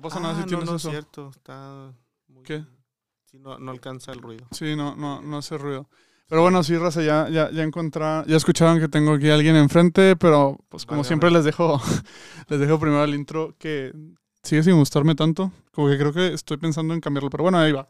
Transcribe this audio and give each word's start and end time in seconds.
No 0.00 0.08
pasa 0.08 0.18
nada 0.18 0.34
si 0.34 0.40
Ah, 0.40 0.46
tienes 0.46 0.64
no, 0.64 0.70
no 0.72 0.76
eso. 0.78 0.88
es 0.88 0.92
cierto. 0.94 1.30
Está 1.36 1.92
muy- 2.28 2.42
¿Qué? 2.42 2.64
Sí, 3.30 3.38
no, 3.38 3.58
no 3.58 3.70
alcanza 3.70 4.12
el 4.12 4.20
ruido. 4.22 4.46
Sí, 4.50 4.74
no, 4.74 4.96
no, 4.96 5.20
no 5.20 5.36
hace 5.36 5.58
ruido. 5.58 5.90
Pero 6.26 6.40
bueno, 6.40 6.62
sí, 6.62 6.74
Raza, 6.78 7.02
ya, 7.02 7.28
ya, 7.28 7.50
ya 7.50 7.62
encontraron, 7.62 8.24
ya 8.26 8.36
escucharon 8.36 8.80
que 8.80 8.88
tengo 8.88 9.12
aquí 9.12 9.28
a 9.28 9.34
alguien 9.34 9.56
enfrente, 9.56 10.16
pero 10.16 10.56
pues 10.70 10.86
como 10.86 11.00
Válgame. 11.02 11.06
siempre 11.08 11.30
les 11.30 11.44
dejo, 11.44 11.78
les 12.48 12.60
dejo 12.60 12.78
primero 12.80 13.04
el 13.04 13.14
intro 13.14 13.54
que 13.58 13.92
sigue 14.42 14.62
sin 14.62 14.76
gustarme 14.78 15.14
tanto. 15.14 15.52
Como 15.72 15.88
que 15.88 15.98
creo 15.98 16.14
que 16.14 16.32
estoy 16.32 16.56
pensando 16.56 16.94
en 16.94 17.00
cambiarlo, 17.00 17.28
pero 17.28 17.42
bueno, 17.42 17.58
ahí 17.58 17.72
va. 17.72 17.86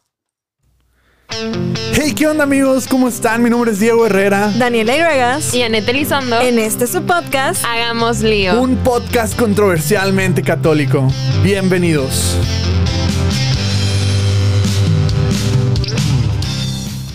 Hey, 1.32 2.12
¿qué 2.16 2.26
onda 2.26 2.42
amigos? 2.44 2.86
¿Cómo 2.88 3.06
están? 3.08 3.42
Mi 3.42 3.50
nombre 3.50 3.70
es 3.70 3.78
Diego 3.78 4.04
Herrera. 4.06 4.52
Daniela 4.58 4.96
Iruegas. 4.96 5.54
y 5.54 5.62
Anette 5.62 5.88
Elizondo. 5.90 6.40
En 6.40 6.58
este 6.58 6.86
su 6.86 7.02
podcast. 7.04 7.64
Hagamos 7.64 8.20
lío. 8.20 8.60
Un 8.60 8.76
podcast 8.78 9.38
controversialmente 9.38 10.42
católico. 10.42 11.06
Bienvenidos. 11.42 12.36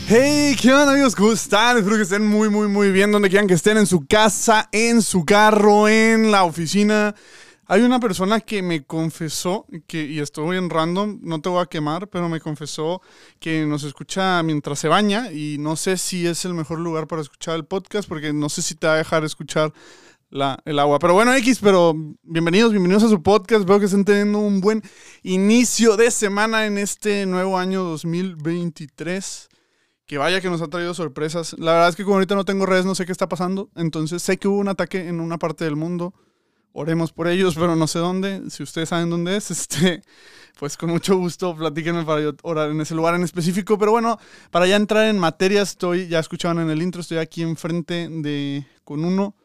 Hey, 0.08 0.56
¿qué 0.62 0.72
onda 0.72 0.94
amigos? 0.94 1.16
¿Cómo 1.16 1.34
están? 1.34 1.78
Espero 1.78 1.98
que 1.98 2.04
estén 2.04 2.26
muy, 2.26 2.50
muy, 2.50 2.68
muy 2.68 2.92
bien. 2.92 3.12
Donde 3.12 3.28
quieran 3.30 3.48
que 3.48 3.56
estén, 3.56 3.78
en 3.78 3.88
su 3.88 4.06
casa, 4.06 4.70
en 4.72 5.02
su 5.02 5.26
carro, 5.26 5.90
en 5.90 6.32
la 6.32 6.44
oficina. 6.44 7.16
Hay 7.68 7.82
una 7.82 8.00
persona 8.00 8.42
que 8.42 8.62
me 8.62 8.84
confesó, 8.86 9.66
que, 9.88 10.06
y 10.06 10.20
estoy 10.20 10.58
en 10.58 10.70
random, 10.70 11.20
no 11.23 11.42
te 11.42 11.50
voy 11.50 11.64
a 11.64 11.66
quemar, 11.66 12.08
pero 12.10 12.30
me 12.30 12.40
confesó 12.40 13.02
que 13.40 13.66
nos 13.66 13.84
escucha 13.84 14.44
mientras 14.44 14.78
se 14.78 14.88
baña 14.88 15.32
y 15.32 15.58
no 15.60 15.76
sé 15.76 15.98
si 15.98 16.28
es 16.28 16.46
el 16.46 16.54
mejor 16.54 16.80
lugar 16.80 17.08
para 17.08 17.23
escuchar 17.23 17.56
el 17.56 17.66
podcast 17.66 18.08
porque 18.08 18.34
no 18.34 18.50
sé 18.50 18.62
si 18.62 18.76
te 18.76 18.86
va 18.86 18.94
a 18.94 18.98
dejar 18.98 19.23
escuchar 19.23 19.73
la, 20.30 20.59
el 20.66 20.78
agua. 20.78 21.00
Pero 21.00 21.16
bueno, 21.16 21.34
X, 21.34 21.58
pero 21.59 21.96
bienvenidos, 22.22 22.70
bienvenidos 22.70 23.02
a 23.04 23.09
su 23.09 23.23
podcast. 23.23 23.66
Veo 23.68 23.80
que 23.80 23.86
están 23.86 24.06
teniendo 24.06 24.38
un 24.38 24.62
buen 24.62 24.84
inicio 25.23 25.98
de 25.98 26.12
semana 26.12 26.68
en 26.68 26.78
este 26.78 27.26
nuevo 27.26 27.58
año 27.58 27.84
2023. 27.84 29.50
Que 30.06 30.20
vaya 30.20 30.39
que 30.39 30.52
nos 30.52 30.61
ha 30.61 30.67
traído 30.67 30.94
sorpresas. 30.94 31.56
La 31.58 31.73
verdad 31.73 31.89
es 31.89 31.95
que 31.95 32.04
como 32.04 32.17
ahorita 32.17 32.36
no 32.36 32.45
tengo 32.45 32.67
redes, 32.67 32.86
no 32.86 32.94
sé 32.94 33.08
qué 33.08 33.11
está 33.11 33.28
pasando. 33.28 33.72
Entonces 33.76 34.22
sé 34.22 34.38
que 34.38 34.48
hubo 34.48 34.59
un 34.59 34.67
ataque 34.67 35.08
en 35.08 35.20
una 35.20 35.39
parte 35.39 35.66
del 35.66 35.76
mundo. 35.76 36.14
Oremos 36.78 37.14
por 37.14 37.30
ellos, 37.30 37.56
pero 37.56 37.73
no 37.78 37.88
sé 37.88 38.00
dónde. 38.00 38.50
Si 38.50 38.62
ustedes 38.62 38.90
saben 38.90 39.09
dónde 39.09 39.38
es, 39.38 39.50
este, 39.52 40.04
pues 40.59 40.76
con 40.76 40.90
mucho 40.90 41.16
gusto 41.16 41.56
platíquenme 41.56 42.04
para 42.04 42.22
yo 42.22 42.34
orar 42.44 42.70
en 42.70 42.82
ese 42.82 42.94
lugar 42.94 43.16
en 43.16 43.23
específico. 43.23 43.78
Pero 43.78 43.92
bueno, 43.92 44.20
para 44.52 44.67
ya 44.67 44.76
entrar 44.76 45.08
en 45.08 45.17
materia, 45.17 45.62
estoy, 45.62 46.09
ya 46.09 46.20
escuchaban 46.20 46.59
en 46.59 46.70
el 46.70 46.82
intro, 46.82 47.00
estoy 47.00 47.20
aquí 47.20 47.44
enfrente 47.44 48.09
de, 48.09 48.67
con 48.84 49.06
uno 49.06 49.36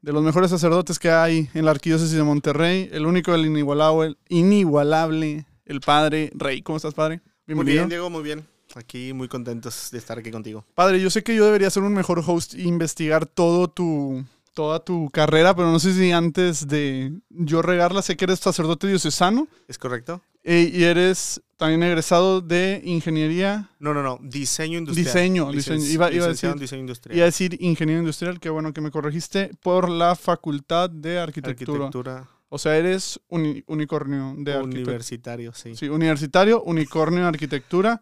de 0.00 0.12
los 0.14 0.22
mejores 0.22 0.50
sacerdotes 0.50 0.98
que 0.98 1.10
hay 1.10 1.50
en 1.52 1.66
la 1.66 1.72
arquidiócesis 1.72 2.16
de 2.16 2.22
Monterrey, 2.22 2.88
el 2.92 3.04
único, 3.04 3.34
el 3.34 3.44
inigualable, 3.44 4.06
el 4.06 4.18
inigualable, 4.30 5.44
el 5.66 5.80
padre 5.82 6.32
Rey. 6.34 6.62
¿Cómo 6.62 6.78
estás, 6.78 6.94
padre? 6.94 7.16
Muy 7.46 7.56
Bienvenido. 7.56 7.82
bien, 7.82 7.88
Diego, 7.90 8.08
muy 8.08 8.22
bien. 8.22 8.46
Aquí 8.74 9.12
muy 9.12 9.28
contentos 9.28 9.90
de 9.92 9.98
estar 9.98 10.18
aquí 10.18 10.30
contigo. 10.30 10.64
Padre, 10.74 10.98
yo 10.98 11.10
sé 11.10 11.22
que 11.22 11.34
yo 11.34 11.44
debería 11.44 11.68
ser 11.68 11.82
un 11.82 11.92
mejor 11.92 12.22
host 12.26 12.54
e 12.54 12.62
investigar 12.62 13.26
todo 13.26 13.68
tu, 13.68 14.24
toda 14.54 14.80
tu 14.84 15.10
carrera, 15.10 15.54
pero 15.54 15.70
no 15.70 15.78
sé 15.78 15.94
si 15.94 16.12
antes 16.12 16.66
de 16.66 17.12
yo 17.30 17.62
regarla, 17.62 18.02
sé 18.02 18.16
que 18.16 18.24
eres 18.24 18.40
sacerdote 18.40 18.86
diocesano 18.88 19.46
¿Es 19.68 19.78
correcto? 19.78 20.20
eh, 20.44 20.70
y 20.72 20.84
eres 20.84 21.40
también 21.56 21.82
egresado 21.82 22.40
de 22.40 22.80
ingeniería, 22.84 23.68
No, 23.78 23.92
no, 23.94 24.02
no. 24.02 24.18
Diseño 24.22 24.78
industrial. 24.78 25.06
Diseño, 25.06 25.52
Licen- 25.52 25.76
diseño. 25.78 25.84
Iba- 25.92 26.12
iba 26.12 26.24
a 26.24 26.28
decir- 26.28 26.54
diseño 26.58 26.80
industrial. 26.80 27.16
iba 27.16 27.24
a 27.24 27.26
decir 27.26 27.56
ingeniero 27.60 28.00
industrial, 28.00 28.40
que 28.40 28.48
bueno 28.50 28.72
que 28.72 28.80
me 28.80 28.90
corregiste, 28.90 29.50
por 29.62 29.88
la 29.90 30.16
Facultad 30.16 30.88
de 30.90 31.18
Arquitectura. 31.18 31.84
Arquitectura 31.86 32.28
O 32.52 32.58
sea, 32.58 32.76
eres 32.76 33.20
uni- 33.28 33.62
unicornio 33.68 34.34
de 34.38 34.52
arquitectura. 34.54 34.62
universitario, 34.82 35.52
sí. 35.52 35.76
Sí, 35.76 35.88
universitario, 35.88 36.62
unicornio 36.64 37.20
de 37.20 37.28
arquitectura, 37.28 38.00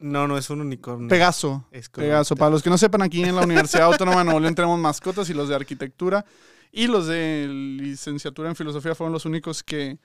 No, 0.00 0.28
no 0.28 0.38
es 0.38 0.48
un 0.50 0.60
unicornio. 0.60 1.08
Pegaso. 1.08 1.66
Es 1.72 1.88
Pegaso. 1.88 2.36
Para 2.36 2.50
los 2.52 2.62
que 2.62 2.70
no 2.70 2.78
sepan, 2.78 3.02
aquí 3.02 3.22
en 3.22 3.34
la 3.34 3.42
Universidad 3.42 3.86
Autónoma 3.86 4.18
de 4.18 4.24
Nuevo 4.24 4.40
León 4.40 4.54
tenemos 4.54 4.78
mascotas 4.78 5.28
y 5.30 5.34
los 5.34 5.48
de 5.48 5.56
arquitectura 5.56 6.24
y 6.70 6.86
los 6.86 7.06
de 7.06 7.46
licenciatura 7.48 8.48
en 8.48 8.54
filosofía 8.56 8.94
fueron 8.94 9.12
los 9.12 9.24
únicos 9.24 9.62
que 9.62 9.98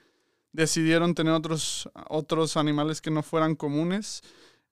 decidieron 0.52 1.14
tener 1.14 1.32
otros, 1.32 1.88
otros 2.08 2.56
animales 2.56 3.00
que 3.00 3.10
no 3.10 3.22
fueran 3.22 3.54
comunes. 3.54 4.22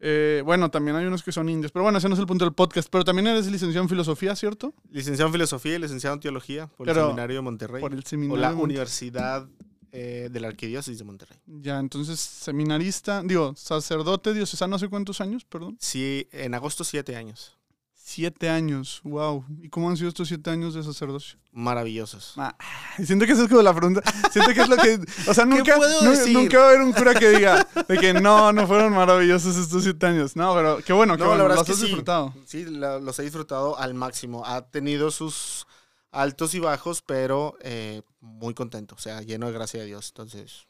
Eh, 0.05 0.43
bueno, 0.45 0.69
también 0.71 0.97
hay 0.97 1.07
unos 1.07 1.23
que 1.23 1.31
son 1.31 1.49
indios, 1.49 1.71
pero 1.71 1.85
bueno, 1.85 1.99
ese 1.99 2.09
no 2.09 2.15
es 2.15 2.21
el 2.21 2.27
punto 2.27 2.45
del 2.45 2.55
podcast. 2.55 2.89
Pero 2.91 3.05
también 3.05 3.29
eres 3.29 3.47
licenciado 3.47 3.85
en 3.85 3.89
filosofía, 3.89 4.35
¿cierto? 4.35 4.75
Licenciado 4.91 5.29
en 5.29 5.33
filosofía 5.35 5.77
y 5.77 5.79
licenciado 5.79 6.15
en 6.15 6.21
teología 6.21 6.67
por 6.67 6.87
Pero- 6.89 7.01
el 7.03 7.07
Seminario 7.07 7.37
de 7.37 7.43
Monterrey. 7.43 7.81
Por 7.81 7.93
el 7.93 8.01
o 8.01 8.03
seminario. 8.05 8.41
la 8.41 8.49
de 8.49 8.55
Monte- 8.57 8.65
Universidad 8.65 9.47
eh, 9.93 10.29
de 10.33 10.41
la 10.41 10.49
Arquidiócesis 10.49 10.99
de 10.99 11.05
Monterrey. 11.05 11.39
Ya, 11.47 11.79
entonces, 11.79 12.19
seminarista, 12.19 13.23
digo, 13.23 13.55
sacerdote 13.57 14.33
diocesano 14.35 14.77
hace 14.77 14.89
cuántos 14.89 15.21
años, 15.21 15.45
perdón. 15.45 15.77
Sí, 15.81 16.27
en 16.33 16.55
agosto 16.55 16.83
siete 16.85 17.15
años. 17.17 17.57
Siete 18.05 18.51
años, 18.51 19.01
wow. 19.05 19.45
¿Y 19.63 19.69
cómo 19.69 19.89
han 19.89 19.97
sido 19.97 20.09
estos 20.09 20.27
siete 20.29 20.51
años 20.51 20.75
de 20.75 20.83
sacerdocio? 20.83 21.39
Maravillosos. 21.53 22.35
Ah, 22.37 22.57
siento 23.05 23.27
que 23.27 23.33
eso 23.33 23.45
es 23.45 23.49
como 23.49 23.63
la 23.63 23.73
pregunta. 23.73 24.03
Siento 24.33 24.53
que 24.53 24.61
es 24.63 24.69
lo 24.69 24.77
que. 24.77 24.99
O 25.29 25.33
sea, 25.35 25.45
nunca, 25.47 25.79
decir? 25.79 26.33
nunca 26.35 26.59
va 26.59 26.65
a 26.65 26.69
haber 26.71 26.81
un 26.83 26.93
cura 26.93 27.15
que 27.15 27.31
diga 27.31 27.67
de 27.89 27.99
que 27.99 28.13
no, 28.13 28.53
no 28.53 28.67
fueron 28.67 28.93
maravillosos 28.93 29.57
estos 29.57 29.85
siete 29.85 30.05
años. 30.07 30.35
No, 30.37 30.53
pero 30.55 30.79
qué 30.85 30.93
bueno, 30.93 31.17
qué 31.17 31.23
No, 31.23 31.29
bueno. 31.29 31.45
la 31.45 31.49
verdad 31.49 31.59
Los 31.59 31.63
es 31.63 31.67
que 31.69 31.73
has 31.73 31.79
sí. 31.79 31.85
disfrutado. 31.87 32.35
Sí, 32.45 32.65
la- 32.65 32.99
los 32.99 33.19
he 33.19 33.23
disfrutado 33.23 33.79
al 33.79 33.95
máximo. 33.95 34.45
Ha 34.45 34.63
tenido 34.63 35.11
sus 35.13 35.67
altos 36.13 36.55
y 36.55 36.61
bajos, 36.61 37.03
pero 37.03 37.57
eh, 37.63 38.03
muy 38.21 38.55
contento. 38.55 38.95
O 38.95 38.99
sea, 38.99 39.21
lleno 39.23 39.47
de 39.47 39.53
gracia 39.53 39.81
de 39.81 39.87
Dios. 39.87 40.09
Entonces, 40.11 40.67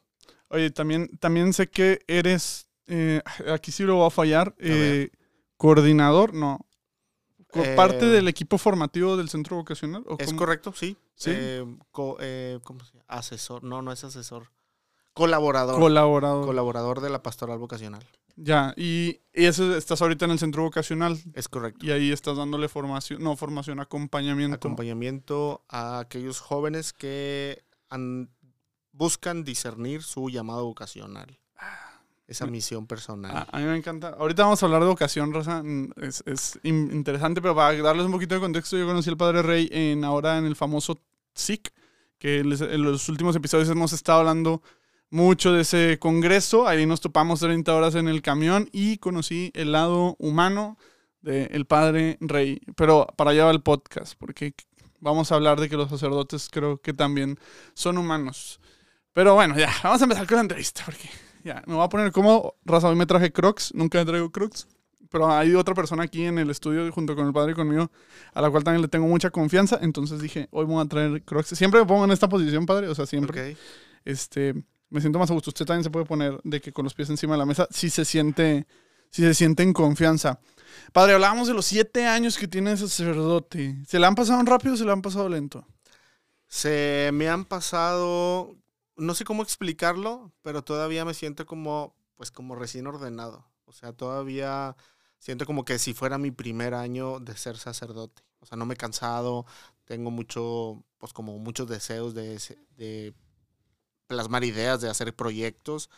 Oye, 0.48 0.70
también, 0.70 1.08
también 1.18 1.52
sé 1.52 1.68
que 1.68 2.00
eres. 2.06 2.66
eh, 2.86 3.20
aquí 3.52 3.70
sí 3.72 3.82
lo 3.84 3.96
voy 3.96 4.06
a 4.06 4.10
fallar. 4.10 4.54
eh, 4.58 5.10
coordinador, 5.56 6.32
no. 6.34 6.66
Eh, 7.54 7.74
¿Parte 7.76 8.06
del 8.06 8.28
equipo 8.28 8.56
formativo 8.56 9.16
del 9.16 9.28
centro 9.28 9.56
vocacional? 9.56 10.02
¿o 10.08 10.16
¿es 10.18 10.26
cómo? 10.28 10.38
correcto? 10.38 10.72
Sí. 10.74 10.96
Sí. 11.14 11.30
Eh, 11.34 11.76
co- 11.90 12.16
eh, 12.20 12.58
¿Cómo 12.64 12.80
se 12.84 12.92
llama? 12.92 13.04
Asesor. 13.08 13.62
No, 13.62 13.82
no 13.82 13.92
es 13.92 14.02
asesor. 14.04 14.50
Colaborador. 15.12 15.78
Colaborador. 15.78 16.46
Colaborador 16.46 17.00
de 17.02 17.10
la 17.10 17.22
pastoral 17.22 17.58
vocacional. 17.58 18.02
Ya, 18.36 18.74
y, 18.76 19.20
y 19.34 19.44
eso 19.44 19.76
estás 19.76 20.00
ahorita 20.02 20.24
en 20.24 20.30
el 20.32 20.38
centro 20.38 20.62
vocacional. 20.62 21.18
Es 21.34 21.48
correcto. 21.48 21.84
Y 21.86 21.90
ahí 21.90 22.12
estás 22.12 22.36
dándole 22.36 22.68
formación, 22.68 23.22
no, 23.22 23.36
formación, 23.36 23.80
acompañamiento. 23.80 24.56
Acompañamiento 24.56 25.64
a 25.68 25.98
aquellos 26.00 26.40
jóvenes 26.40 26.92
que 26.92 27.62
han- 27.88 28.30
buscan 28.92 29.42
discernir 29.44 30.02
su 30.02 30.28
llamado 30.28 30.64
vocacional. 30.64 31.38
Esa 32.28 32.46
misión 32.46 32.86
personal. 32.86 33.32
Ah, 33.34 33.46
A, 33.52 33.56
a 33.56 33.60
mí 33.60 33.66
me 33.66 33.76
encanta. 33.76 34.10
Ahorita 34.18 34.44
vamos 34.44 34.62
a 34.62 34.66
hablar 34.66 34.80
de 34.82 34.88
vocación, 34.88 35.32
Rosa. 35.34 35.62
Mm, 35.62 35.90
Es, 36.00 36.22
es 36.26 36.58
in- 36.62 36.90
interesante, 36.92 37.42
pero 37.42 37.54
para 37.54 37.76
darles 37.82 38.06
un 38.06 38.12
poquito 38.12 38.34
de 38.34 38.40
contexto, 38.40 38.76
yo 38.78 38.86
conocí 38.86 39.10
al 39.10 39.16
Padre 39.18 39.42
Rey 39.42 39.68
en 39.70 40.02
ahora 40.04 40.38
en 40.38 40.46
el 40.46 40.56
famoso 40.56 41.02
SIC, 41.34 41.72
que 42.18 42.38
en 42.38 42.82
los 42.82 43.08
últimos 43.08 43.36
episodios 43.36 43.68
hemos 43.68 43.92
estado 43.92 44.20
hablando 44.20 44.62
mucho 45.12 45.52
de 45.52 45.60
ese 45.60 45.98
congreso. 46.00 46.66
Ahí 46.66 46.86
nos 46.86 47.00
topamos 47.00 47.40
30 47.40 47.72
horas 47.72 47.94
en 47.94 48.08
el 48.08 48.22
camión 48.22 48.68
y 48.72 48.96
conocí 48.96 49.52
el 49.54 49.70
lado 49.72 50.16
humano 50.18 50.78
del 51.20 51.66
Padre 51.66 52.16
Rey. 52.20 52.60
Pero 52.76 53.06
para 53.16 53.30
allá 53.30 53.44
va 53.44 53.50
el 53.52 53.62
podcast, 53.62 54.14
porque 54.18 54.54
vamos 55.00 55.30
a 55.30 55.36
hablar 55.36 55.60
de 55.60 55.68
que 55.68 55.76
los 55.76 55.90
sacerdotes 55.90 56.48
creo 56.50 56.78
que 56.78 56.94
también 56.94 57.38
son 57.74 57.98
humanos. 57.98 58.58
Pero 59.12 59.34
bueno, 59.34 59.56
ya, 59.56 59.70
vamos 59.84 60.00
a 60.00 60.04
empezar 60.04 60.26
con 60.26 60.36
la 60.36 60.42
entrevista, 60.42 60.82
porque 60.86 61.08
ya, 61.44 61.62
me 61.66 61.74
voy 61.74 61.84
a 61.84 61.88
poner 61.88 62.10
cómodo. 62.10 62.56
Raza, 62.64 62.88
hoy 62.88 62.96
me 62.96 63.06
traje 63.06 63.30
Crocs, 63.30 63.74
nunca 63.74 63.98
me 63.98 64.06
traigo 64.06 64.32
Crocs. 64.32 64.66
Pero 65.10 65.30
hay 65.30 65.54
otra 65.54 65.74
persona 65.74 66.04
aquí 66.04 66.24
en 66.24 66.38
el 66.38 66.48
estudio 66.48 66.90
junto 66.90 67.14
con 67.14 67.26
el 67.26 67.34
padre 67.34 67.52
y 67.52 67.54
conmigo, 67.54 67.90
a 68.32 68.40
la 68.40 68.50
cual 68.50 68.64
también 68.64 68.80
le 68.80 68.88
tengo 68.88 69.06
mucha 69.06 69.28
confianza. 69.28 69.78
Entonces 69.82 70.22
dije, 70.22 70.48
hoy 70.52 70.64
me 70.66 70.72
voy 70.72 70.82
a 70.82 70.88
traer 70.88 71.22
Crocs. 71.22 71.48
Siempre 71.48 71.80
me 71.80 71.86
pongo 71.86 72.06
en 72.06 72.12
esta 72.12 72.30
posición, 72.30 72.64
padre, 72.64 72.88
o 72.88 72.94
sea, 72.94 73.04
siempre. 73.04 73.52
Ok. 73.52 73.58
Este, 74.06 74.54
me 74.92 75.00
siento 75.00 75.18
más 75.18 75.30
a 75.30 75.34
gusto. 75.34 75.50
Usted 75.50 75.64
también 75.64 75.84
se 75.84 75.90
puede 75.90 76.04
poner 76.04 76.38
de 76.44 76.60
que 76.60 76.72
con 76.72 76.84
los 76.84 76.94
pies 76.94 77.08
encima 77.10 77.34
de 77.34 77.38
la 77.38 77.46
mesa, 77.46 77.66
si 77.70 77.88
se 77.88 78.04
siente, 78.04 78.66
si 79.10 79.22
se 79.22 79.34
siente 79.34 79.62
en 79.62 79.72
confianza. 79.72 80.38
Padre, 80.92 81.14
hablábamos 81.14 81.48
de 81.48 81.54
los 81.54 81.64
siete 81.64 82.06
años 82.06 82.36
que 82.36 82.46
tiene 82.46 82.72
ese 82.72 82.88
sacerdote. 82.88 83.82
¿Se 83.86 83.98
le 83.98 84.06
han 84.06 84.14
pasado 84.14 84.42
rápido 84.42 84.74
o 84.74 84.76
se 84.76 84.84
le 84.84 84.92
han 84.92 85.02
pasado 85.02 85.28
lento? 85.28 85.66
Se 86.46 87.10
me 87.14 87.28
han 87.30 87.46
pasado, 87.46 88.54
no 88.96 89.14
sé 89.14 89.24
cómo 89.24 89.42
explicarlo, 89.42 90.30
pero 90.42 90.62
todavía 90.62 91.06
me 91.06 91.14
siento 91.14 91.46
como, 91.46 91.96
pues 92.16 92.30
como 92.30 92.54
recién 92.54 92.86
ordenado. 92.86 93.46
O 93.64 93.72
sea, 93.72 93.94
todavía 93.94 94.76
siento 95.18 95.46
como 95.46 95.64
que 95.64 95.78
si 95.78 95.94
fuera 95.94 96.18
mi 96.18 96.30
primer 96.30 96.74
año 96.74 97.18
de 97.18 97.34
ser 97.36 97.56
sacerdote. 97.56 98.22
O 98.40 98.46
sea, 98.46 98.58
no 98.58 98.66
me 98.66 98.74
he 98.74 98.76
cansado, 98.76 99.46
tengo 99.84 100.10
mucho, 100.10 100.84
pues 100.98 101.14
como 101.14 101.38
muchos 101.38 101.68
deseos 101.68 102.12
de, 102.12 102.38
de 102.76 103.14
plasmar 104.12 104.44
ideas, 104.44 104.80
de 104.80 104.90
hacer 104.90 105.14
proyectos. 105.14 105.90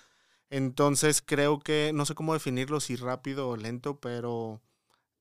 Entonces 0.50 1.22
creo 1.24 1.60
que, 1.60 1.92
no 1.94 2.06
sé 2.06 2.14
cómo 2.14 2.34
definirlo, 2.34 2.80
si 2.80 2.96
rápido 2.96 3.48
o 3.48 3.56
lento, 3.56 3.98
pero 4.00 4.60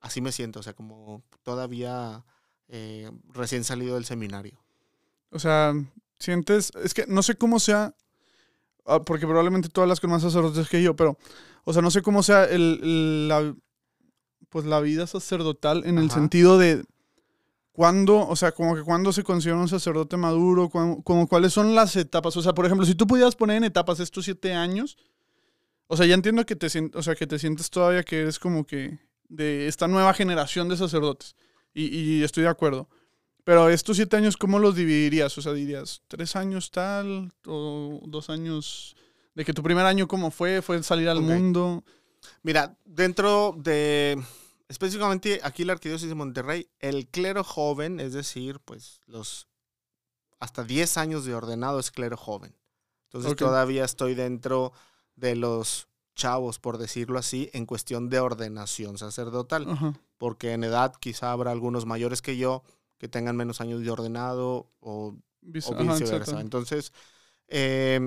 así 0.01 0.21
me 0.21 0.31
siento, 0.31 0.59
o 0.59 0.63
sea, 0.63 0.73
como 0.73 1.23
todavía 1.43 2.25
eh, 2.69 3.11
recién 3.33 3.63
salido 3.63 3.95
del 3.95 4.05
seminario. 4.05 4.59
O 5.31 5.39
sea, 5.39 5.73
sientes, 6.19 6.71
es 6.83 6.93
que 6.93 7.05
no 7.07 7.23
sé 7.23 7.35
cómo 7.35 7.59
sea, 7.59 7.95
ah, 8.85 9.01
porque 9.01 9.27
probablemente 9.27 9.69
tú 9.69 9.81
hablas 9.81 9.99
con 9.99 10.11
más 10.11 10.21
sacerdotes 10.23 10.69
que 10.69 10.83
yo, 10.83 10.95
pero, 10.95 11.17
o 11.65 11.73
sea, 11.73 11.81
no 11.81 11.91
sé 11.91 12.01
cómo 12.01 12.23
sea 12.23 12.45
el, 12.45 12.79
el- 12.83 13.27
la, 13.29 13.55
pues 14.49 14.65
la 14.65 14.79
vida 14.81 15.07
sacerdotal 15.07 15.85
en 15.85 15.97
el 15.97 16.05
Ajá. 16.05 16.15
sentido 16.15 16.57
de 16.57 16.83
cuándo, 17.73 18.25
o 18.25 18.35
sea, 18.37 18.53
como 18.53 18.75
que 18.75 18.83
cuándo 18.83 19.11
se 19.11 19.23
considera 19.23 19.59
un 19.59 19.67
sacerdote 19.67 20.15
maduro, 20.15 20.69
como 20.69 21.27
cuáles 21.27 21.51
son 21.51 21.75
las 21.75 21.95
etapas. 21.97 22.37
O 22.37 22.41
sea, 22.41 22.53
por 22.53 22.65
ejemplo, 22.65 22.85
si 22.85 22.95
tú 22.95 23.05
pudieras 23.05 23.35
poner 23.35 23.57
en 23.57 23.65
etapas 23.65 23.99
estos 23.99 24.23
siete 24.23 24.53
años, 24.53 24.97
o 25.87 25.97
sea, 25.97 26.05
ya 26.05 26.13
entiendo 26.13 26.45
que 26.45 26.55
te, 26.55 26.67
o 26.93 27.03
sea, 27.03 27.15
que 27.15 27.27
te 27.27 27.37
sientes 27.39 27.69
todavía 27.69 28.03
que 28.03 28.21
eres 28.21 28.39
como 28.39 28.65
que 28.65 28.99
de 29.27 29.67
esta 29.67 29.87
nueva 29.87 30.13
generación 30.13 30.69
de 30.69 30.77
sacerdotes. 30.77 31.35
Y, 31.73 31.87
y 31.87 32.23
estoy 32.23 32.43
de 32.43 32.49
acuerdo. 32.49 32.87
Pero 33.43 33.67
estos 33.67 33.97
siete 33.97 34.15
años, 34.15 34.37
¿cómo 34.37 34.59
los 34.59 34.75
dividirías? 34.75 35.37
O 35.37 35.41
sea, 35.41 35.51
dirías, 35.51 36.01
tres 36.07 36.35
años 36.35 36.71
tal, 36.71 37.33
o 37.45 37.99
dos 38.05 38.29
años 38.29 38.95
de 39.35 39.43
que 39.43 39.53
tu 39.53 39.63
primer 39.63 39.85
año, 39.85 40.07
¿cómo 40.07 40.31
fue? 40.31 40.61
¿Fue 40.61 40.81
salir 40.83 41.09
al 41.09 41.21
mundo? 41.21 41.83
Mira, 42.43 42.77
dentro 42.85 43.55
de 43.57 44.21
específicamente 44.73 45.39
aquí 45.43 45.63
la 45.65 45.73
Arquidiócesis 45.73 46.09
de 46.09 46.15
Monterrey, 46.15 46.67
el 46.79 47.07
clero 47.07 47.43
joven, 47.43 47.99
es 47.99 48.11
decir, 48.11 48.59
pues 48.59 49.01
los 49.05 49.47
hasta 50.39 50.63
10 50.63 50.97
años 50.97 51.25
de 51.25 51.35
ordenado 51.35 51.79
es 51.79 51.91
clero 51.91 52.17
joven. 52.17 52.55
Entonces 53.03 53.35
todavía 53.35 53.85
estoy 53.85 54.15
dentro 54.15 54.73
de 55.15 55.35
los 55.35 55.87
chavos, 56.15 56.57
por 56.57 56.79
decirlo 56.79 57.19
así, 57.19 57.51
en 57.53 57.67
cuestión 57.67 58.09
de 58.09 58.19
ordenación 58.19 58.97
sacerdotal, 58.97 59.67
porque 60.17 60.53
en 60.53 60.63
edad 60.63 60.95
quizá 60.99 61.31
habrá 61.31 61.51
algunos 61.51 61.85
mayores 61.85 62.23
que 62.23 62.37
yo 62.37 62.63
que 62.97 63.07
tengan 63.07 63.37
menos 63.37 63.61
años 63.61 63.81
de 63.81 63.91
ordenado 63.91 64.71
o 64.79 65.15
viceversa. 65.41 66.41
Entonces, 66.41 66.93
eh, 67.47 68.01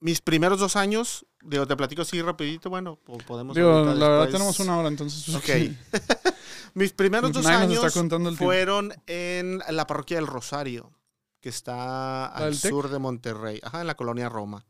mis 0.00 0.20
primeros 0.20 0.58
dos 0.58 0.74
años, 0.74 1.26
digo, 1.42 1.66
te 1.66 1.76
platico 1.76 2.02
así 2.02 2.20
rapidito, 2.22 2.70
bueno, 2.70 2.98
o 3.06 3.18
podemos... 3.18 3.54
Digo, 3.54 3.84
la 3.84 4.08
verdad 4.08 4.30
tenemos 4.30 4.58
una 4.60 4.78
hora, 4.78 4.88
entonces... 4.88 5.34
Ok. 5.34 5.48
Mis 6.74 6.92
primeros 6.92 7.32
dos 7.32 7.44
Nadie 7.44 7.78
años 7.78 7.94
fueron 8.36 8.92
en 9.06 9.60
la 9.70 9.86
parroquia 9.86 10.18
del 10.18 10.26
Rosario, 10.26 10.92
que 11.40 11.48
está 11.48 12.26
al 12.26 12.60
Tec? 12.60 12.70
sur 12.70 12.90
de 12.90 12.98
Monterrey, 12.98 13.60
ajá, 13.62 13.80
en 13.80 13.86
la 13.86 13.96
colonia 13.96 14.28
Roma. 14.28 14.66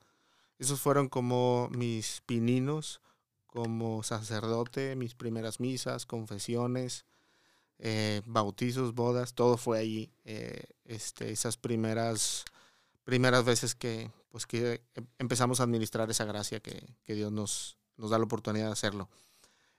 Esos 0.59 0.81
fueron 0.81 1.09
como 1.09 1.69
mis 1.71 2.23
pininos 2.27 3.01
como 3.47 4.03
sacerdote, 4.03 4.95
mis 4.95 5.15
primeras 5.15 5.59
misas, 5.59 6.07
confesiones, 6.07 7.07
eh, 7.79 8.23
bautizos, 8.27 8.95
bodas, 8.95 9.35
todo 9.35 9.57
fue 9.57 9.79
ahí. 9.79 10.13
eh, 10.25 10.65
este, 10.85 11.31
esas 11.31 11.57
primeras, 11.57 12.45
primeras 13.09 13.43
veces 13.43 13.75
que, 13.75 14.11
pues, 14.29 14.45
que 14.45 14.83
em- 14.95 15.07
empezamos 15.19 15.61
a 15.61 15.63
administrar 15.63 16.11
esa 16.11 16.27
gracia 16.27 16.61
que, 16.61 16.95
que 17.05 17.15
Dios 17.15 17.33
nos, 17.33 17.79
nos 17.97 18.11
da 18.11 18.19
la 18.19 18.25
oportunidad 18.25 18.67
de 18.67 18.73
hacerlo. 18.73 19.09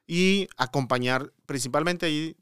Y 0.07 0.49
acompañar, 0.57 1.31
principalmente 1.45 2.07
ahí 2.07 2.35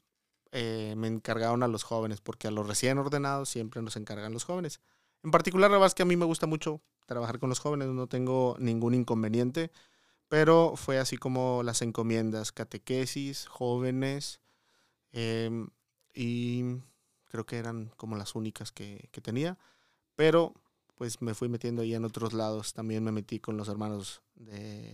eh, 0.50 0.94
me 0.96 1.08
encargaron 1.08 1.62
a 1.62 1.68
los 1.68 1.82
jóvenes, 1.82 2.22
porque 2.22 2.48
a 2.48 2.50
los 2.50 2.66
recién 2.66 2.96
ordenados 2.96 3.50
siempre 3.50 3.82
nos 3.82 3.96
encargan 3.96 4.32
los 4.32 4.44
jóvenes. 4.44 4.80
En 5.22 5.30
particular, 5.30 5.70
la 5.70 5.76
verdad 5.76 5.88
es 5.88 5.94
que 5.94 6.04
a 6.04 6.06
mí 6.06 6.16
me 6.16 6.24
gusta 6.24 6.46
mucho 6.46 6.80
trabajar 7.04 7.38
con 7.38 7.50
los 7.50 7.58
jóvenes, 7.58 7.88
no 7.88 8.06
tengo 8.06 8.56
ningún 8.58 8.94
inconveniente, 8.94 9.70
pero 10.28 10.72
fue 10.74 10.98
así 10.98 11.18
como 11.18 11.62
las 11.64 11.82
encomiendas, 11.82 12.50
catequesis, 12.50 13.46
jóvenes, 13.46 14.40
em, 15.12 15.68
y 16.14 16.78
creo 17.26 17.44
que 17.44 17.58
eran 17.58 17.92
como 17.98 18.16
las 18.16 18.34
únicas 18.34 18.72
que, 18.72 19.10
que 19.12 19.20
tenía, 19.20 19.58
pero 20.16 20.54
pues 20.98 21.22
me 21.22 21.32
fui 21.34 21.48
metiendo 21.48 21.82
ahí 21.82 21.94
en 21.94 22.04
otros 22.04 22.32
lados, 22.32 22.74
también 22.74 23.04
me 23.04 23.12
metí 23.12 23.38
con 23.38 23.56
los 23.56 23.68
hermanos 23.68 24.20
de, 24.34 24.92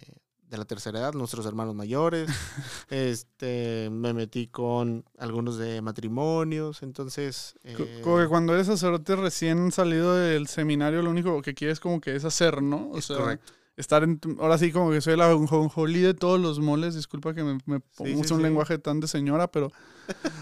de 0.49 0.59
la 0.59 0.67
tercera 0.67 0.99
edad, 0.99 1.15
nuestros 1.15 1.47
hermanos 1.47 1.75
mayores, 1.75 2.29
este, 2.91 3.89
me 3.91 4.12
metí 4.12 4.47
con 4.47 5.06
algunos 5.19 5.56
de 5.56 5.81
matrimonios, 5.81 6.83
entonces... 6.83 7.55
Eh, 7.65 8.03
Como 8.05 8.19
que 8.19 8.29
cuando 8.29 8.53
eres 8.53 8.67
sacerdote 8.67 9.17
recién 9.17 9.73
salido 9.73 10.15
del 10.15 10.47
seminario, 10.47 11.01
lo 11.01 11.11
único 11.11 11.41
que 11.41 11.55
quieres 11.55 11.81
como 11.81 12.03
que 12.03 12.15
es 12.15 12.27
hacer, 12.27 12.62
¿no? 12.62 12.91
O 12.91 12.99
es 12.99 13.06
sea, 13.06 13.17
correcto. 13.17 13.55
estar 13.79 14.05
en... 14.05 14.21
Ahora 14.39 14.59
sí 14.59 14.73
como 14.73 14.91
que 14.91 15.01
soy 15.01 15.17
la 15.17 15.33
jonjolí 15.35 16.01
de 16.01 16.12
todos 16.12 16.39
los 16.39 16.61
moles. 16.61 16.95
Disculpa 16.95 17.35
que 17.35 17.43
me, 17.43 17.55
me 17.65 17.81
sí, 17.93 18.15
un 18.15 18.25
sí. 18.25 18.37
lenguaje 18.37 18.77
tan 18.79 19.01
de 19.01 19.09
señora, 19.09 19.51
pero... 19.51 19.73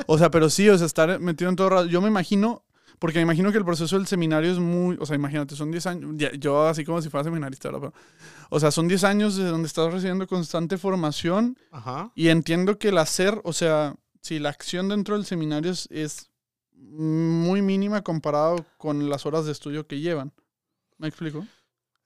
O 0.09 0.19
sea, 0.19 0.29
pero 0.33 0.51
sí, 0.51 0.69
o 0.69 0.77
sea, 0.77 0.87
estar 0.89 1.21
metido 1.21 1.49
en 1.49 1.55
todo 1.55 1.69
rato. 1.71 1.87
Yo 1.87 2.01
me 2.01 2.09
imagino... 2.09 2.65
Porque 2.99 3.19
me 3.19 3.23
imagino 3.23 3.51
que 3.53 3.59
el 3.59 3.65
proceso 3.65 3.97
del 3.97 4.07
seminario 4.07 4.53
es 4.53 4.59
muy... 4.59 4.97
O 5.01 5.07
sea, 5.07 5.17
imagínate, 5.17 5.57
son 5.57 5.71
10 5.71 5.87
años... 5.87 6.17
Yo 6.39 6.67
así 6.67 6.85
como 6.85 7.03
si 7.03 7.09
fuera 7.09 7.25
seminarista, 7.25 7.71
¿verdad? 7.71 7.93
Pero, 7.93 8.05
o 8.51 8.61
sea, 8.61 8.71
son 8.71 8.89
10 8.89 9.05
años 9.05 9.37
de 9.37 9.45
donde 9.45 9.67
estás 9.67 9.93
recibiendo 9.93 10.27
constante 10.27 10.79
formación 10.79 11.57
Ajá. 11.71 12.13
y 12.15 12.29
entiendo 12.29 12.79
que 12.79 12.89
el 12.89 12.99
hacer, 12.99 13.41
o 13.45 13.53
sea, 13.53 13.97
si 14.21 14.39
la 14.39 14.51
acción 14.51 14.89
dentro 14.89 15.17
del 15.17 15.27
seminario 15.27 15.71
es, 15.71 15.89
es 15.91 16.31
muy 16.75 17.63
mínima 17.63 18.03
comparado 18.03 18.65
con 18.77 19.09
las 19.09 19.27
horas 19.27 19.47
de 19.47 19.53
estudio 19.53 19.87
que 19.87 20.01
llevan. 20.01 20.33
¿Me 20.99 21.09
explico? 21.09 21.47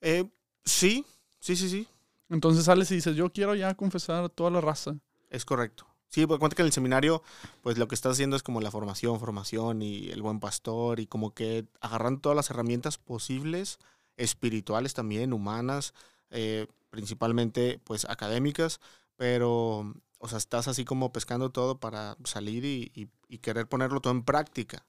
Eh, 0.01 0.25
sí, 0.65 1.05
sí, 1.41 1.57
sí, 1.57 1.69
sí. 1.69 1.89
Entonces 2.29 2.65
sales 2.65 2.91
y 2.91 2.97
dices, 2.97 3.17
yo 3.17 3.33
quiero 3.33 3.55
ya 3.55 3.75
confesar 3.75 4.25
a 4.25 4.29
toda 4.29 4.51
la 4.51 4.61
raza. 4.61 4.97
Es 5.31 5.45
correcto. 5.45 5.87
Sí, 6.09 6.27
porque 6.27 6.41
cuenta 6.41 6.57
que 6.57 6.63
en 6.63 6.67
el 6.67 6.73
seminario, 6.73 7.23
pues 7.63 7.79
lo 7.79 7.89
que 7.89 7.95
estás 7.95 8.13
haciendo 8.13 8.37
es 8.37 8.43
como 8.43 8.61
la 8.61 8.71
formación, 8.71 9.21
formación 9.21 9.83
y 9.83 10.09
el 10.11 10.23
buen 10.23 10.41
pastor 10.41 11.01
y 11.01 11.07
como 11.07 11.35
que 11.35 11.67
agarrando 11.81 12.21
todas 12.21 12.37
las 12.37 12.51
herramientas 12.51 12.97
posibles, 12.99 13.79
espirituales 14.17 14.95
también, 14.95 15.33
humanas, 15.33 15.93
eh, 16.31 16.69
principalmente 16.91 17.81
pues 17.85 18.07
académicas, 18.07 18.81
pero, 19.17 19.95
o 20.19 20.29
sea, 20.29 20.39
estás 20.39 20.69
así 20.69 20.85
como 20.85 21.13
pescando 21.13 21.51
todo 21.51 21.79
para 21.81 22.17
salir 22.25 22.65
y, 22.65 22.91
y- 22.95 23.09
y 23.29 23.39
querer 23.39 23.69
ponerlo 23.69 24.01
todo 24.01 24.13
en 24.13 24.23
práctica. 24.23 24.87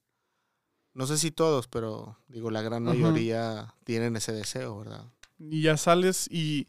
No 0.93 1.05
sé 1.07 1.17
si 1.17 1.31
todos, 1.31 1.67
pero 1.67 2.17
digo, 2.27 2.49
la 2.51 2.61
gran 2.61 2.87
Ajá. 2.87 2.93
mayoría 2.95 3.73
tienen 3.83 4.15
ese 4.15 4.31
deseo, 4.31 4.79
¿verdad? 4.79 5.05
Y 5.39 5.61
ya 5.61 5.77
sales 5.77 6.27
y... 6.31 6.67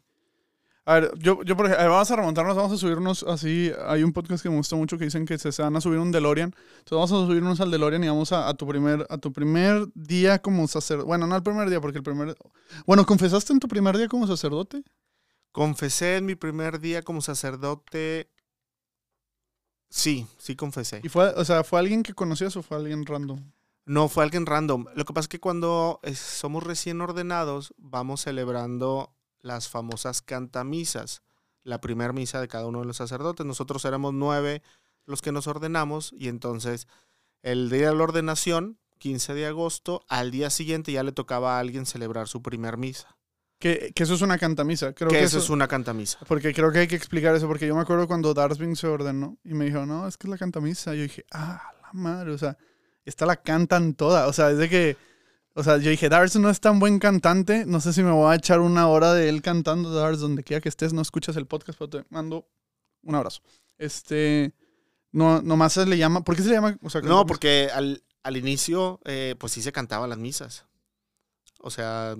A 0.88 0.94
ver, 0.94 1.12
yo, 1.18 1.42
yo 1.42 1.54
por 1.54 1.66
ejemplo, 1.66 1.90
vamos 1.90 2.10
a 2.10 2.16
remontarnos, 2.16 2.56
vamos 2.56 2.72
a 2.72 2.78
subirnos 2.78 3.22
así. 3.24 3.70
Hay 3.88 4.02
un 4.02 4.14
podcast 4.14 4.42
que 4.42 4.48
me 4.48 4.56
gusta 4.56 4.74
mucho 4.74 4.96
que 4.96 5.04
dicen 5.04 5.26
que 5.26 5.36
se, 5.36 5.52
se 5.52 5.60
van 5.60 5.76
a 5.76 5.82
subir 5.82 5.98
un 5.98 6.10
DeLorean. 6.10 6.54
Entonces 6.78 6.90
vamos 6.92 7.12
a 7.12 7.26
subirnos 7.26 7.60
al 7.60 7.70
DeLorean 7.70 8.04
y 8.04 8.08
vamos 8.08 8.32
a, 8.32 8.48
a 8.48 8.54
tu 8.54 8.66
primer 8.66 9.06
a 9.10 9.18
tu 9.18 9.30
primer 9.30 9.86
día 9.92 10.38
como 10.38 10.66
sacerdote. 10.66 11.06
Bueno, 11.06 11.26
no 11.26 11.36
el 11.36 11.42
primer 11.42 11.68
día, 11.68 11.78
porque 11.82 11.98
el 11.98 12.04
primer... 12.04 12.34
Bueno, 12.86 13.04
¿confesaste 13.04 13.52
en 13.52 13.60
tu 13.60 13.68
primer 13.68 13.98
día 13.98 14.08
como 14.08 14.26
sacerdote? 14.26 14.82
Confesé 15.52 16.16
en 16.16 16.24
mi 16.24 16.36
primer 16.36 16.80
día 16.80 17.02
como 17.02 17.20
sacerdote. 17.20 18.30
Sí, 19.90 20.26
sí 20.38 20.56
confesé. 20.56 21.02
¿Y 21.04 21.10
fue, 21.10 21.34
o 21.36 21.44
sea, 21.44 21.64
fue 21.64 21.80
alguien 21.80 22.02
que 22.02 22.14
conocías 22.14 22.56
o 22.56 22.62
fue 22.62 22.78
alguien 22.78 23.04
random? 23.04 23.52
No, 23.84 24.08
fue 24.08 24.24
alguien 24.24 24.46
random. 24.46 24.86
Lo 24.94 25.04
que 25.04 25.12
pasa 25.12 25.26
es 25.26 25.28
que 25.28 25.38
cuando 25.38 26.00
eh, 26.02 26.14
somos 26.14 26.62
recién 26.62 27.02
ordenados, 27.02 27.74
vamos 27.76 28.22
celebrando 28.22 29.17
las 29.40 29.68
famosas 29.68 30.22
cantamisas, 30.22 31.22
la 31.62 31.80
primera 31.80 32.12
misa 32.12 32.40
de 32.40 32.48
cada 32.48 32.66
uno 32.66 32.80
de 32.80 32.86
los 32.86 32.96
sacerdotes. 32.96 33.46
Nosotros 33.46 33.84
éramos 33.84 34.14
nueve 34.14 34.62
los 35.06 35.22
que 35.22 35.32
nos 35.32 35.46
ordenamos 35.46 36.14
y 36.16 36.28
entonces 36.28 36.86
el 37.42 37.70
día 37.70 37.90
de 37.90 37.96
la 37.96 38.02
ordenación, 38.02 38.78
15 38.98 39.34
de 39.34 39.46
agosto, 39.46 40.02
al 40.08 40.30
día 40.30 40.50
siguiente 40.50 40.92
ya 40.92 41.02
le 41.02 41.12
tocaba 41.12 41.56
a 41.56 41.60
alguien 41.60 41.86
celebrar 41.86 42.28
su 42.28 42.42
primer 42.42 42.76
misa. 42.76 43.16
Que, 43.58 43.92
que 43.94 44.04
eso 44.04 44.14
es 44.14 44.22
una 44.22 44.38
cantamisa. 44.38 44.92
Creo 44.92 45.10
que 45.10 45.18
que, 45.18 45.24
eso 45.24 45.38
es 45.38 45.50
una 45.50 45.66
cantamisa. 45.66 46.18
Porque 46.28 46.54
creo 46.54 46.70
que 46.70 46.80
hay 46.80 46.86
que 46.86 46.94
explicar 46.94 47.34
eso, 47.34 47.48
porque 47.48 47.66
yo 47.66 47.74
me 47.74 47.80
acuerdo 47.80 48.06
cuando 48.06 48.32
Darsvin 48.32 48.76
se 48.76 48.86
ordenó 48.86 49.36
y 49.42 49.54
me 49.54 49.64
dijo, 49.64 49.84
no, 49.84 50.06
es 50.06 50.16
que 50.16 50.28
es 50.28 50.30
la 50.30 50.38
cantamisa. 50.38 50.94
Yo 50.94 51.02
dije, 51.02 51.24
ah, 51.32 51.72
la 51.82 51.92
madre, 51.92 52.32
o 52.32 52.38
sea, 52.38 52.56
esta 53.04 53.26
la 53.26 53.36
cantan 53.36 53.94
toda. 53.94 54.28
O 54.28 54.32
sea, 54.32 54.50
es 54.50 54.58
de 54.58 54.68
que, 54.68 54.96
o 55.58 55.62
sea, 55.64 55.76
yo 55.78 55.90
dije, 55.90 56.08
Dars 56.08 56.36
no 56.36 56.48
es 56.50 56.60
tan 56.60 56.78
buen 56.78 56.98
cantante, 56.98 57.66
no 57.66 57.80
sé 57.80 57.92
si 57.92 58.02
me 58.02 58.12
voy 58.12 58.32
a 58.32 58.36
echar 58.36 58.60
una 58.60 58.88
hora 58.88 59.12
de 59.12 59.28
él 59.28 59.42
cantando, 59.42 59.92
Dars, 59.92 60.20
donde 60.20 60.44
quiera 60.44 60.60
que 60.60 60.68
estés, 60.68 60.92
no 60.92 61.02
escuchas 61.02 61.36
el 61.36 61.46
podcast, 61.46 61.78
pero 61.78 61.90
te 61.90 62.04
mando 62.10 62.48
un 63.02 63.14
abrazo. 63.14 63.40
Este, 63.76 64.54
no, 65.12 65.42
nomás 65.42 65.72
se 65.72 65.84
le 65.86 65.98
llama, 65.98 66.22
¿por 66.22 66.36
qué 66.36 66.42
se 66.42 66.48
le 66.48 66.54
llama? 66.54 66.78
O 66.82 66.90
sea, 66.90 67.00
No, 67.00 67.26
porque 67.26 67.68
al, 67.74 68.02
al 68.22 68.36
inicio, 68.36 69.00
eh, 69.04 69.34
pues 69.38 69.52
sí 69.52 69.62
se 69.62 69.72
cantaban 69.72 70.08
las 70.10 70.18
misas. 70.18 70.66
O 71.60 71.70
sea, 71.70 72.14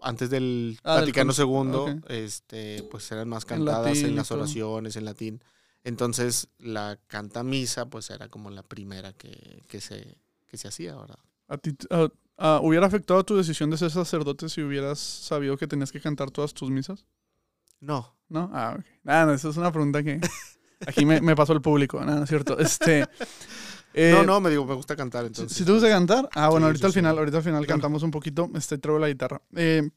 antes 0.00 0.28
del 0.28 0.78
Ah, 0.84 0.96
Vaticano 0.96 1.32
II, 1.36 2.00
este, 2.08 2.82
pues 2.90 3.10
eran 3.12 3.28
más 3.28 3.44
En 3.44 3.48
cantadas 3.48 3.86
latín 3.86 4.06
en, 4.06 4.16
las 4.16 4.30
oraciones, 4.30 4.96
en 4.96 5.04
latín. 5.06 5.42
Entonces, 5.84 6.48
la 6.58 6.98
cantamisa, 7.06 7.86
pues 7.86 8.10
era 8.10 8.28
como 8.28 8.50
la 8.50 8.62
primera 8.62 9.12
que, 9.14 9.62
que 9.68 9.80
se, 9.80 10.18
que 10.46 10.58
se 10.58 10.68
hacía, 10.68 10.96
¿verdad? 10.96 11.18
¿A 11.48 11.56
ti, 11.58 11.74
a- 11.90 12.08
a- 12.36 12.60
¿Hubiera 12.62 12.86
afectado 12.86 13.24
tu 13.24 13.36
decisión 13.36 13.70
de 13.70 13.76
ser 13.78 13.90
sacerdote 13.90 14.48
si 14.48 14.62
hubieras 14.62 14.98
sabido 14.98 15.56
que 15.56 15.66
tenías 15.66 15.92
que 15.92 16.00
cantar 16.00 16.30
todas 16.30 16.52
tus 16.54 16.70
misas? 16.70 17.04
No. 17.80 18.16
¿No? 18.28 18.50
Ah, 18.52 18.76
ok. 18.78 18.84
Ah, 19.06 19.24
no, 19.26 19.32
esa 19.34 19.48
es 19.50 19.56
una 19.56 19.70
pregunta 19.70 20.02
que 20.02 20.20
aquí 20.86 21.04
me, 21.04 21.20
me 21.20 21.36
pasó 21.36 21.52
el 21.52 21.60
público. 21.60 22.00
No, 22.04 22.14
no 22.16 22.22
es 22.24 22.28
cierto. 22.28 22.58
Este, 22.58 23.06
eh, 23.94 24.12
no, 24.14 24.24
no, 24.24 24.40
me 24.40 24.50
digo, 24.50 24.64
me 24.64 24.74
gusta 24.74 24.96
cantar, 24.96 25.26
entonces. 25.26 25.56
si 25.56 25.64
te 25.64 25.70
gusta 25.72 25.88
cantar, 25.88 26.28
ah, 26.34 26.48
bueno, 26.48 26.64
Sí, 26.66 26.68
ahorita 26.68 26.80
sí, 26.80 26.86
al 26.86 26.92
final, 26.94 27.18
ahorita 27.18 27.36
al 27.36 27.42
final 27.42 27.66
Claro. 27.66 27.80
cantamos 27.80 28.02
un 28.02 28.10
poquito. 28.10 28.50
Este, 28.54 28.78
traigo 28.78 28.98
la 28.98 29.08
guitarra. 29.08 29.42
Eh, 29.54 29.88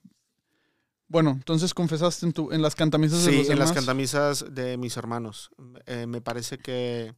Bueno, 1.10 1.32
entonces 1.32 1.74
confesaste 1.74 2.26
en, 2.26 2.34
tu, 2.34 2.52
en 2.52 2.62
las 2.62 2.76
cantamisas 2.76 3.24
de 3.24 3.32
Sí, 3.32 3.38
los 3.38 3.50
en 3.50 3.60
las 3.60 3.70
demás. 3.70 3.74
cantamisas 3.86 4.46
de 4.54 4.76
mis 4.78 4.98
hermanos. 4.98 5.50
Eh, 5.86 6.06
me 6.06 6.20
parece 6.20 6.58
que 6.58 7.16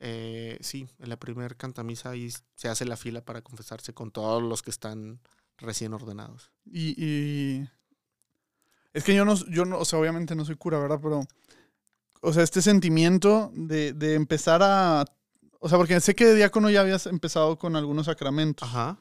eh, 0.00 0.58
sí, 0.60 0.86
en 0.98 1.08
la 1.08 1.16
primer 1.18 1.56
cantamisa 1.56 2.10
ahí 2.10 2.30
se 2.56 2.68
hace 2.68 2.84
la 2.84 2.96
fila 2.96 3.20
para 3.22 3.42
confesarse 3.42 3.92
con 3.92 4.10
todos 4.10 4.42
los 4.42 4.62
que 4.62 4.70
están 4.70 5.20
recién 5.58 5.92
ordenados. 5.92 6.50
Y, 6.64 6.94
y- 6.96 7.68
es 8.92 9.04
que 9.04 9.14
yo 9.14 9.24
no, 9.24 9.34
yo 9.50 9.64
no, 9.64 9.78
o 9.78 9.84
sea, 9.84 9.98
obviamente 9.98 10.34
no 10.34 10.44
soy 10.44 10.56
cura, 10.56 10.78
¿verdad? 10.78 10.98
Pero, 11.02 11.20
o 12.20 12.32
sea, 12.32 12.42
este 12.42 12.62
sentimiento 12.62 13.50
de, 13.54 13.92
de 13.92 14.14
empezar 14.14 14.60
a, 14.62 15.04
o 15.60 15.68
sea, 15.68 15.78
porque 15.78 16.00
sé 16.00 16.14
que 16.14 16.24
de 16.26 16.34
diácono 16.34 16.70
ya 16.70 16.80
habías 16.80 17.06
empezado 17.06 17.58
con 17.58 17.76
algunos 17.76 18.06
sacramentos, 18.06 18.68
Ajá. 18.68 18.98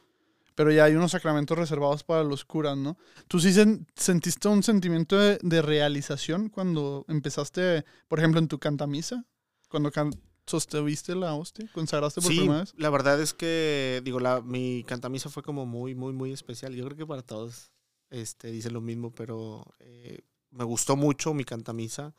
pero 0.55 0.71
ya 0.71 0.83
hay 0.83 0.95
unos 0.95 1.11
sacramentos 1.11 1.57
reservados 1.57 2.03
para 2.03 2.23
los 2.23 2.43
curas, 2.45 2.77
¿no? 2.77 2.97
¿Tú 3.27 3.39
sí 3.39 3.49
sen- 3.49 3.85
sentiste 3.95 4.47
un 4.49 4.61
sentimiento 4.61 5.17
de, 5.17 5.39
de 5.41 5.61
realización 5.61 6.49
cuando 6.49 7.05
empezaste, 7.07 7.85
por 8.07 8.19
ejemplo, 8.19 8.39
en 8.39 8.47
tu 8.47 8.59
cantamisa? 8.59 9.23
Cuando 9.69 9.91
can- 9.91 10.13
sostuviste 10.47 11.13
la 11.15 11.33
hostia, 11.35 11.69
consagraste 11.73 12.21
por 12.21 12.31
Sí, 12.31 12.39
primera 12.39 12.61
vez. 12.61 12.73
la 12.77 12.89
verdad 12.89 13.21
es 13.21 13.33
que, 13.33 14.01
digo, 14.03 14.19
la, 14.19 14.41
mi 14.41 14.83
cantamisa 14.87 15.29
fue 15.29 15.43
como 15.43 15.65
muy, 15.65 15.93
muy, 15.93 16.13
muy 16.13 16.31
especial. 16.31 16.73
Yo 16.73 16.85
creo 16.85 16.97
que 16.97 17.05
para 17.05 17.21
todos 17.21 17.71
este, 18.09 18.49
dicen 18.51 18.73
lo 18.73 18.81
mismo, 18.81 19.11
pero 19.13 19.65
eh, 19.79 20.21
me 20.49 20.63
gustó 20.63 20.95
mucho 20.95 21.33
mi 21.33 21.43
cantamisa, 21.43 22.15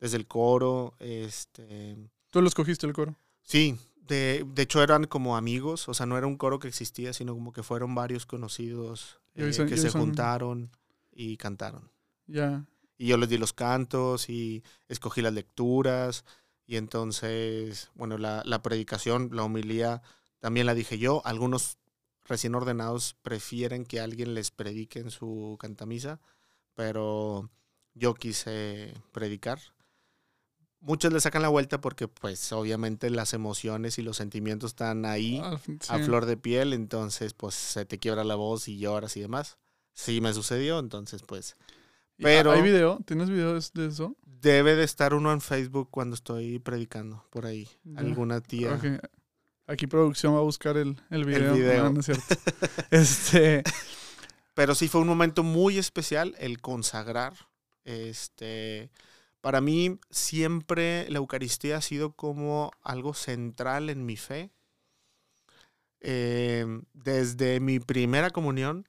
desde 0.00 0.16
el 0.16 0.26
coro, 0.26 0.94
este, 1.00 1.96
Tú 2.30 2.40
lo 2.40 2.48
escogiste 2.48 2.86
el 2.86 2.92
coro. 2.92 3.16
Sí, 3.42 3.76
de, 3.96 4.46
de 4.54 4.62
hecho 4.62 4.82
eran 4.82 5.04
como 5.04 5.36
amigos, 5.36 5.88
o 5.88 5.94
sea, 5.94 6.06
no 6.06 6.16
era 6.16 6.26
un 6.26 6.36
coro 6.36 6.58
que 6.58 6.68
existía, 6.68 7.12
sino 7.12 7.34
como 7.34 7.52
que 7.52 7.62
fueron 7.62 7.94
varios 7.94 8.24
conocidos 8.26 9.20
eh, 9.34 9.52
son- 9.52 9.68
que 9.68 9.76
se 9.76 9.90
son- 9.90 10.00
juntaron 10.02 10.70
y 11.12 11.36
cantaron. 11.36 11.90
Ya. 12.26 12.64
Y 12.98 13.08
yo 13.08 13.16
les 13.16 13.28
di 13.28 13.36
los 13.38 13.52
cantos 13.52 14.28
y 14.30 14.62
escogí 14.88 15.22
las 15.22 15.32
lecturas 15.32 16.24
y 16.72 16.78
entonces, 16.78 17.90
bueno, 17.94 18.16
la, 18.16 18.42
la 18.46 18.62
predicación, 18.62 19.28
la 19.30 19.44
homilía, 19.44 20.00
también 20.38 20.64
la 20.64 20.72
dije 20.72 20.96
yo. 20.96 21.20
Algunos 21.26 21.76
recién 22.24 22.54
ordenados 22.54 23.14
prefieren 23.20 23.84
que 23.84 24.00
alguien 24.00 24.32
les 24.32 24.50
predique 24.50 24.98
en 24.98 25.10
su 25.10 25.58
cantamisa, 25.60 26.18
pero 26.72 27.50
yo 27.92 28.14
quise 28.14 28.94
predicar. 29.12 29.60
Muchos 30.80 31.12
le 31.12 31.20
sacan 31.20 31.42
la 31.42 31.50
vuelta 31.50 31.78
porque 31.82 32.08
pues 32.08 32.50
obviamente 32.52 33.10
las 33.10 33.34
emociones 33.34 33.98
y 33.98 34.02
los 34.02 34.16
sentimientos 34.16 34.70
están 34.70 35.04
ahí 35.04 35.42
Ah, 35.44 35.60
a 35.90 35.98
flor 35.98 36.24
de 36.24 36.38
piel, 36.38 36.72
entonces 36.72 37.34
pues 37.34 37.54
se 37.54 37.84
te 37.84 37.98
quiebra 37.98 38.24
la 38.24 38.34
voz 38.34 38.66
y 38.66 38.78
lloras 38.78 39.14
y 39.18 39.20
demás. 39.20 39.58
Sí 39.92 40.22
me 40.22 40.32
sucedió, 40.32 40.78
entonces 40.78 41.20
pues 41.22 41.54
pero- 42.22 42.52
¿Hay 42.52 42.62
video? 42.62 43.00
¿Tienes 43.04 43.28
videos 43.30 43.72
de 43.72 43.86
eso? 43.86 44.16
debe 44.42 44.74
de 44.74 44.82
estar 44.82 45.14
uno 45.14 45.32
en 45.32 45.40
Facebook 45.40 45.88
cuando 45.90 46.14
estoy 46.14 46.58
predicando 46.58 47.24
por 47.30 47.46
ahí. 47.46 47.68
Alguna 47.96 48.40
tía. 48.40 48.76
Aquí 49.68 49.86
producción 49.86 50.34
va 50.34 50.38
a 50.38 50.42
buscar 50.42 50.76
el, 50.76 51.00
el 51.10 51.24
video. 51.24 51.54
video. 51.54 51.84
No, 51.84 51.90
no 51.92 52.00
es 52.00 52.06
cierto. 52.06 52.34
este, 52.90 53.62
Pero 54.54 54.74
sí 54.74 54.88
fue 54.88 55.00
un 55.00 55.06
momento 55.06 55.44
muy 55.44 55.78
especial 55.78 56.34
el 56.38 56.60
consagrar. 56.60 57.34
Este, 57.84 58.90
para 59.40 59.60
mí 59.60 59.98
siempre 60.10 61.08
la 61.08 61.18
Eucaristía 61.18 61.76
ha 61.76 61.80
sido 61.80 62.12
como 62.12 62.72
algo 62.82 63.14
central 63.14 63.90
en 63.90 64.04
mi 64.04 64.16
fe. 64.16 64.50
Eh, 66.00 66.66
desde 66.94 67.60
mi 67.60 67.78
primera 67.78 68.30
comunión, 68.30 68.88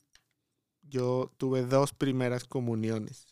yo 0.84 1.32
tuve 1.38 1.66
dos 1.66 1.94
primeras 1.94 2.46
comuniones. 2.46 3.28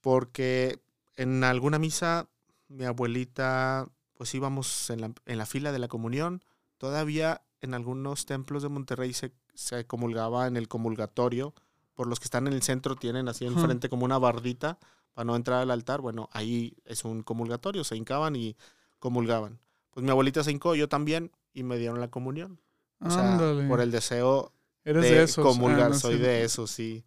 Porque 0.00 0.80
en 1.16 1.44
alguna 1.44 1.78
misa, 1.78 2.28
mi 2.68 2.84
abuelita, 2.84 3.88
pues 4.14 4.34
íbamos 4.34 4.90
en 4.90 5.00
la, 5.00 5.12
en 5.26 5.38
la 5.38 5.46
fila 5.46 5.72
de 5.72 5.78
la 5.78 5.88
comunión. 5.88 6.42
Todavía 6.78 7.42
en 7.60 7.74
algunos 7.74 8.26
templos 8.26 8.62
de 8.62 8.68
Monterrey 8.68 9.12
se, 9.12 9.32
se 9.54 9.86
comulgaba 9.86 10.46
en 10.46 10.56
el 10.56 10.68
comulgatorio. 10.68 11.54
Por 11.94 12.06
los 12.06 12.18
que 12.18 12.24
están 12.24 12.46
en 12.46 12.54
el 12.54 12.62
centro 12.62 12.96
tienen 12.96 13.28
así 13.28 13.44
enfrente 13.44 13.90
como 13.90 14.04
una 14.06 14.18
bardita 14.18 14.78
para 15.12 15.26
no 15.26 15.36
entrar 15.36 15.60
al 15.60 15.70
altar. 15.70 16.00
Bueno, 16.00 16.30
ahí 16.32 16.74
es 16.86 17.04
un 17.04 17.22
comulgatorio, 17.22 17.84
se 17.84 17.96
hincaban 17.96 18.36
y 18.36 18.56
comulgaban. 18.98 19.58
Pues 19.90 20.04
mi 20.04 20.10
abuelita 20.10 20.42
se 20.42 20.52
hincó, 20.52 20.74
yo 20.74 20.88
también, 20.88 21.32
y 21.52 21.62
me 21.62 21.76
dieron 21.76 22.00
la 22.00 22.08
comunión. 22.08 22.60
O 23.00 23.10
sea, 23.10 23.38
por 23.68 23.80
el 23.80 23.90
deseo 23.90 24.52
Eres 24.84 25.02
de, 25.02 25.10
de 25.10 25.22
esos. 25.24 25.44
comulgar, 25.44 25.86
Ah, 25.86 25.88
no 25.90 25.94
soy 25.98 26.16
sé. 26.16 26.22
de 26.22 26.44
eso, 26.44 26.66
sí. 26.66 27.04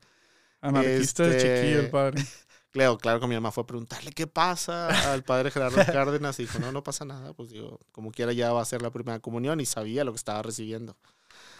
Anarquista 0.61 1.23
de 1.23 1.37
Este- 1.37 1.59
chiquillo, 1.61 1.79
el 1.81 1.89
padre. 1.89 2.23
Claro, 2.73 2.97
claro 2.97 3.19
que 3.19 3.27
mi 3.27 3.35
mamá 3.35 3.51
fue 3.51 3.61
a 3.61 3.67
preguntarle 3.67 4.11
qué 4.13 4.25
pasa 4.25 5.13
al 5.13 5.21
padre 5.23 5.51
Gerardo 5.51 5.77
Cárdenas 5.93 6.39
y 6.39 6.43
dijo, 6.43 6.57
no, 6.57 6.71
no 6.71 6.81
pasa 6.83 7.05
nada, 7.05 7.31
pues 7.33 7.51
digo, 7.51 7.79
como 7.91 8.11
quiera 8.11 8.33
ya 8.33 8.51
va 8.51 8.63
a 8.63 8.65
ser 8.65 8.81
la 8.81 8.89
primera 8.89 9.19
comunión 9.19 9.59
y 9.61 9.67
sabía 9.67 10.03
lo 10.03 10.11
que 10.11 10.15
estaba 10.17 10.41
recibiendo. 10.41 10.97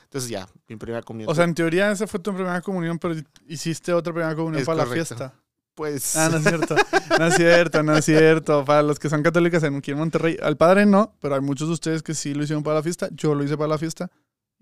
Entonces 0.05 0.31
ya, 0.31 0.47
mi 0.67 0.75
primera 0.75 1.03
comunión. 1.03 1.29
O 1.29 1.35
sea, 1.35 1.43
en 1.43 1.53
teoría 1.53 1.91
esa 1.91 2.07
fue 2.07 2.19
tu 2.19 2.33
primera 2.33 2.59
comunión, 2.61 2.97
pero 2.97 3.13
hiciste 3.47 3.93
otra 3.93 4.11
primera 4.11 4.35
comunión 4.35 4.61
Es 4.61 4.65
para 4.65 4.77
la 4.77 4.83
correcto. 4.85 5.15
fiesta. 5.15 5.33
pues 5.75 6.15
Ah, 6.15 6.29
no 6.31 6.37
es 6.37 6.43
cierto. 6.45 6.75
No 7.19 7.27
es 7.27 7.35
cierto, 7.35 7.83
no 7.83 7.95
es 7.95 8.05
cierto. 8.05 8.65
Para 8.65 8.81
los 8.81 8.97
que 8.97 9.07
son 9.07 9.21
católicos 9.21 9.61
en 9.61 9.75
aquí 9.77 9.91
en 9.91 9.99
Monterrey, 9.99 10.37
al 10.41 10.57
padre 10.57 10.87
no, 10.87 11.15
pero 11.21 11.35
hay 11.35 11.41
muchos 11.41 11.67
de 11.67 11.75
ustedes 11.75 12.01
que 12.01 12.15
sí 12.15 12.33
lo 12.33 12.41
hicieron 12.43 12.63
para 12.63 12.77
la 12.77 12.81
fiesta. 12.83 13.09
Yo 13.11 13.35
lo 13.35 13.43
hice 13.43 13.55
para 13.55 13.67
la 13.67 13.77
fiesta 13.77 14.09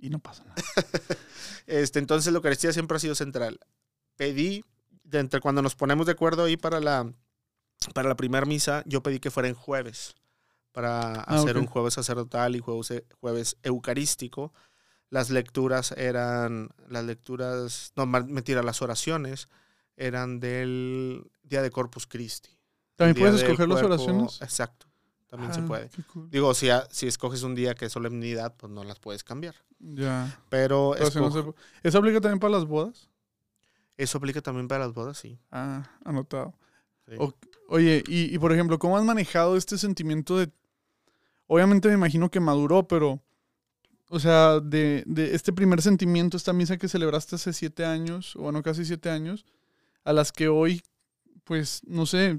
y 0.01 0.09
no 0.09 0.19
pasa 0.19 0.43
nada. 0.43 0.55
este, 1.67 1.99
entonces 1.99 2.33
la 2.33 2.37
Eucaristía 2.37 2.73
siempre 2.73 2.97
ha 2.97 2.99
sido 2.99 3.15
central. 3.15 3.59
Pedí, 4.17 4.65
de 5.03 5.19
entre 5.19 5.39
cuando 5.39 5.61
nos 5.61 5.75
ponemos 5.75 6.07
de 6.07 6.13
acuerdo 6.13 6.43
ahí 6.43 6.57
para 6.57 6.79
la, 6.79 7.09
para 7.93 8.09
la 8.09 8.15
primera 8.15 8.45
misa, 8.45 8.83
yo 8.85 9.01
pedí 9.03 9.19
que 9.19 9.31
fuera 9.31 9.47
en 9.47 9.55
jueves, 9.55 10.15
para 10.71 11.13
Ah, 11.13 11.35
hacer 11.35 11.57
un 11.57 11.67
jueves 11.67 11.93
sacerdotal 11.93 12.55
y 12.55 12.59
jueves, 12.59 13.03
jueves 13.19 13.57
eucarístico. 13.63 14.53
Las 15.09 15.29
lecturas 15.29 15.91
eran, 15.91 16.69
las 16.87 17.03
lecturas, 17.03 17.91
no, 17.95 18.05
mentira, 18.05 18.63
las 18.63 18.81
oraciones 18.81 19.49
eran 19.97 20.39
del 20.39 21.29
día 21.43 21.61
de 21.61 21.69
Corpus 21.69 22.07
Christi. 22.07 22.49
¿También 22.95 23.17
puedes 23.17 23.41
escoger 23.41 23.67
las 23.67 23.83
oraciones? 23.83 24.41
Exacto, 24.41 24.87
también 25.31 25.53
se 25.53 25.61
Ah, 25.61 25.65
puede. 25.65 25.89
cool. 26.13 26.29
Digo, 26.29 26.53
si, 26.53 26.69
a- 26.69 26.87
si 26.91 27.07
escoges 27.07 27.41
un 27.43 27.55
día 27.55 27.73
que 27.73 27.85
es 27.85 27.91
solemnidad, 27.93 28.53
pues 28.57 28.71
no 28.71 28.83
las 28.83 28.99
puedes 28.99 29.23
cambiar. 29.23 29.55
Ya. 29.79 30.39
Pero 30.49 30.91
Pero 30.97 31.09
si 31.09 31.17
no 31.19 31.29
escojo- 31.29 31.55
se- 31.81 31.87
¿Eso 31.87 31.97
aplica 31.99 32.19
también 32.21 32.39
para 32.39 32.51
las 32.51 32.65
bodas? 32.65 33.09
eso 33.97 34.17
aplica 34.17 34.41
también 34.41 34.67
para 34.67 34.85
las 34.85 34.93
bodas, 34.93 35.17
sí. 35.17 35.39
Ah, 35.51 35.89
anotado. 36.05 36.53
Sí. 37.07 37.15
O- 37.17 37.33
Oye, 37.69 38.03
y, 38.07 38.35
y 38.35 38.37
por 38.39 38.51
ejemplo, 38.51 38.77
¿cómo 38.77 38.97
has 38.97 39.03
manejado 39.05 39.55
este 39.55 39.77
sentimiento 39.77 40.37
de... 40.37 40.51
Obviamente 41.47 41.87
me 41.87 41.93
imagino 41.93 42.29
que 42.29 42.39
maduró, 42.41 42.85
pero... 42.87 43.21
O 44.09 44.19
sea, 44.19 44.59
de, 44.59 45.03
de 45.07 45.33
este 45.33 45.53
primer 45.53 45.81
sentimiento, 45.81 46.35
esta 46.35 46.51
misa 46.51 46.75
que 46.77 46.89
celebraste 46.89 47.35
hace 47.37 47.53
siete 47.53 47.85
años, 47.85 48.35
o 48.35 48.41
bueno, 48.41 48.61
casi 48.61 48.83
siete 48.83 49.09
años, 49.09 49.45
a 50.03 50.11
las 50.11 50.33
que 50.33 50.49
hoy, 50.49 50.81
pues, 51.45 51.81
no 51.87 52.05
sé, 52.05 52.37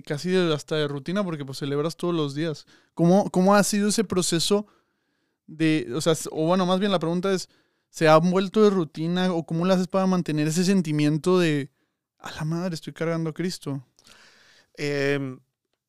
casi 0.00 0.34
hasta 0.34 0.76
de 0.76 0.88
rutina, 0.88 1.22
porque 1.22 1.44
pues 1.44 1.58
celebras 1.58 1.96
todos 1.96 2.14
los 2.14 2.34
días. 2.34 2.66
¿Cómo, 2.94 3.30
cómo 3.30 3.54
ha 3.54 3.62
sido 3.62 3.88
ese 3.88 4.04
proceso 4.04 4.66
de, 5.46 5.88
o 5.94 6.00
sea, 6.00 6.14
o 6.30 6.46
bueno, 6.46 6.64
más 6.64 6.80
bien 6.80 6.92
la 6.92 6.98
pregunta 6.98 7.32
es, 7.32 7.48
¿se 7.90 8.08
ha 8.08 8.16
vuelto 8.16 8.62
de 8.62 8.70
rutina 8.70 9.32
o 9.32 9.44
cómo 9.44 9.66
lo 9.66 9.74
haces 9.74 9.88
para 9.88 10.06
mantener 10.06 10.48
ese 10.48 10.64
sentimiento 10.64 11.38
de, 11.38 11.70
a 12.18 12.32
la 12.32 12.44
madre, 12.44 12.74
estoy 12.74 12.92
cargando 12.92 13.30
a 13.30 13.34
Cristo? 13.34 13.84
Em, 14.74 15.40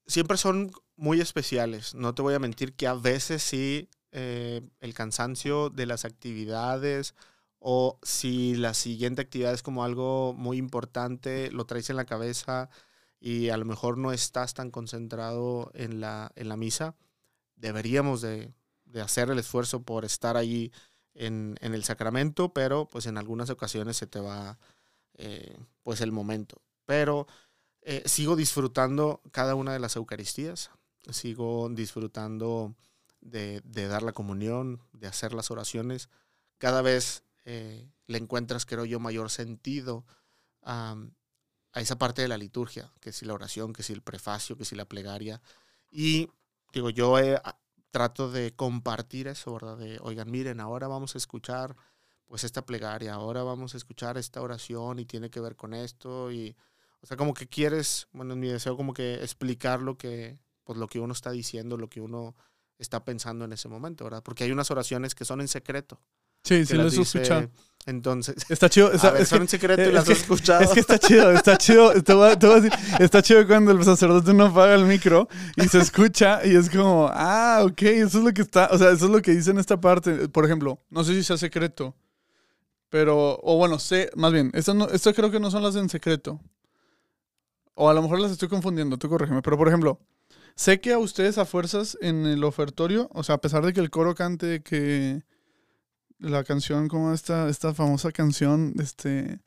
siempre 0.06 0.38
son 0.38 0.72
muy 0.96 1.22
especiales. 1.22 1.96
No 1.96 2.14
te 2.14 2.22
voy 2.22 2.34
a 2.34 2.40
mentir 2.40 2.74
que 2.74 2.88
a 2.88 2.94
veces 2.94 3.42
sí 3.44 3.90
eh, 4.12 4.62
el 4.82 4.94
cansancio 4.94 5.70
de 5.70 5.86
las 5.86 6.06
actividades 6.06 7.16
o 7.60 7.98
si 8.04 8.56
la 8.56 8.74
siguiente 8.74 9.22
actividad 9.22 9.54
es 9.54 9.64
como 9.64 9.84
algo 9.84 10.34
muy 10.34 10.58
importante, 10.58 11.50
lo 11.52 11.66
traes 11.66 11.90
en 11.90 11.96
la 11.96 12.06
cabeza 12.06 12.70
y 13.26 13.52
a 13.52 13.58
lo 13.58 13.64
mejor 13.64 13.98
no 13.98 14.12
estás 14.12 14.54
tan 14.54 14.70
concentrado 14.70 15.72
en 15.76 16.02
la, 16.02 16.34
en 16.36 16.50
la 16.50 16.58
misa, 16.58 16.98
deberíamos 17.56 18.20
de, 18.20 18.54
de 18.84 19.00
hacer 19.00 19.30
el 19.30 19.40
esfuerzo 19.40 19.82
por 19.84 20.04
estar 20.04 20.36
ahí 20.36 20.74
en, 21.14 21.56
en 21.62 21.74
el 21.74 21.86
sacramento, 21.86 22.52
pero 22.52 22.90
pues 22.90 23.06
en 23.06 23.18
algunas 23.18 23.50
ocasiones 23.50 23.96
se 23.96 24.08
te 24.08 24.20
va 24.20 24.60
eh, 25.14 25.58
pues 25.84 26.02
el 26.02 26.12
momento. 26.12 26.62
Pero 26.86 27.26
eh, 27.82 28.04
sigo 28.08 28.36
disfrutando 28.36 29.22
cada 29.32 29.56
una 29.56 29.72
de 29.72 29.80
las 29.80 29.96
Eucaristías, 29.96 30.72
sigo 31.10 31.70
disfrutando 31.70 32.76
de, 33.22 33.62
de 33.64 33.88
dar 33.88 34.04
la 34.04 34.12
comunión, 34.12 34.82
de 34.92 35.08
hacer 35.08 35.32
las 35.32 35.50
oraciones. 35.50 36.10
Cada 36.58 36.82
vez 36.82 37.24
eh, 37.46 37.88
le 38.08 38.18
encuentras, 38.18 38.66
creo 38.66 38.84
yo, 38.84 39.00
mayor 39.00 39.30
sentido 39.30 40.04
a, 40.62 40.98
a 41.74 41.82
esa 41.82 41.98
parte 41.98 42.22
de 42.22 42.28
la 42.28 42.38
liturgia, 42.38 42.92
que 43.02 43.12
si 43.12 43.26
la 43.26 43.34
oración, 43.34 43.74
que 43.74 43.84
si 43.84 43.94
el 43.94 44.02
prefacio, 44.02 44.58
que 44.58 44.66
si 44.66 44.76
la 44.76 44.86
plegaria. 44.86 45.42
Y 45.92 46.30
digo, 46.72 46.90
yo 46.90 47.18
eh, 47.20 47.42
trato 47.92 48.32
de 48.32 48.56
compartir 48.56 49.28
eso, 49.28 49.54
¿verdad? 49.54 49.78
De, 49.78 50.00
oigan, 50.02 50.30
miren, 50.32 50.60
ahora 50.60 50.88
vamos 50.88 51.16
a 51.16 51.18
escuchar 51.18 51.76
pues 52.28 52.44
esta 52.44 52.66
plegaria, 52.66 53.14
ahora 53.14 53.44
vamos 53.44 53.74
a 53.74 53.78
escuchar 53.78 54.18
esta 54.18 54.42
oración 54.42 55.00
y 55.00 55.06
tiene 55.06 55.30
que 55.30 55.40
ver 55.40 55.56
con 55.56 55.74
esto 55.74 56.32
y 56.32 56.56
o 57.02 57.06
sea, 57.06 57.18
como 57.18 57.34
que 57.34 57.48
quieres, 57.48 58.08
bueno, 58.14 58.34
en 58.34 58.40
mi 58.40 58.48
deseo 58.48 58.78
como 58.78 58.94
que 58.94 59.16
explicar 59.16 59.82
lo 59.82 59.98
que 59.98 60.40
pues 60.64 60.80
lo 60.80 60.88
que 60.88 61.00
uno 61.00 61.14
está 61.14 61.32
diciendo, 61.32 61.78
lo 61.78 61.90
que 61.90 62.02
uno 62.02 62.36
está 62.80 63.04
pensando 63.04 63.46
en 63.46 63.54
ese 63.54 63.68
momento, 63.68 64.06
¿verdad? 64.06 64.24
Porque 64.24 64.46
hay 64.46 64.52
unas 64.52 64.72
oraciones 64.72 65.14
que 65.14 65.26
son 65.26 65.42
en 65.42 65.48
secreto. 65.48 66.00
Sí, 66.44 66.66
sí, 66.66 66.74
lo 66.76 66.84
he 66.84 66.88
escuchado. 66.88 67.50
Entonces, 67.86 68.36
Está 68.50 68.70
chido. 68.70 68.88
a 68.92 68.96
está- 68.96 69.12
ver, 69.12 69.22
es 69.24 69.28
son 69.30 69.40
que- 69.40 69.44
en 69.44 69.48
secreto 69.50 69.82
y 69.82 69.86
es 69.88 69.94
las 69.94 70.06
que- 70.06 70.14
has 70.14 70.20
escuchado. 70.22 70.62
Es 70.62 70.70
que 70.70 70.80
está 70.80 70.98
chido, 70.98 71.32
está 71.32 71.58
chido. 71.58 71.90
A- 71.90 71.94
a 72.32 72.60
decir, 72.62 72.72
está 73.00 73.22
chido 73.22 73.46
cuando 73.46 73.72
el 73.72 73.84
sacerdote 73.84 74.34
no 74.34 74.46
apaga 74.46 74.76
el 74.76 74.86
micro 74.86 75.28
y 75.58 75.68
se 75.68 75.80
escucha 75.80 76.46
y 76.46 76.56
es 76.56 76.70
como, 76.70 77.10
ah, 77.12 77.60
ok, 77.66 77.82
eso 77.82 78.20
es 78.20 78.24
lo 78.24 78.34
que 78.34 78.42
está, 78.42 78.70
o 78.72 78.78
sea, 78.78 78.92
eso 78.92 79.06
es 79.06 79.12
lo 79.12 79.22
que 79.22 79.32
dice 79.32 79.52
en 79.52 79.58
esta 79.58 79.82
parte. 79.82 80.30
Por 80.30 80.46
ejemplo, 80.46 80.80
no 80.90 81.04
sé 81.04 81.14
si 81.14 81.24
sea 81.24 81.38
secreto, 81.38 81.94
pero, 82.90 83.38
o 83.44 83.58
bueno, 83.58 83.80
sé, 83.80 84.10
más 84.16 84.32
bien, 84.32 84.50
estas 84.54 84.76
no, 84.76 84.88
creo 84.88 85.30
que 85.32 85.40
no 85.42 85.52
son 85.52 85.62
las 85.64 85.76
en 85.76 85.90
secreto. 85.90 86.40
O 87.76 87.90
a 87.90 87.94
lo 87.94 88.02
mejor 88.02 88.20
las 88.22 88.32
estoy 88.32 88.48
confundiendo, 88.50 88.98
tú 88.98 89.10
corrígeme. 89.10 89.42
Pero, 89.42 89.58
por 89.58 89.68
ejemplo, 89.68 90.00
sé 90.56 90.80
que 90.80 90.94
a 90.94 91.00
ustedes 91.00 91.38
a 91.38 91.44
fuerzas 91.46 91.98
en 92.02 92.26
el 92.28 92.44
ofertorio, 92.44 93.10
o 93.14 93.24
sea, 93.24 93.36
a 93.36 93.42
pesar 93.42 93.66
de 93.66 93.74
que 93.74 93.80
el 93.82 93.90
coro 93.90 94.14
cante 94.16 94.62
que 94.62 95.24
la 96.24 96.44
canción, 96.44 96.88
como 96.88 97.14
esta, 97.14 97.50
esta 97.50 97.74
famosa 97.74 98.12
canción, 98.12 98.74
este... 98.80 99.40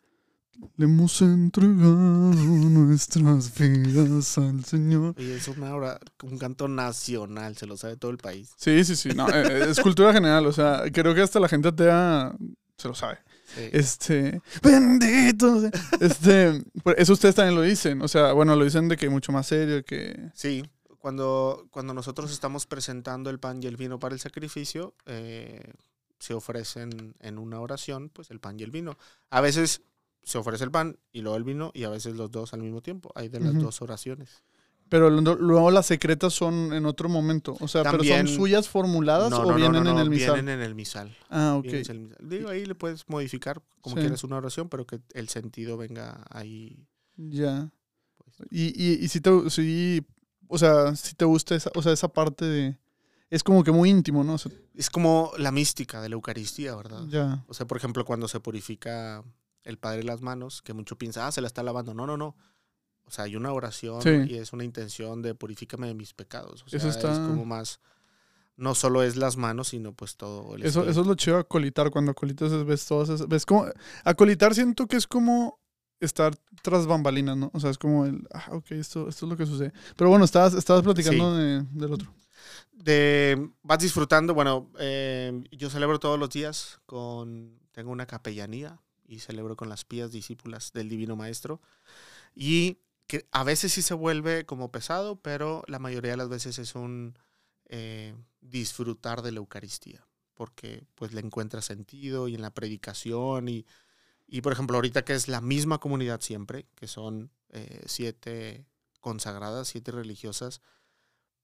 Le 0.78 0.86
hemos 0.86 1.20
entregado 1.20 2.32
nuestras 2.32 3.52
vidas 3.58 4.38
al 4.38 4.64
Señor. 4.64 5.14
Y 5.18 5.32
es 5.32 5.48
una 5.48 5.74
hora, 5.74 6.00
un 6.22 6.38
canto 6.38 6.66
nacional, 6.66 7.58
se 7.58 7.66
lo 7.66 7.76
sabe 7.76 7.98
todo 7.98 8.10
el 8.10 8.16
país. 8.16 8.54
Sí, 8.56 8.82
sí, 8.84 8.96
sí. 8.96 9.10
No, 9.10 9.28
eh, 9.28 9.68
es 9.68 9.78
cultura 9.80 10.14
general. 10.14 10.46
O 10.46 10.52
sea, 10.52 10.84
creo 10.90 11.14
que 11.14 11.20
hasta 11.20 11.40
la 11.40 11.48
gente 11.48 11.68
atea 11.68 12.34
se 12.78 12.88
lo 12.88 12.94
sabe. 12.94 13.18
Sí. 13.54 13.68
Este, 13.70 14.40
bendito. 14.62 15.70
Este, 16.00 16.62
eso 16.96 17.12
ustedes 17.12 17.34
también 17.34 17.54
lo 17.54 17.60
dicen. 17.60 18.00
O 18.00 18.08
sea, 18.08 18.32
bueno, 18.32 18.56
lo 18.56 18.64
dicen 18.64 18.88
de 18.88 18.96
que 18.96 19.10
mucho 19.10 19.32
más 19.32 19.46
serio, 19.48 19.84
que. 19.84 20.30
Sí, 20.32 20.64
cuando, 20.98 21.66
cuando 21.70 21.92
nosotros 21.92 22.32
estamos 22.32 22.64
presentando 22.64 23.28
el 23.28 23.38
pan 23.38 23.62
y 23.62 23.66
el 23.66 23.76
vino 23.76 23.98
para 23.98 24.14
el 24.14 24.20
sacrificio, 24.20 24.94
eh, 25.04 25.74
se 26.18 26.34
ofrecen 26.34 27.14
en 27.20 27.38
una 27.38 27.60
oración, 27.60 28.08
pues 28.08 28.30
el 28.30 28.40
pan 28.40 28.58
y 28.58 28.62
el 28.62 28.70
vino. 28.70 28.96
A 29.30 29.40
veces 29.40 29.82
se 30.22 30.38
ofrece 30.38 30.64
el 30.64 30.70
pan 30.70 30.98
y 31.12 31.20
luego 31.20 31.36
el 31.36 31.44
vino, 31.44 31.70
y 31.74 31.84
a 31.84 31.88
veces 31.88 32.16
los 32.16 32.30
dos 32.30 32.52
al 32.52 32.60
mismo 32.62 32.80
tiempo. 32.82 33.12
Hay 33.14 33.28
de 33.28 33.40
las 33.40 33.54
dos 33.54 33.80
oraciones. 33.82 34.42
Pero 34.88 35.10
luego 35.10 35.70
las 35.72 35.86
secretas 35.86 36.32
son 36.32 36.72
en 36.72 36.86
otro 36.86 37.08
momento. 37.08 37.56
O 37.60 37.66
sea, 37.66 37.82
pero 37.90 38.04
son 38.04 38.28
suyas 38.28 38.68
formuladas 38.68 39.30
No, 39.30 39.40
o 39.40 39.50
no, 39.50 39.54
vienen 39.56 39.82
no, 39.82 39.90
en 39.90 39.98
el 39.98 40.10
misal. 40.10 40.34
Vienen 40.34 40.60
en 40.60 40.64
el 40.64 40.74
misal. 40.76 41.16
Ah, 41.28 41.56
ok. 41.58 41.64
El 41.66 41.78
misal. 41.78 42.16
Digo, 42.20 42.50
ahí 42.50 42.64
le 42.64 42.74
puedes 42.76 43.08
modificar 43.08 43.60
como 43.80 43.96
Sí. 43.96 44.02
quieras 44.02 44.22
una 44.22 44.36
oración, 44.36 44.68
pero 44.68 44.86
que 44.86 45.00
el 45.14 45.28
sentido 45.28 45.76
venga 45.76 46.24
ahí. 46.30 46.86
Ya. 47.16 47.68
Pues. 48.16 48.48
Y, 48.50 48.66
y, 48.80 49.04
y 49.04 49.08
si 49.08 49.20
te, 49.20 49.50
si, 49.50 50.06
o 50.46 50.56
sea, 50.58 50.94
si 50.94 51.16
te 51.16 51.24
gusta 51.24 51.56
esa, 51.56 51.70
o 51.74 51.82
sea, 51.82 51.92
esa 51.92 52.08
parte 52.08 52.44
de, 52.44 52.78
es 53.30 53.42
como 53.42 53.64
que 53.64 53.72
muy 53.72 53.90
íntimo, 53.90 54.22
¿no? 54.24 54.34
O 54.34 54.38
sea, 54.38 54.52
Es 54.74 54.90
como 54.90 55.32
la 55.38 55.50
mística 55.52 56.00
de 56.00 56.08
la 56.08 56.14
Eucaristía, 56.14 56.74
¿verdad? 56.76 57.02
ya. 57.08 57.44
O 57.48 57.54
sea, 57.54 57.66
por 57.66 57.76
ejemplo, 57.76 58.04
cuando 58.04 58.28
se 58.28 58.40
purifica 58.40 59.22
el 59.64 59.78
Padre 59.78 60.04
las 60.04 60.20
manos, 60.20 60.62
que 60.62 60.72
mucho 60.74 60.96
piensa, 60.96 61.26
ah, 61.26 61.32
se 61.32 61.40
la 61.40 61.46
está 61.48 61.62
lavando. 61.62 61.92
No, 61.94 62.06
no, 62.06 62.16
no. 62.16 62.36
O 63.04 63.10
sea, 63.10 63.24
hay 63.24 63.36
una 63.36 63.52
oración 63.52 64.02
Sí. 64.02 64.10
y 64.28 64.34
es 64.36 64.52
una 64.52 64.64
intención 64.64 65.22
de 65.22 65.34
purifícame 65.34 65.86
de 65.88 65.94
mis 65.94 66.12
pecados. 66.12 66.62
O 66.64 66.68
sea, 66.68 66.78
Eso 66.78 66.88
está- 66.88 67.12
es 67.12 67.18
como 67.18 67.44
más, 67.44 67.80
no 68.56 68.74
solo 68.74 69.02
es 69.02 69.16
las 69.16 69.36
manos, 69.36 69.68
sino 69.68 69.92
pues 69.92 70.16
todo 70.16 70.54
el 70.56 70.64
Eso, 70.64 70.88
eso 70.88 71.00
es 71.02 71.06
lo 71.06 71.14
chido 71.14 71.36
acolitar. 71.38 71.90
Cuando 71.90 72.12
acolitas 72.12 72.50
es- 72.52 72.64
ves 72.64 72.86
todas 72.86 73.08
esas, 73.08 73.28
ves 73.28 73.44
como, 73.46 73.66
acolitar 74.04 74.54
siento 74.54 74.86
que 74.86 74.96
es 74.96 75.06
como 75.06 75.58
estar 76.00 76.34
tras 76.62 76.86
bambalinas, 76.86 77.36
¿no? 77.36 77.50
O 77.54 77.60
sea, 77.60 77.70
es 77.70 77.78
como 77.78 78.04
el, 78.06 78.26
ah, 78.32 78.48
ok, 78.52 78.72
esto, 78.72 79.08
esto 79.08 79.26
es 79.26 79.30
lo 79.30 79.36
que 79.36 79.46
sucede. 79.46 79.72
Pero 79.96 80.10
bueno, 80.10 80.24
estabas, 80.24 80.54
estabas 80.54 80.82
platicando 80.82 81.34
de- 81.36 81.62
del 81.72 81.92
otro. 81.92 82.12
Vas 83.62 83.78
disfrutando. 83.78 84.34
Bueno, 84.34 84.70
eh, 84.78 85.44
yo 85.50 85.70
celebro 85.70 85.98
todos 85.98 86.18
los 86.18 86.30
días 86.30 86.80
con, 86.86 87.58
tengo 87.72 87.90
una 87.90 88.06
capellanía 88.06 88.80
y 89.06 89.20
celebro 89.20 89.56
con 89.56 89.68
las 89.68 89.84
pías 89.84 90.12
discípulas 90.12 90.72
del 90.72 90.88
Divino 90.88 91.16
Maestro. 91.16 91.60
Y 92.34 92.78
que 93.06 93.26
a 93.32 93.44
veces 93.44 93.72
sí 93.72 93.82
se 93.82 93.94
vuelve 93.94 94.46
como 94.46 94.70
pesado, 94.70 95.20
pero 95.20 95.62
la 95.68 95.78
mayoría 95.78 96.12
de 96.12 96.16
las 96.16 96.28
veces 96.28 96.58
es 96.58 96.74
un 96.74 97.18
eh, 97.68 98.14
disfrutar 98.40 99.22
de 99.22 99.32
la 99.32 99.38
Eucaristía, 99.38 100.06
porque 100.34 100.86
pues 100.94 101.12
le 101.12 101.20
encuentra 101.20 101.62
sentido 101.62 102.28
y 102.28 102.34
en 102.34 102.42
la 102.42 102.52
predicación 102.54 103.48
y, 103.48 103.66
y 104.26 104.40
por 104.40 104.52
ejemplo 104.52 104.76
ahorita 104.76 105.04
que 105.04 105.14
es 105.14 105.28
la 105.28 105.40
misma 105.40 105.78
comunidad 105.78 106.20
siempre, 106.20 106.66
que 106.74 106.88
son 106.88 107.30
eh, 107.50 107.82
siete 107.86 108.66
consagradas, 109.00 109.68
siete 109.68 109.92
religiosas, 109.92 110.60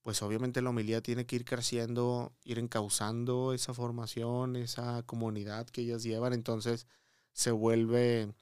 pues 0.02 0.20
obviamente 0.22 0.62
la 0.62 0.70
homilía 0.70 1.00
tiene 1.02 1.26
que 1.26 1.36
ir 1.36 1.44
creciendo, 1.44 2.32
ir 2.44 2.58
encauzando 2.58 3.52
esa 3.52 3.72
formación, 3.74 4.56
esa 4.56 5.02
comunidad 5.04 5.66
que 5.68 5.82
ellas 5.82 6.02
llevan, 6.02 6.32
entonces 6.32 6.86
se 7.32 7.50
vuelve 7.52 8.34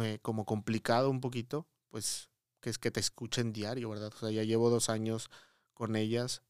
eh, 0.00 0.18
como 0.22 0.44
complicado 0.44 1.10
un 1.10 1.20
poquito, 1.20 1.66
pues 1.88 2.30
que 2.60 2.70
es 2.70 2.78
que 2.78 2.90
te 2.90 3.00
escuchen 3.00 3.52
diario, 3.52 3.90
¿verdad? 3.90 4.12
O 4.14 4.18
sea, 4.18 4.30
ya 4.30 4.44
llevo 4.44 4.70
dos 4.70 4.88
años 4.88 5.30
con 5.74 5.96
ellas, 5.96 6.42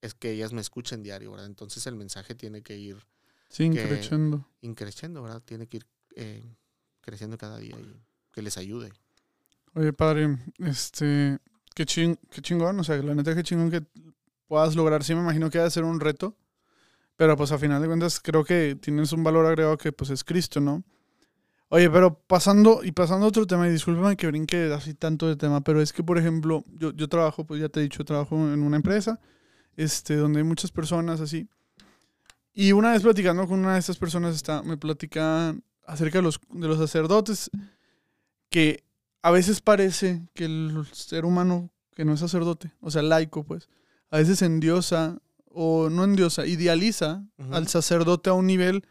es 0.00 0.14
que 0.14 0.30
ellas 0.32 0.52
me 0.52 0.60
escuchen 0.60 1.02
diario, 1.02 1.30
¿verdad? 1.32 1.46
Entonces 1.46 1.86
el 1.86 1.96
mensaje 1.96 2.34
tiene 2.34 2.62
que 2.62 2.76
ir 2.76 3.04
Sí, 3.48 3.64
Que- 3.64 3.66
increchendo. 3.80 4.46
increciendo, 4.60 5.22
¿verdad? 5.22 5.42
Tiene 5.42 5.66
que 5.66 5.78
ir 5.78 5.86
eh, 6.16 6.42
creciendo 7.00 7.36
cada 7.38 7.58
día 7.58 7.78
y 7.78 8.00
que 8.32 8.42
les 8.42 8.56
ayude. 8.58 8.92
Oye, 9.74 9.92
padre, 9.92 10.38
este, 10.58 11.38
qué, 11.74 11.84
ching, 11.84 12.16
qué 12.30 12.40
chingón, 12.40 12.78
o 12.80 12.84
sea, 12.84 12.96
la 12.96 13.14
neta, 13.14 13.34
qué 13.34 13.42
chingón 13.42 13.70
que 13.70 13.82
puedas 14.46 14.74
lograr. 14.76 15.04
Sí, 15.04 15.14
me 15.14 15.20
imagino 15.20 15.50
que 15.50 15.58
va 15.58 15.66
a 15.66 15.70
ser 15.70 15.84
un 15.84 16.00
reto, 16.00 16.36
pero 17.16 17.36
pues 17.36 17.52
a 17.52 17.58
final 17.58 17.82
de 17.82 17.88
cuentas 17.88 18.20
creo 18.20 18.44
que 18.44 18.76
tienes 18.80 19.12
un 19.12 19.24
valor 19.24 19.46
agregado 19.46 19.76
que 19.76 19.92
pues 19.92 20.10
es 20.10 20.24
Cristo, 20.24 20.60
¿no? 20.60 20.84
Oye, 21.68 21.90
pero 21.90 22.20
pasando 22.26 22.84
y 22.84 22.92
pasando 22.92 23.26
a 23.26 23.28
otro 23.30 23.46
tema, 23.46 23.66
y 23.66 23.72
discúlpame 23.72 24.16
que 24.16 24.28
brinque 24.28 24.72
así 24.72 24.94
tanto 24.94 25.26
de 25.26 25.34
tema, 25.34 25.60
pero 25.62 25.80
es 25.80 25.92
que, 25.92 26.04
por 26.04 26.18
ejemplo, 26.18 26.64
yo, 26.68 26.92
yo 26.92 27.08
trabajo, 27.08 27.44
pues 27.46 27.60
ya 27.60 27.68
te 27.68 27.80
he 27.80 27.82
dicho, 27.82 28.04
trabajo 28.04 28.36
en 28.36 28.62
una 28.62 28.76
empresa, 28.76 29.18
este, 29.76 30.14
donde 30.16 30.38
hay 30.38 30.44
muchas 30.44 30.70
personas 30.70 31.20
así. 31.20 31.48
Y 32.52 32.70
una 32.70 32.92
vez 32.92 33.02
platicando 33.02 33.48
con 33.48 33.58
una 33.58 33.72
de 33.74 33.80
estas 33.80 33.98
personas, 33.98 34.36
está, 34.36 34.62
me 34.62 34.76
platican 34.76 35.64
acerca 35.84 36.18
de 36.18 36.22
los, 36.22 36.38
de 36.50 36.68
los 36.68 36.78
sacerdotes, 36.78 37.50
que 38.50 38.84
a 39.24 39.30
veces 39.30 39.62
parece 39.62 40.20
que 40.34 40.44
el 40.44 40.86
ser 40.92 41.24
humano 41.24 41.70
que 41.96 42.04
no 42.04 42.12
es 42.12 42.20
sacerdote, 42.20 42.72
o 42.82 42.90
sea, 42.90 43.00
laico, 43.00 43.42
pues, 43.42 43.70
a 44.10 44.18
veces 44.18 44.42
endiosa, 44.42 45.16
o 45.46 45.88
no 45.88 46.04
endiosa, 46.04 46.44
idealiza 46.44 47.24
al 47.50 47.66
sacerdote 47.68 48.28
a 48.28 48.34
un 48.34 48.46
nivel 48.46 48.84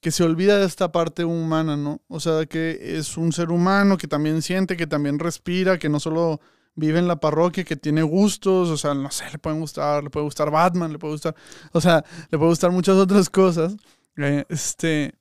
que 0.00 0.12
se 0.12 0.22
olvida 0.22 0.56
de 0.58 0.66
esta 0.66 0.92
parte 0.92 1.24
humana, 1.24 1.76
¿no? 1.76 2.00
O 2.06 2.20
sea, 2.20 2.46
que 2.46 2.96
es 2.96 3.16
un 3.16 3.32
ser 3.32 3.50
humano 3.50 3.98
que 3.98 4.06
también 4.06 4.40
siente, 4.42 4.76
que 4.76 4.86
también 4.86 5.18
respira, 5.18 5.80
que 5.80 5.88
no 5.88 5.98
solo 5.98 6.40
vive 6.76 7.00
en 7.00 7.08
la 7.08 7.18
parroquia, 7.18 7.64
que 7.64 7.74
tiene 7.74 8.04
gustos, 8.04 8.68
o 8.68 8.76
sea, 8.76 8.94
no 8.94 9.10
sé, 9.10 9.24
le 9.32 9.38
pueden 9.40 9.58
gustar, 9.58 10.04
le 10.04 10.10
puede 10.10 10.24
gustar 10.24 10.52
Batman, 10.52 10.92
le 10.92 11.00
puede 11.00 11.14
gustar, 11.14 11.34
o 11.72 11.80
sea, 11.80 12.04
le 12.30 12.38
puede 12.38 12.50
gustar 12.50 12.70
muchas 12.70 12.94
otras 12.98 13.28
cosas. 13.28 13.74
Eh, 14.16 14.44
este, 14.48 15.14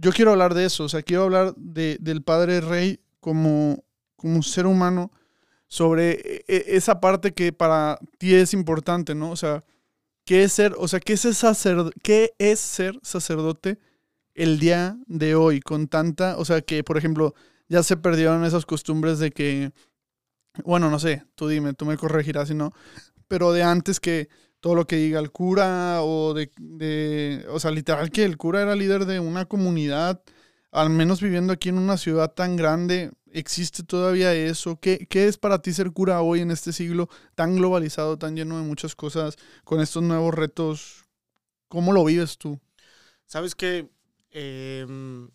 yo 0.00 0.12
quiero 0.12 0.32
hablar 0.32 0.54
de 0.54 0.64
eso, 0.66 0.84
o 0.84 0.88
sea, 0.88 1.02
quiero 1.02 1.24
hablar 1.24 1.54
de, 1.56 1.98
del 2.00 2.22
Padre 2.22 2.60
Rey 2.60 3.00
como, 3.20 3.84
como 4.16 4.42
ser 4.42 4.66
humano 4.66 5.12
sobre 5.68 6.12
e- 6.12 6.44
e- 6.48 6.64
esa 6.76 7.00
parte 7.00 7.34
que 7.34 7.52
para 7.52 7.98
ti 8.18 8.34
es 8.34 8.54
importante, 8.54 9.14
¿no? 9.14 9.30
O 9.30 9.36
sea, 9.36 9.64
¿qué 10.24 10.44
es 10.44 10.52
ser, 10.52 10.74
o 10.78 10.88
sea, 10.88 11.00
qué 11.00 11.14
es, 11.14 11.22
sacerdo- 11.24 11.92
qué 12.02 12.32
es 12.38 12.60
ser 12.60 12.98
sacerdote 13.02 13.78
el 14.34 14.58
día 14.60 14.98
de 15.06 15.34
hoy 15.34 15.60
con 15.60 15.88
tanta, 15.88 16.38
o 16.38 16.44
sea, 16.44 16.62
que 16.62 16.84
por 16.84 16.98
ejemplo 16.98 17.34
ya 17.68 17.82
se 17.82 17.96
perdieron 17.96 18.44
esas 18.44 18.66
costumbres 18.66 19.18
de 19.20 19.30
que, 19.32 19.72
bueno, 20.64 20.90
no 20.90 20.98
sé, 20.98 21.24
tú 21.34 21.48
dime, 21.48 21.72
tú 21.74 21.84
me 21.86 21.96
corregirás 21.96 22.48
si 22.48 22.54
no, 22.54 22.72
pero 23.28 23.52
de 23.52 23.62
antes 23.64 24.00
que 24.00 24.28
todo 24.68 24.74
lo 24.74 24.86
que 24.86 24.96
diga 24.96 25.18
el 25.20 25.30
cura 25.30 26.02
o 26.02 26.34
de, 26.34 27.46
o 27.50 27.58
sea, 27.58 27.70
literal 27.70 28.10
que 28.10 28.24
el 28.24 28.36
cura 28.36 28.62
era 28.62 28.76
líder 28.76 29.06
de 29.06 29.18
una 29.18 29.46
comunidad, 29.46 30.22
al 30.70 30.90
menos 30.90 31.22
viviendo 31.22 31.52
aquí 31.52 31.70
en 31.70 31.78
una 31.78 31.96
ciudad 31.96 32.32
tan 32.34 32.56
grande, 32.56 33.10
¿existe 33.32 33.82
todavía 33.82 34.34
eso? 34.34 34.78
¿Qué, 34.80 35.06
qué 35.08 35.26
es 35.26 35.38
para 35.38 35.62
ti 35.62 35.72
ser 35.72 35.92
cura 35.92 36.20
hoy 36.20 36.40
en 36.40 36.50
este 36.50 36.72
siglo 36.72 37.08
tan 37.34 37.56
globalizado, 37.56 38.18
tan 38.18 38.36
lleno 38.36 38.58
de 38.58 38.64
muchas 38.64 38.94
cosas, 38.94 39.36
con 39.64 39.80
estos 39.80 40.02
nuevos 40.02 40.34
retos? 40.34 41.04
¿Cómo 41.68 41.92
lo 41.92 42.04
vives 42.04 42.36
tú? 42.36 42.60
Sabes 43.26 43.54
que 43.54 43.88
Em, 44.30 45.30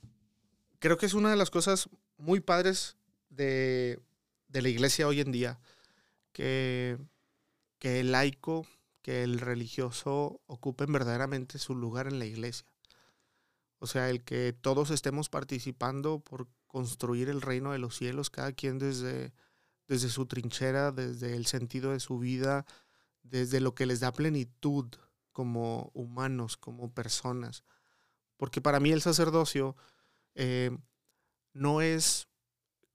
creo 0.79 0.97
que 0.97 1.05
es 1.05 1.13
una 1.13 1.29
de 1.29 1.35
las 1.35 1.49
cosas 1.49 1.89
muy 2.17 2.39
padres 2.39 2.97
de, 3.29 3.99
de 4.47 4.61
la 4.61 4.69
iglesia 4.69 5.07
hoy 5.07 5.19
en 5.19 5.31
día, 5.31 5.59
que, 6.31 6.97
que 7.79 7.99
el 7.99 8.11
laico, 8.11 8.67
que 9.03 9.23
el 9.23 9.39
religioso 9.39 10.41
ocupen 10.47 10.91
verdaderamente 10.91 11.59
su 11.59 11.75
lugar 11.75 12.07
en 12.07 12.17
la 12.17 12.25
iglesia. 12.25 12.65
O 13.77 13.85
sea, 13.85 14.09
el 14.09 14.23
que 14.23 14.53
todos 14.53 14.89
estemos 14.91 15.29
participando 15.29 16.19
por 16.21 16.47
construir 16.67 17.29
el 17.29 17.41
reino 17.41 17.73
de 17.73 17.79
los 17.79 17.97
cielos, 17.97 18.29
cada 18.29 18.53
quien 18.53 18.79
desde, 18.79 19.33
desde 19.87 20.09
su 20.09 20.25
trinchera, 20.25 20.91
desde 20.93 21.35
el 21.35 21.45
sentido 21.45 21.91
de 21.91 21.99
su 21.99 22.17
vida, 22.17 22.65
desde 23.23 23.59
lo 23.59 23.75
que 23.75 23.85
les 23.85 23.99
da 23.99 24.13
plenitud 24.13 24.87
como 25.33 25.91
humanos, 25.93 26.55
como 26.55 26.93
personas. 26.93 27.65
Porque 28.37 28.61
para 28.61 28.79
mí 28.79 28.91
el 28.91 29.01
sacerdocio 29.01 29.75
eh, 30.35 30.71
no 31.51 31.81
es 31.81 32.29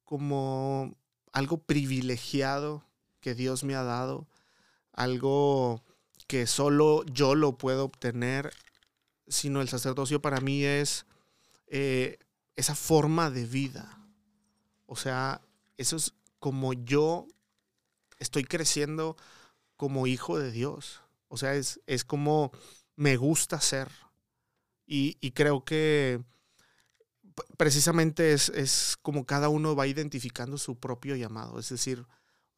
como 0.04 0.96
algo 1.32 1.58
privilegiado 1.58 2.82
que 3.20 3.34
Dios 3.34 3.62
me 3.62 3.74
ha 3.74 3.82
dado, 3.82 4.26
algo 4.92 5.84
que 6.28 6.46
solo 6.46 7.04
yo 7.06 7.34
lo 7.34 7.58
puedo 7.58 7.84
obtener, 7.84 8.52
sino 9.26 9.60
el 9.60 9.68
sacerdocio 9.68 10.22
para 10.22 10.40
mí 10.40 10.62
es 10.62 11.06
eh, 11.66 12.18
esa 12.54 12.74
forma 12.74 13.30
de 13.30 13.46
vida. 13.46 13.98
O 14.86 14.94
sea, 14.94 15.40
eso 15.78 15.96
es 15.96 16.14
como 16.38 16.74
yo 16.74 17.26
estoy 18.18 18.44
creciendo 18.44 19.16
como 19.76 20.06
hijo 20.06 20.38
de 20.38 20.52
Dios. 20.52 21.00
O 21.28 21.38
sea, 21.38 21.54
es, 21.54 21.80
es 21.86 22.04
como 22.04 22.52
me 22.94 23.16
gusta 23.16 23.60
ser. 23.60 23.88
Y, 24.86 25.16
y 25.20 25.32
creo 25.32 25.64
que 25.64 26.22
precisamente 27.56 28.32
es, 28.32 28.50
es, 28.50 28.98
como 29.00 29.24
cada 29.24 29.48
uno 29.48 29.76
va 29.76 29.86
identificando 29.86 30.58
su 30.58 30.78
propio 30.78 31.16
llamado. 31.16 31.58
Es 31.58 31.70
decir, 31.70 32.00
o 32.00 32.06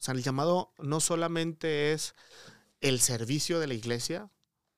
sea, 0.02 0.14
el 0.14 0.22
llamado 0.22 0.72
no 0.78 1.00
solamente 1.00 1.92
es 1.92 2.14
el 2.80 3.00
servicio 3.00 3.60
de 3.60 3.66
la 3.66 3.74
iglesia, 3.74 4.30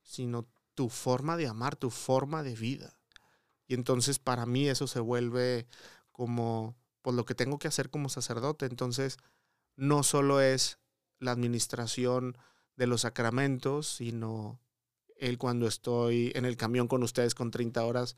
sino 0.03 0.49
tu 0.75 0.89
forma 0.89 1.37
de 1.37 1.47
amar, 1.47 1.77
tu 1.77 1.91
forma 1.91 2.43
de 2.43 2.55
vida. 2.55 2.99
Y 3.67 3.75
entonces 3.75 4.19
para 4.19 4.47
mí 4.47 4.69
eso 4.69 4.87
se 4.87 5.01
vuelve 5.01 5.67
como 6.11 6.77
pues, 7.03 7.17
lo 7.17 7.25
que 7.25 7.35
tengo 7.35 7.59
que 7.59 7.69
hacer 7.69 7.91
como 7.91 8.09
sacerdote. 8.09 8.67
Entonces 8.67 9.19
no 9.77 10.03
solo 10.03 10.41
es 10.41 10.79
la 11.19 11.31
administración 11.31 12.37
de 12.77 12.87
los 12.87 13.03
sacramentos, 13.03 13.89
sino 13.89 14.61
el 15.17 15.39
cuando 15.39 15.69
estoy 15.69 16.33
en 16.35 16.45
el 16.45 16.57
camión 16.57 16.89
con 16.89 17.03
ustedes 17.03 17.35
con 17.35 17.51
30 17.51 17.85
horas, 17.85 18.17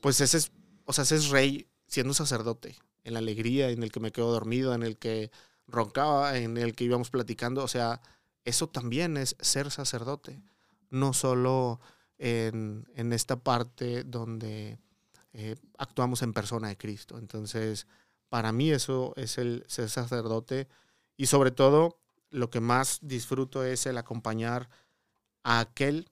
pues 0.00 0.20
ese 0.20 0.38
es, 0.38 0.52
o 0.86 0.92
sea, 0.92 1.04
ese 1.04 1.16
es 1.16 1.28
rey 1.28 1.68
siendo 1.86 2.14
sacerdote, 2.14 2.76
en 3.04 3.12
la 3.12 3.18
alegría, 3.18 3.68
en 3.68 3.82
el 3.82 3.92
que 3.92 4.00
me 4.00 4.12
quedo 4.12 4.32
dormido, 4.32 4.74
en 4.74 4.82
el 4.82 4.96
que 4.96 5.30
roncaba, 5.66 6.38
en 6.38 6.56
el 6.56 6.74
que 6.74 6.84
íbamos 6.84 7.10
platicando, 7.10 7.62
o 7.62 7.68
sea, 7.68 8.00
eso 8.44 8.68
también 8.68 9.16
es 9.16 9.36
ser 9.40 9.70
sacerdote, 9.70 10.42
no 10.90 11.12
solo 11.12 11.80
en, 12.18 12.86
en 12.94 13.12
esta 13.12 13.36
parte 13.36 14.04
donde 14.04 14.78
eh, 15.32 15.56
actuamos 15.78 16.22
en 16.22 16.32
persona 16.32 16.68
de 16.68 16.76
Cristo. 16.76 17.18
Entonces, 17.18 17.86
para 18.28 18.52
mí 18.52 18.70
eso 18.70 19.12
es 19.16 19.38
el 19.38 19.64
ser 19.68 19.88
sacerdote 19.88 20.68
y 21.16 21.26
sobre 21.26 21.50
todo 21.50 21.98
lo 22.30 22.50
que 22.50 22.60
más 22.60 22.98
disfruto 23.02 23.64
es 23.64 23.86
el 23.86 23.98
acompañar 23.98 24.68
a 25.42 25.60
aquel 25.60 26.10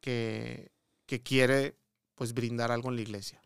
que, 0.00 0.72
que 1.06 1.22
quiere 1.22 1.76
pues 2.14 2.32
brindar 2.32 2.70
algo 2.70 2.90
en 2.90 2.96
la 2.96 3.02
iglesia. 3.02 3.40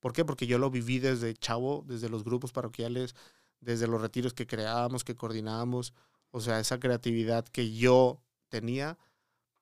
¿Por 0.00 0.12
qué? 0.12 0.24
Porque 0.24 0.46
yo 0.46 0.58
lo 0.58 0.70
viví 0.70 0.98
desde 0.98 1.34
chavo, 1.34 1.84
desde 1.86 2.08
los 2.08 2.24
grupos 2.24 2.52
parroquiales, 2.52 3.14
desde 3.60 3.86
los 3.86 4.00
retiros 4.00 4.32
que 4.32 4.46
creábamos, 4.46 5.04
que 5.04 5.14
coordinábamos. 5.14 5.92
O 6.30 6.40
sea, 6.40 6.60
esa 6.60 6.78
creatividad 6.78 7.46
que 7.46 7.72
yo 7.72 8.20
tenía, 8.48 8.98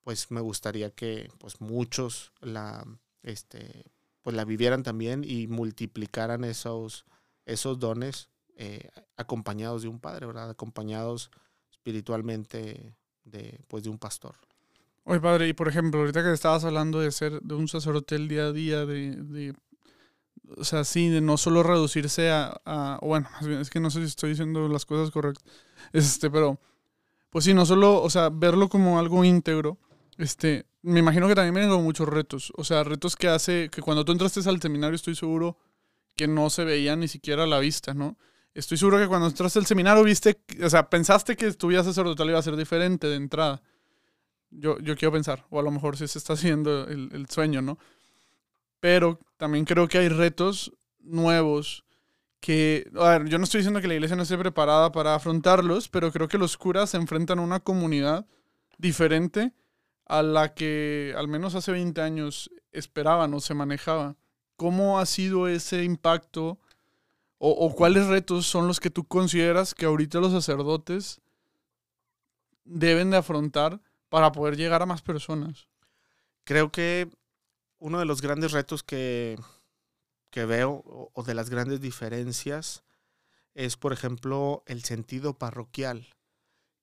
pues 0.02 0.31
me 0.31 0.40
gustaría 0.40 0.90
que 0.90 1.31
pues 1.38 1.61
muchos 1.61 2.33
la, 2.40 2.87
este, 3.22 3.85
pues 4.22 4.37
la 4.37 4.44
vivieran 4.44 4.83
también 4.83 5.24
y 5.24 5.46
multiplicaran 5.46 6.44
esos, 6.44 7.07
esos 7.46 7.78
dones 7.78 8.28
eh, 8.57 8.90
acompañados 9.16 9.83
de 9.83 9.88
un 9.88 10.00
padre, 10.00 10.26
¿verdad? 10.26 10.50
Acompañados 10.50 11.31
espiritualmente 11.70 12.96
de, 13.24 13.61
pues, 13.68 13.85
de 13.85 13.90
un 13.90 13.98
pastor. 13.98 14.35
Oye, 15.04 15.20
padre, 15.20 15.48
y 15.48 15.52
por 15.52 15.68
ejemplo, 15.68 16.00
ahorita 16.00 16.22
que 16.22 16.33
estabas 16.33 16.64
hablando 16.64 17.00
de 17.00 17.11
ser 17.12 17.40
de 17.40 17.54
un 17.54 17.68
sacerdote 17.68 18.16
el 18.16 18.28
día 18.28 18.46
a 18.46 18.52
día, 18.52 18.85
de, 18.85 19.12
de 19.12 19.54
o 20.57 20.64
sea, 20.64 20.85
sí, 20.85 21.09
de 21.09 21.20
no 21.20 21.37
solo 21.37 21.62
reducirse 21.62 22.31
a, 22.31 22.61
a, 22.64 22.98
bueno, 23.03 23.29
es 23.61 23.70
que 23.70 23.81
no 23.81 23.90
sé 23.90 24.01
si 24.01 24.07
estoy 24.07 24.31
diciendo 24.31 24.68
las 24.68 24.85
cosas 24.87 25.11
correctas, 25.11 25.44
este, 25.92 26.31
pero, 26.31 26.61
pues 27.31 27.44
sí, 27.44 27.55
no 27.55 27.66
solo, 27.66 28.03
o 28.03 28.11
sea, 28.11 28.31
verlo 28.31 28.68
como 28.68 28.98
algo 28.98 29.24
íntegro, 29.24 29.79
este, 30.16 30.66
me 30.83 31.01
imagino 31.01 31.29
que 31.29 31.35
también 31.35 31.55
vienen 31.55 31.70
como 31.70 31.85
muchos 31.85 32.09
retos, 32.09 32.53
o 32.57 32.64
sea, 32.64 32.85
retos 32.85 33.16
que 33.16 33.29
hace, 33.29 33.68
que 33.70 33.83
cuando 33.83 34.05
tú 34.05 34.12
entraste 34.12 34.40
al 34.48 34.61
seminario 34.61 34.96
estoy 34.96 35.14
seguro 35.14 35.59
que 36.16 36.27
no 36.27 36.51
se 36.51 36.64
veían 36.64 37.01
ni 37.01 37.09
siquiera 37.09 37.44
a 37.44 37.46
la 37.46 37.61
vista, 37.61 37.94
¿no? 37.94 38.18
Estoy 38.55 38.77
seguro 38.77 38.98
que 38.98 39.07
cuando 39.07 39.29
entraste 39.29 39.61
al 39.61 39.66
seminario 39.66 40.03
viste, 40.03 40.40
o 40.64 40.68
sea, 40.68 40.90
pensaste 40.90 41.37
que 41.37 41.53
tu 41.53 41.68
vida 41.68 41.85
sacerdotal 41.85 42.29
iba 42.29 42.38
a 42.38 42.42
ser 42.42 42.57
diferente 42.57 43.07
de 43.07 43.14
entrada. 43.14 43.62
Yo, 44.51 44.79
yo 44.81 44.96
quiero 44.96 45.12
pensar, 45.12 45.46
o 45.51 45.61
a 45.61 45.62
lo 45.62 45.70
mejor 45.70 45.96
sí 45.96 46.09
se 46.09 46.18
está 46.18 46.33
haciendo 46.33 46.88
el, 46.88 47.11
el 47.12 47.29
sueño, 47.29 47.62
¿no? 47.62 47.79
Pero 48.81 49.19
también 49.37 49.64
creo 49.64 49.88
que 49.88 49.99
hay 49.99 50.09
retos 50.09 50.73
nuevos 51.01 51.85
que, 52.41 52.88
a 52.97 53.11
ver, 53.11 53.29
yo 53.29 53.38
no 53.38 53.45
estoy 53.45 53.59
diciendo 53.61 53.81
que 53.81 53.88
la 53.88 53.95
iglesia 53.95 54.17
no 54.17 54.23
esté 54.23 54.38
preparada 54.38 54.93
para 54.93 55.14
afrontarlos, 55.14 55.88
pero 55.88 56.12
creo 56.12 56.29
que 56.29 56.38
los 56.38 56.57
curas 56.57 56.91
se 56.91 56.97
enfrentan 56.97 57.38
a 57.38 57.43
una 57.43 57.61
comunidad 57.61 58.27
diferente 58.79 59.53
a 60.07 60.23
la 60.23 60.55
que 60.55 61.14
al 61.17 61.29
menos 61.29 61.55
hace 61.55 61.73
20 61.73 62.01
años 62.01 62.51
esperaban 62.73 63.35
o 63.35 63.41
se 63.41 63.55
manejaba. 63.55 64.17
¿Cómo 64.57 64.99
ha 64.99 65.07
sido 65.07 65.49
ese 65.49 65.85
impacto 65.85 66.59
o, 67.38 67.51
o, 67.51 67.75
cuáles 67.75 68.07
retos 68.07 68.47
son 68.47 68.67
los 68.67 68.81
que 68.81 68.91
tú 68.91 69.05
consideras 69.05 69.75
que 69.75 69.87
ahorita 69.87 70.19
los 70.19 70.33
sacerdotes 70.33 71.21
deben 72.64 73.11
de 73.11 73.19
afrontar 73.19 73.81
para 74.09 74.33
poder 74.33 74.57
llegar 74.57 74.83
a 74.83 74.87
más 74.87 75.03
personas? 75.03 75.69
Creo 76.45 76.73
que 76.73 77.09
uno 77.79 77.99
de 77.99 78.05
los 78.05 78.21
grandes 78.23 78.53
retos 78.53 78.83
que, 78.83 79.38
que 80.31 80.45
veo 80.45 81.11
o, 81.12 81.23
de 81.23 81.35
las 81.35 81.51
grandes 81.51 81.81
diferencias 81.81 82.85
es, 83.55 83.77
por 83.77 83.93
ejemplo, 83.93 84.62
el 84.67 84.85
sentido 84.85 85.38
parroquial, 85.38 86.14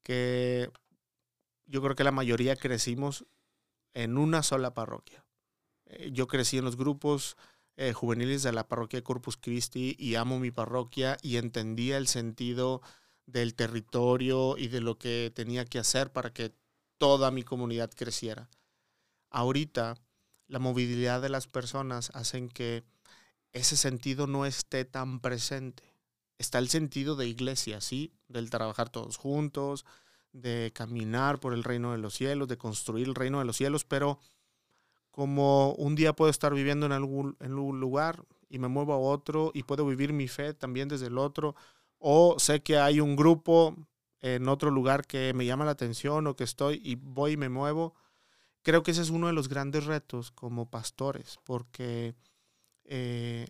que 0.03 0.69
yo 1.65 1.81
creo 1.81 1.95
que 1.95 2.03
la 2.03 2.11
mayoría 2.11 2.55
crecimos 2.55 3.25
en 3.93 4.17
una 4.17 4.43
sola 4.43 4.73
parroquia. 4.73 5.25
Eh, 5.85 6.11
yo 6.11 6.27
crecí 6.27 6.57
en 6.57 6.65
los 6.65 6.75
grupos 6.75 7.37
eh, 7.77 7.93
juveniles 7.93 8.43
de 8.43 8.51
la 8.51 8.67
parroquia 8.67 9.03
Corpus 9.03 9.37
Christi 9.37 9.95
y 9.97 10.15
amo 10.15 10.39
mi 10.39 10.51
parroquia 10.51 11.17
y 11.21 11.37
entendía 11.37 11.97
el 11.97 12.07
sentido 12.07 12.81
del 13.25 13.55
territorio 13.55 14.57
y 14.57 14.67
de 14.67 14.81
lo 14.81 14.97
que 14.97 15.31
tenía 15.33 15.65
que 15.65 15.79
hacer 15.79 16.11
para 16.11 16.31
que 16.31 16.53
toda 16.97 17.31
mi 17.31 17.43
comunidad 17.43 17.91
creciera. 17.95 18.49
Ahorita, 19.29 19.95
la 20.47 20.59
movilidad 20.59 21.21
de 21.21 21.29
las 21.29 21.47
personas 21.47 22.11
hacen 22.13 22.49
que 22.49 22.83
ese 23.53 23.77
sentido 23.77 24.27
no 24.27 24.45
esté 24.45 24.85
tan 24.85 25.19
presente. 25.19 25.83
Está 26.37 26.59
el 26.59 26.69
sentido 26.69 27.15
de 27.15 27.27
iglesia, 27.27 27.79
sí, 27.79 28.11
del 28.27 28.49
trabajar 28.49 28.89
todos 28.89 29.17
juntos, 29.17 29.85
de 30.33 30.71
caminar 30.73 31.39
por 31.39 31.53
el 31.53 31.63
reino 31.63 31.93
de 31.93 31.97
los 31.97 32.13
cielos, 32.13 32.49
de 32.49 32.57
construir 32.57 33.07
el 33.07 33.15
reino 33.15 33.39
de 33.39 33.45
los 33.45 33.55
cielos, 33.55 33.85
pero 33.85 34.19
como 35.11 35.71
un 35.75 35.95
día 35.95 36.13
puedo 36.13 36.29
estar 36.29 36.53
viviendo 36.53 36.85
en 36.85 36.91
algún 36.91 37.37
en 37.39 37.57
un 37.57 37.79
lugar 37.79 38.25
y 38.49 38.59
me 38.59 38.67
muevo 38.67 38.93
a 38.93 38.97
otro 38.97 39.51
y 39.53 39.63
puedo 39.63 39.85
vivir 39.85 40.11
mi 40.11 40.27
fe 40.27 40.53
también 40.53 40.89
desde 40.89 41.07
el 41.07 41.17
otro, 41.17 41.55
o 41.99 42.37
sé 42.37 42.61
que 42.61 42.77
hay 42.77 42.99
un 42.99 43.15
grupo 43.15 43.75
en 44.19 44.49
otro 44.49 44.71
lugar 44.71 45.07
que 45.07 45.33
me 45.33 45.45
llama 45.45 45.65
la 45.65 45.71
atención 45.71 46.27
o 46.27 46.35
que 46.35 46.43
estoy 46.43 46.81
y 46.83 46.95
voy 46.95 47.33
y 47.33 47.37
me 47.37 47.47
muevo. 47.47 47.93
Creo 48.65 48.81
que 48.81 48.89
ese 48.89 49.03
es 49.03 49.11
uno 49.11 49.27
de 49.27 49.33
los 49.33 49.47
grandes 49.47 49.85
retos 49.85 50.31
como 50.31 50.71
pastores, 50.71 51.37
porque 51.43 52.15
eh, 52.85 53.45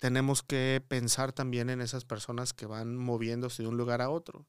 tenemos 0.00 0.42
que 0.42 0.84
pensar 0.88 1.32
también 1.32 1.70
en 1.70 1.80
esas 1.80 2.04
personas 2.04 2.52
que 2.52 2.66
van 2.66 2.96
moviéndose 2.96 3.62
de 3.62 3.68
un 3.68 3.76
lugar 3.76 4.02
a 4.02 4.10
otro 4.10 4.44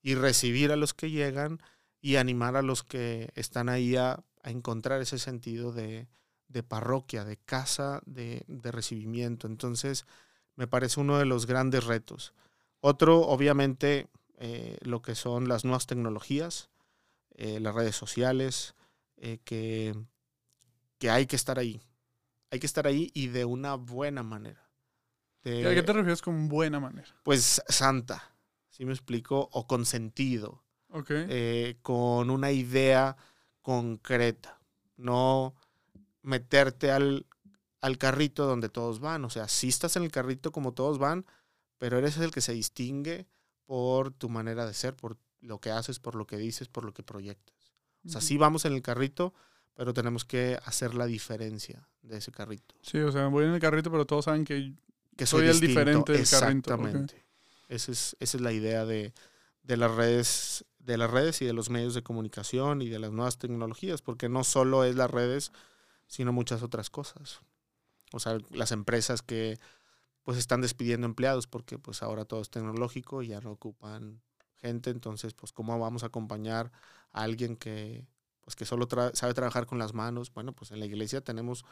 y 0.00 0.14
recibir 0.14 0.70
a 0.70 0.76
los 0.76 0.94
que 0.94 1.10
llegan 1.10 1.60
y 2.00 2.14
animar 2.14 2.54
a 2.54 2.62
los 2.62 2.84
que 2.84 3.32
están 3.34 3.68
ahí 3.68 3.96
a, 3.96 4.22
a 4.44 4.50
encontrar 4.52 5.02
ese 5.02 5.18
sentido 5.18 5.72
de, 5.72 6.06
de 6.46 6.62
parroquia, 6.62 7.24
de 7.24 7.36
casa, 7.36 8.02
de, 8.06 8.44
de, 8.46 8.70
recibimiento. 8.70 9.48
Entonces, 9.48 10.06
me 10.54 10.68
parece 10.68 11.00
uno 11.00 11.18
de 11.18 11.26
los 11.26 11.46
grandes 11.46 11.82
retos. 11.82 12.32
Otro, 12.78 13.22
obviamente, 13.22 14.06
eh, 14.38 14.78
lo 14.82 15.02
que 15.02 15.16
son 15.16 15.48
las 15.48 15.64
nuevas 15.64 15.88
tecnologías, 15.88 16.70
eh, 17.34 17.58
las 17.58 17.74
redes 17.74 17.96
sociales, 17.96 18.75
eh, 19.16 19.38
que, 19.44 19.94
que 20.98 21.10
hay 21.10 21.26
que 21.26 21.36
estar 21.36 21.58
ahí. 21.58 21.82
Hay 22.50 22.60
que 22.60 22.66
estar 22.66 22.86
ahí 22.86 23.10
y 23.14 23.28
de 23.28 23.44
una 23.44 23.74
buena 23.74 24.22
manera. 24.22 24.70
De, 25.42 25.66
¿A 25.66 25.74
qué 25.74 25.82
te 25.82 25.92
refieres 25.92 26.22
con 26.22 26.48
buena 26.48 26.80
manera? 26.80 27.08
Pues 27.22 27.62
santa, 27.68 28.36
si 28.70 28.78
¿sí 28.78 28.84
me 28.84 28.92
explico, 28.92 29.48
o 29.52 29.66
con 29.66 29.84
sentido. 29.84 30.64
Okay. 30.88 31.26
Eh, 31.28 31.78
con 31.82 32.30
una 32.30 32.52
idea 32.52 33.16
concreta, 33.60 34.60
no 34.96 35.54
meterte 36.22 36.90
al, 36.90 37.26
al 37.80 37.98
carrito 37.98 38.46
donde 38.46 38.68
todos 38.68 39.00
van. 39.00 39.24
O 39.24 39.30
sea, 39.30 39.48
sí 39.48 39.68
estás 39.68 39.96
en 39.96 40.04
el 40.04 40.10
carrito 40.10 40.52
como 40.52 40.72
todos 40.72 40.98
van, 40.98 41.26
pero 41.78 41.98
eres 41.98 42.16
el 42.18 42.30
que 42.30 42.40
se 42.40 42.52
distingue 42.52 43.26
por 43.64 44.12
tu 44.12 44.28
manera 44.28 44.66
de 44.66 44.74
ser, 44.74 44.94
por 44.94 45.18
lo 45.40 45.60
que 45.60 45.70
haces, 45.70 45.98
por 45.98 46.14
lo 46.14 46.26
que 46.26 46.36
dices, 46.36 46.68
por 46.68 46.84
lo 46.84 46.94
que 46.94 47.02
proyectas. 47.02 47.55
O 48.06 48.08
sea, 48.08 48.20
sí 48.20 48.36
vamos 48.36 48.64
en 48.64 48.72
el 48.72 48.82
carrito, 48.82 49.34
pero 49.74 49.92
tenemos 49.92 50.24
que 50.24 50.58
hacer 50.64 50.94
la 50.94 51.06
diferencia 51.06 51.86
de 52.02 52.18
ese 52.18 52.32
carrito. 52.32 52.74
Sí, 52.82 52.98
o 52.98 53.12
sea, 53.12 53.26
voy 53.28 53.44
en 53.44 53.52
el 53.52 53.60
carrito, 53.60 53.90
pero 53.90 54.06
todos 54.06 54.26
saben 54.26 54.44
que 54.44 54.74
Que 55.16 55.26
Soy 55.26 55.46
el 55.48 55.60
diferente 55.60 56.12
del 56.12 56.28
carrito, 56.28 56.74
ok. 56.74 56.80
Exactamente. 56.86 57.24
Esa 57.68 57.92
es, 57.92 58.16
esa 58.20 58.36
es 58.36 58.40
la 58.40 58.52
idea 58.52 58.84
de, 58.84 59.12
de 59.62 59.76
las 59.76 59.90
redes, 59.90 60.64
de 60.78 60.96
las 60.96 61.10
redes 61.10 61.42
y 61.42 61.44
de 61.44 61.52
los 61.52 61.68
medios 61.68 61.94
de 61.94 62.02
comunicación 62.02 62.80
y 62.80 62.88
de 62.88 62.98
las 62.98 63.10
nuevas 63.10 63.38
tecnologías, 63.38 64.02
porque 64.02 64.28
no 64.28 64.44
solo 64.44 64.84
es 64.84 64.94
las 64.94 65.10
redes, 65.10 65.52
sino 66.06 66.32
muchas 66.32 66.62
otras 66.62 66.90
cosas. 66.90 67.40
O 68.12 68.20
sea, 68.20 68.38
las 68.50 68.72
empresas 68.72 69.22
que 69.22 69.58
pues 70.22 70.38
están 70.38 70.60
despidiendo 70.60 71.06
empleados 71.06 71.46
porque 71.46 71.78
pues 71.78 72.02
ahora 72.02 72.24
todo 72.24 72.40
es 72.40 72.50
tecnológico 72.50 73.22
y 73.22 73.28
ya 73.28 73.40
no 73.40 73.52
ocupan 73.52 74.20
gente, 74.56 74.90
entonces 74.90 75.34
pues 75.34 75.52
cómo 75.52 75.78
vamos 75.78 76.02
a 76.02 76.06
acompañar 76.06 76.72
a 77.12 77.22
alguien 77.22 77.56
que 77.56 78.06
pues 78.46 78.54
que 78.54 78.64
solo 78.64 78.86
sabe 79.14 79.34
trabajar 79.34 79.66
con 79.66 79.78
las 79.78 79.92
manos. 79.92 80.32
Bueno, 80.32 80.52
pues 80.52 80.70
en 80.70 80.78
la 80.78 80.86
iglesia 80.86 81.20
tenemos 81.20 81.64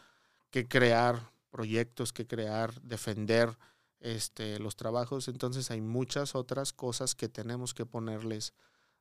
que 0.51 0.67
crear 0.67 1.31
proyectos, 1.51 2.13
que 2.13 2.27
crear, 2.27 2.81
defender 2.83 3.57
este, 4.01 4.59
los 4.59 4.75
trabajos. 4.75 5.29
Entonces 5.29 5.71
hay 5.71 5.81
muchas 5.81 6.35
otras 6.35 6.73
cosas 6.73 7.15
que 7.15 7.29
tenemos 7.29 7.75
que 7.75 7.87
ponerles 7.87 8.55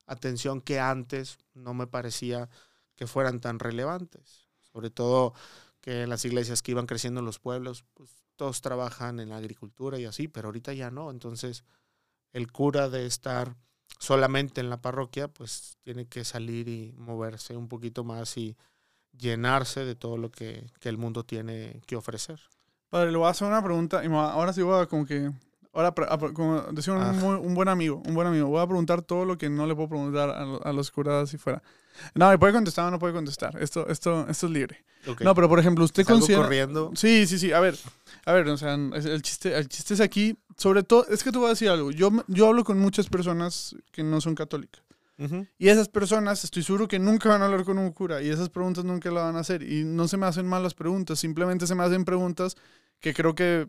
atención 0.06 0.62
que 0.62 0.80
antes 0.80 1.40
no 1.56 1.74
me 1.74 1.88
parecía 1.88 2.48
que 2.96 3.08
fueran 3.08 3.40
tan 3.40 3.58
relevantes. 3.58 4.48
Sobre 4.60 4.92
todo 4.92 5.34
que 5.82 6.04
en 6.04 6.10
las 6.10 6.26
iglesias 6.26 6.62
que 6.62 6.72
iban 6.72 6.86
creciendo 6.86 7.22
en 7.22 7.26
los 7.26 7.40
pueblos, 7.40 7.86
pues 7.96 8.24
todos 8.36 8.62
trabajan 8.62 9.20
en 9.20 9.30
la 9.30 9.38
agricultura 9.38 9.98
y 9.98 10.06
así, 10.06 10.28
pero 10.28 10.50
ahorita 10.50 10.74
ya 10.74 10.92
no. 10.92 11.10
Entonces 11.10 11.64
el 12.34 12.52
cura 12.52 12.88
de 12.88 13.08
estar 13.08 13.56
solamente 14.00 14.62
en 14.62 14.70
la 14.70 14.82
parroquia, 14.82 15.28
pues 15.28 15.78
tiene 15.84 16.06
que 16.08 16.24
salir 16.24 16.68
y 16.68 16.94
moverse 16.98 17.56
un 17.56 17.68
poquito 17.68 18.04
más 18.04 18.38
y 18.38 18.56
llenarse 19.18 19.86
de 19.86 19.96
todo 19.96 20.18
lo 20.18 20.32
que, 20.32 20.66
que 20.80 20.90
el 20.90 20.98
mundo 20.98 21.24
tiene 21.24 21.82
que 21.86 21.96
ofrecer. 21.96 22.40
Padre, 22.90 23.12
le 23.12 23.18
voy 23.18 23.28
a 23.28 23.32
hacer 23.32 23.48
una 23.48 23.64
pregunta 23.64 24.04
y 24.04 24.08
ahora 24.08 24.54
sí 24.54 24.62
voy 24.62 24.82
a 24.82 24.86
como 24.86 25.06
que... 25.06 25.32
Ahora, 25.76 25.92
como 26.34 26.62
decía 26.72 26.94
un, 26.94 27.02
Ah. 27.02 27.40
un 27.42 27.56
buen 27.56 27.68
amigo, 27.68 28.02
un 28.06 28.14
buen 28.14 28.28
amigo, 28.28 28.48
voy 28.48 28.62
a 28.62 28.68
preguntar 28.68 29.02
todo 29.02 29.26
lo 29.26 29.40
que 29.40 29.50
no 29.50 29.66
le 29.66 29.74
puedo 29.74 29.90
preguntar 29.90 30.30
a 30.30 30.72
los 30.74 30.92
curados 30.92 31.32
si 31.32 31.38
fuera. 31.40 31.64
No, 32.16 32.30
me 32.30 32.38
puede 32.38 32.54
contestar 32.54 32.88
o 32.88 32.92
no 32.92 33.00
puede 33.00 33.14
contestar. 33.14 33.62
Esto, 33.62 33.88
esto, 33.88 34.28
esto 34.30 34.48
es 34.48 34.52
libre. 34.52 34.84
Ok. 35.08 35.22
No, 35.22 35.36
pero 35.36 35.50
por 35.50 35.60
ejemplo, 35.60 35.84
usted 35.86 36.04
Salgo 36.04 36.20
considera... 36.20 36.44
corriendo. 36.44 36.92
Sí, 36.96 37.28
sí, 37.28 37.38
sí. 37.40 37.52
A 37.52 37.60
ver, 37.60 37.78
a 38.26 38.34
ver, 38.34 38.48
o 38.48 38.58
sea, 38.58 38.74
el 38.74 39.22
chiste, 39.22 39.56
el 39.58 39.68
chiste 39.68 39.94
es 39.94 40.00
aquí. 40.00 40.38
Sobre 40.58 40.84
todo, 40.84 41.06
es 41.10 41.24
que 41.24 41.32
te 41.32 41.38
voy 41.38 41.48
a 41.48 41.50
decir 41.50 41.70
algo. 41.70 41.92
Yo, 41.92 42.12
yo 42.28 42.48
hablo 42.48 42.64
con 42.64 42.80
muchas 42.80 43.08
personas 43.10 43.76
que 43.92 44.04
no 44.04 44.22
son 44.22 44.36
católicas. 44.36 44.84
Ujú. 45.18 45.48
Y 45.58 45.70
esas 45.70 45.90
personas, 45.90 46.44
estoy 46.44 46.64
seguro 46.64 46.88
que 46.88 47.00
nunca 47.00 47.30
van 47.30 47.42
a 47.42 47.46
hablar 47.46 47.64
con 47.64 47.78
un 47.78 47.92
cura 47.92 48.22
y 48.22 48.30
esas 48.30 48.50
preguntas 48.50 48.84
nunca 48.84 49.12
la 49.12 49.24
van 49.24 49.36
a 49.36 49.40
hacer. 49.40 49.64
Y 49.64 49.84
no 49.84 50.08
se 50.08 50.18
me 50.18 50.26
hacen 50.26 50.48
malas 50.48 50.74
preguntas, 50.74 51.20
simplemente 51.20 51.68
se 51.68 51.76
me 51.76 51.84
hacen 51.84 52.06
preguntas 52.06 52.56
que 53.00 53.14
creo 53.14 53.36
que, 53.36 53.68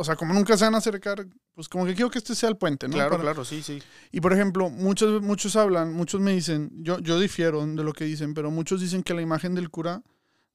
o 0.00 0.04
sea, 0.04 0.16
como 0.16 0.32
nunca 0.32 0.56
se 0.56 0.64
van 0.64 0.74
a 0.74 0.78
acercar, 0.78 1.26
pues 1.54 1.68
como 1.68 1.84
que 1.84 1.94
quiero 1.94 2.10
que 2.10 2.18
este 2.18 2.34
sea 2.34 2.48
el 2.48 2.56
puente, 2.56 2.88
¿no? 2.88 2.94
Claro, 2.94 3.10
Para- 3.10 3.22
claro, 3.22 3.44
sí, 3.44 3.62
sí. 3.62 3.82
Y 4.10 4.20
por 4.22 4.32
ejemplo, 4.32 4.70
muchos, 4.70 5.20
muchos 5.22 5.56
hablan, 5.56 5.92
muchos 5.92 6.20
me 6.20 6.32
dicen, 6.32 6.70
yo, 6.82 6.98
yo 7.00 7.20
difiero 7.20 7.64
de 7.66 7.84
lo 7.84 7.92
que 7.92 8.04
dicen, 8.04 8.32
pero 8.32 8.50
muchos 8.50 8.80
dicen 8.80 9.02
que 9.02 9.12
la 9.12 9.20
imagen 9.20 9.54
del 9.54 9.68
cura 9.70 10.02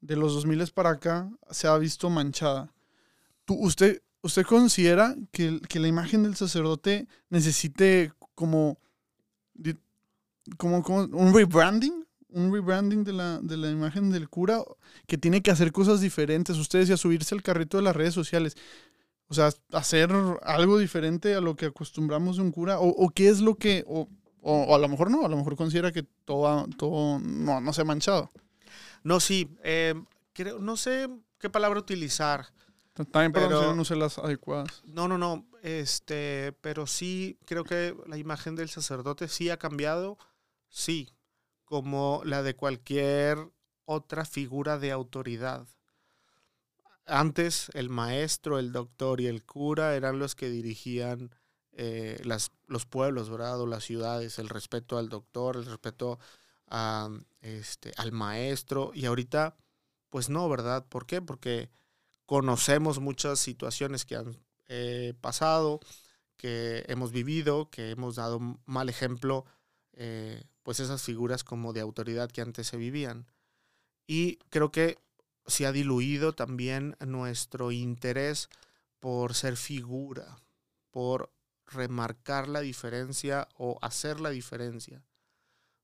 de 0.02 0.16
los 0.16 0.34
2000 0.34 0.72
para 0.74 0.90
acá 0.90 1.30
se 1.52 1.68
ha 1.68 1.78
visto 1.78 2.10
manchada. 2.10 2.74
¿Tú, 3.46 3.54
usted, 3.56 4.02
¿Usted 4.22 4.44
considera 4.44 5.16
que, 5.32 5.60
que 5.70 5.80
la 5.80 5.88
imagen 5.88 6.24
del 6.24 6.36
sacerdote 6.36 7.08
necesite 7.30 8.12
como, 8.34 8.80
como 10.58 10.78
un 10.80 11.34
rebranding? 11.34 12.04
Un 12.30 12.52
rebranding 12.52 13.04
de 13.06 13.14
la, 13.14 13.40
de 13.40 13.56
la 13.56 13.70
imagen 13.70 14.10
del 14.12 14.28
cura 14.28 14.62
que 15.08 15.18
tiene 15.18 15.42
que 15.42 15.52
hacer 15.52 15.72
cosas 15.72 16.02
diferentes. 16.02 16.58
Usted 16.58 16.80
decía 16.80 16.98
subirse 16.98 17.34
al 17.34 17.42
carrito 17.42 17.78
de 17.78 17.84
las 17.84 17.96
redes 17.96 18.14
sociales. 18.14 18.58
O 19.28 19.34
sea, 19.34 19.50
hacer 19.72 20.12
algo 20.44 20.78
diferente 20.78 21.34
a 21.36 21.42
lo 21.42 21.56
que 21.56 21.66
acostumbramos 21.68 22.38
de 22.38 22.44
un 22.44 22.52
cura. 22.52 22.80
O, 22.80 22.88
o 22.90 23.10
qué 23.10 23.28
es 23.30 23.42
lo 23.42 23.56
que. 23.56 23.84
O, 23.88 24.08
o- 24.42 24.76
a 24.76 24.78
lo 24.78 24.88
mejor 24.88 25.10
no, 25.10 25.26
a 25.26 25.30
lo 25.30 25.38
mejor 25.38 25.56
considera 25.56 25.92
que 25.92 26.04
todo, 26.04 26.68
todo 26.78 27.20
no, 27.20 27.60
no 27.62 27.74
se 27.74 27.82
ha 27.82 27.86
manchado. 27.86 28.32
No, 29.04 29.20
sí. 29.20 29.50
eh, 29.64 29.96
creo, 30.34 30.60
no 30.60 30.78
sé 30.78 31.08
qué 31.40 31.50
palabra 31.50 31.80
utilizar. 31.80 32.48
También 33.12 33.32
para 33.34 33.48
Pero- 33.50 33.76
no 33.76 33.84
ser 33.84 33.98
las 33.98 34.18
adecuadas. 34.20 34.82
No, 34.86 35.08
no, 35.08 35.18
no. 35.18 35.46
Este, 35.64 36.54
pero 36.62 36.86
sí, 36.88 37.38
creo 37.46 37.64
que 37.64 37.96
la 38.08 38.18
imagen 38.18 38.56
del 38.56 38.70
sacerdote 38.70 39.28
sí 39.28 39.50
ha 39.50 39.58
cambiado. 39.58 40.18
Sí. 40.70 41.10
Como 41.66 42.22
la 42.24 42.44
de 42.44 42.56
cualquier 42.56 43.38
otra 43.86 44.24
figura 44.24 44.78
de 44.78 44.92
autoridad. 44.92 45.68
Antes, 47.06 47.70
el 47.74 47.90
maestro, 47.90 48.58
el 48.58 48.72
doctor 48.72 49.22
y 49.22 49.28
el 49.28 49.44
cura 49.46 49.96
eran 49.96 50.18
los 50.20 50.36
que 50.36 50.50
dirigían 50.50 51.32
eh, 51.74 52.20
las, 52.24 52.52
los 52.68 52.86
pueblos, 52.86 53.30
¿verdad? 53.30 53.60
O 53.62 53.68
las 53.68 53.84
ciudades, 53.84 54.40
el 54.40 54.50
respeto 54.50 54.98
al 54.98 55.10
doctor, 55.10 55.58
el 55.58 55.66
respeto 55.66 56.20
a, 56.68 57.10
este, 57.42 57.94
al 57.98 58.12
maestro. 58.12 58.92
Y 58.94 59.06
ahorita, 59.06 59.56
pues 60.10 60.30
no, 60.30 60.50
¿verdad? 60.50 60.86
¿Por 60.88 61.06
qué? 61.06 61.22
Porque 61.22 61.70
conocemos 62.26 63.00
muchas 63.00 63.40
situaciones 63.40 64.06
que 64.06 64.16
han 64.16 64.38
eh, 64.68 65.14
pasado, 65.22 65.80
que 66.38 66.86
hemos 66.88 67.12
vivido, 67.12 67.70
que 67.70 67.92
hemos 67.92 68.16
dado 68.16 68.40
mal 68.66 68.90
ejemplo, 68.90 69.46
eh, 69.94 70.44
pues 70.64 70.80
esas 70.80 71.04
figuras 71.04 71.44
como 71.44 71.74
de 71.74 71.82
autoridad 71.82 72.32
que 72.32 72.42
antes 72.42 72.68
se 72.68 72.78
vivían. 72.78 73.28
Y 74.08 74.38
creo 74.50 74.72
que 74.72 74.98
se 75.48 75.66
ha 75.66 75.72
diluido 75.72 76.34
también 76.34 76.96
nuestro 77.06 77.72
interés 77.72 78.50
por 79.00 79.34
ser 79.34 79.58
figura, 79.58 80.38
por 80.92 81.32
remarcar 81.68 82.48
la 82.48 82.62
diferencia 82.62 83.48
o 83.58 83.78
hacer 83.82 84.20
la 84.20 84.30
diferencia. 84.30 85.04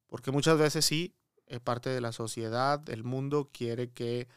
Porque 0.07 0.31
muchas 0.31 0.57
veces 0.57 0.85
sí, 0.85 1.13
eh, 1.47 1.59
parte 1.59 1.89
de 1.89 2.01
la 2.01 2.11
sociedad, 2.11 2.87
el 2.89 3.03
mundo 3.03 3.49
quiere 3.51 3.89
que 3.91 4.27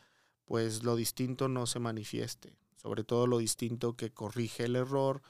pues 0.44 0.82
lo 0.82 0.96
distinto 0.96 1.48
no 1.48 1.66
se 1.66 1.78
manifieste, 1.78 2.56
sobre 2.76 3.04
todo 3.04 3.26
lo 3.26 3.38
distinto 3.38 3.96
que 3.96 4.12
corrige 4.12 4.64
el 4.64 4.76
error, 4.76 5.22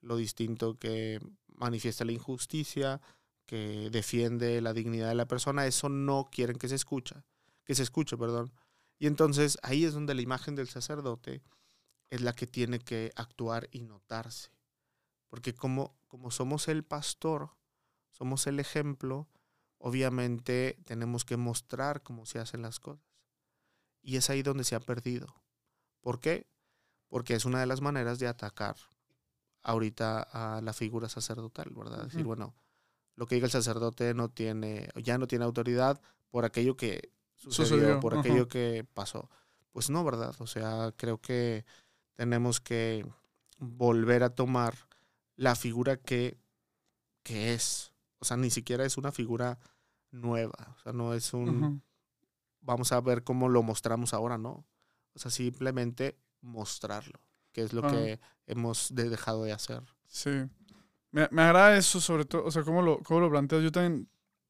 lo 0.00 0.16
distinto 0.16 0.78
que 0.78 1.20
manifiesta 1.46 2.04
la 2.04 2.12
injusticia, 2.12 3.00
que 3.46 3.88
defiende 3.90 4.60
la 4.60 4.74
dignidad 4.74 5.08
de 5.08 5.14
la 5.14 5.26
persona, 5.26 5.66
eso 5.66 5.88
no 5.88 6.28
quieren 6.30 6.58
que 6.58 6.68
se 6.68 6.74
escucha, 6.74 7.24
que 7.64 7.74
se 7.74 7.82
escuche, 7.82 8.16
perdón. 8.18 8.52
Y 8.98 9.06
entonces 9.06 9.58
ahí 9.62 9.84
es 9.84 9.94
donde 9.94 10.14
la 10.14 10.22
imagen 10.22 10.54
del 10.54 10.68
sacerdote 10.68 11.42
es 12.10 12.20
la 12.20 12.32
que 12.32 12.46
tiene 12.46 12.78
que 12.78 13.12
actuar 13.16 13.68
y 13.70 13.82
notarse. 13.82 14.50
Porque 15.28 15.54
como, 15.54 15.96
como 16.08 16.30
somos 16.30 16.68
el 16.68 16.84
pastor, 16.84 17.50
somos 18.10 18.46
el 18.46 18.60
ejemplo, 18.60 19.28
obviamente 19.78 20.78
tenemos 20.84 21.24
que 21.24 21.36
mostrar 21.36 22.02
cómo 22.02 22.26
se 22.26 22.38
hacen 22.38 22.62
las 22.62 22.80
cosas. 22.80 23.04
Y 24.02 24.16
es 24.16 24.30
ahí 24.30 24.42
donde 24.42 24.64
se 24.64 24.74
ha 24.74 24.80
perdido. 24.80 25.42
¿Por 26.00 26.20
qué? 26.20 26.46
Porque 27.08 27.34
es 27.34 27.44
una 27.44 27.60
de 27.60 27.66
las 27.66 27.80
maneras 27.80 28.18
de 28.18 28.26
atacar 28.26 28.76
ahorita 29.62 30.22
a 30.22 30.60
la 30.62 30.72
figura 30.72 31.08
sacerdotal, 31.08 31.70
¿verdad? 31.74 32.04
Decir, 32.04 32.24
bueno, 32.24 32.54
lo 33.16 33.26
que 33.26 33.34
diga 33.34 33.46
el 33.46 33.52
sacerdote 33.52 34.14
no 34.14 34.30
tiene, 34.30 34.88
ya 35.02 35.18
no 35.18 35.26
tiene 35.26 35.44
autoridad 35.44 36.00
por 36.30 36.44
aquello 36.44 36.76
que 36.76 37.12
sucedió, 37.38 37.66
Sucedió, 37.76 38.00
por 38.00 38.12
ajá. 38.14 38.20
aquello 38.20 38.48
que 38.48 38.86
pasó. 38.94 39.30
Pues 39.72 39.90
no, 39.90 40.04
¿verdad? 40.04 40.34
O 40.40 40.46
sea, 40.46 40.92
creo 40.96 41.18
que 41.20 41.64
tenemos 42.14 42.60
que 42.60 43.06
volver 43.58 44.22
a 44.22 44.30
tomar 44.34 44.74
la 45.36 45.54
figura 45.56 45.96
que, 45.96 46.36
que 47.22 47.54
es. 47.54 47.92
O 48.18 48.24
sea, 48.24 48.36
ni 48.36 48.50
siquiera 48.50 48.84
es 48.84 48.96
una 48.98 49.12
figura 49.12 49.58
nueva. 50.10 50.74
O 50.76 50.82
sea, 50.82 50.92
no 50.92 51.14
es 51.14 51.32
un 51.32 51.82
vamos 52.60 52.92
a 52.92 53.00
ver 53.00 53.22
cómo 53.24 53.48
lo 53.48 53.62
mostramos 53.62 54.12
ahora, 54.12 54.36
¿no? 54.36 54.66
O 55.14 55.18
sea, 55.18 55.30
simplemente 55.30 56.18
mostrarlo, 56.40 57.18
que 57.52 57.62
es 57.62 57.72
lo 57.72 57.86
Ah. 57.86 57.90
que 57.90 58.20
hemos 58.46 58.94
de- 58.94 59.08
dejado 59.08 59.44
de 59.44 59.52
hacer. 59.52 59.82
Sí. 60.06 60.30
Me, 61.10 61.28
me 61.30 61.42
agrada 61.42 61.76
eso, 61.76 62.00
sobre 62.00 62.24
todo, 62.24 62.44
o 62.44 62.50
sea, 62.50 62.62
cómo 62.64 62.82
lo, 62.82 62.98
cómo 63.02 63.20
lo 63.20 63.30
planteas. 63.30 63.62
Yo 63.62 63.72
también 63.72 64.08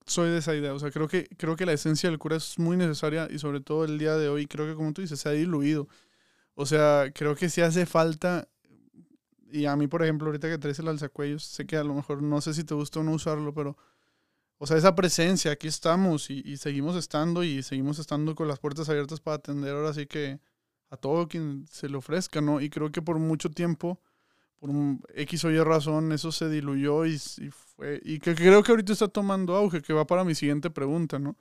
soy 0.09 0.31
de 0.31 0.38
esa 0.38 0.55
idea. 0.55 0.75
O 0.75 0.79
sea, 0.79 0.90
creo 0.90 1.09
que, 1.09 1.29
creo 1.37 1.57
que 1.57 1.66
la 1.66 1.73
esencia 1.73 2.11
del 2.11 2.18
cura 2.18 2.37
es 2.37 2.59
muy 2.59 2.77
necesaria 2.77 3.29
y 3.31 3.38
sobre 3.38 3.61
todo 3.61 3.85
el 3.85 3.99
día 3.99 4.16
de 4.16 4.29
hoy, 4.29 4.47
creo 4.47 4.66
que 4.66 4.75
como 4.75 4.92
tú 4.92 5.03
dices, 5.03 5.21
se 5.21 5.29
ha 5.29 5.33
diluido. 5.33 5.88
O 6.55 6.66
sea, 6.66 7.12
creo 7.14 7.37
que 7.37 7.49
sí 7.49 7.61
hace 7.61 7.87
falta, 7.87 8.49
y 9.51 9.66
a 9.66 9.77
mí, 9.77 9.87
por 9.87 10.03
ejemplo, 10.03 10.27
ahorita 10.27 10.49
que 10.49 10.59
traes 10.59 10.79
el 10.79 10.88
alzacuellos, 10.88 11.44
sé 11.44 11.66
que 11.66 11.77
a 11.77 11.85
lo 11.85 11.94
mejor 11.94 12.23
no 12.23 12.40
sé 12.40 12.55
si 12.55 12.64
te 12.64 12.75
gusta 12.75 13.01
o 13.01 13.03
no 13.03 13.12
usarlo, 13.12 13.55
pero, 13.55 13.77
o 14.59 14.66
sea, 14.66 14.77
esa 14.77 14.94
presencia, 14.94 15.53
aquí 15.53 15.68
estamos 15.68 16.31
y, 16.31 16.42
y 16.44 16.57
seguimos 16.59 16.97
estando 16.97 17.44
y 17.44 17.62
seguimos 17.62 17.99
estando 17.99 18.35
con 18.35 18.49
las 18.49 18.59
puertas 18.59 18.88
abiertas 18.88 19.21
para 19.21 19.37
atender 19.37 19.75
ahora 19.75 19.94
sí 19.94 20.07
que 20.07 20.40
a 20.90 20.97
todo 20.97 21.29
quien 21.29 21.66
se 21.71 21.88
le 21.88 21.97
ofrezca, 21.97 22.40
¿no? 22.40 22.61
Y 22.61 22.71
creo 22.71 22.90
que 22.92 23.03
por 23.03 23.18
mucho 23.18 23.51
tiempo, 23.51 24.01
por 24.59 24.71
un 24.71 25.01
X 25.14 25.44
o 25.44 25.51
Y 25.51 25.59
razón, 25.62 26.12
eso 26.12 26.33
se 26.33 26.49
diluyó 26.49 27.07
y, 27.07 27.14
y 27.14 27.51
fue, 27.51 28.01
y 28.05 28.18
que 28.18 28.35
creo 28.35 28.62
que 28.62 28.73
ahorita 28.73 28.92
está 28.92 29.09
tomando 29.09 29.55
auge, 29.55 29.83
que 29.83 29.92
va 29.92 30.07
para 30.07 30.25
mi 30.25 30.35
siguiente 30.35 30.71
pregunta, 30.71 31.18
¿no? 31.18 31.37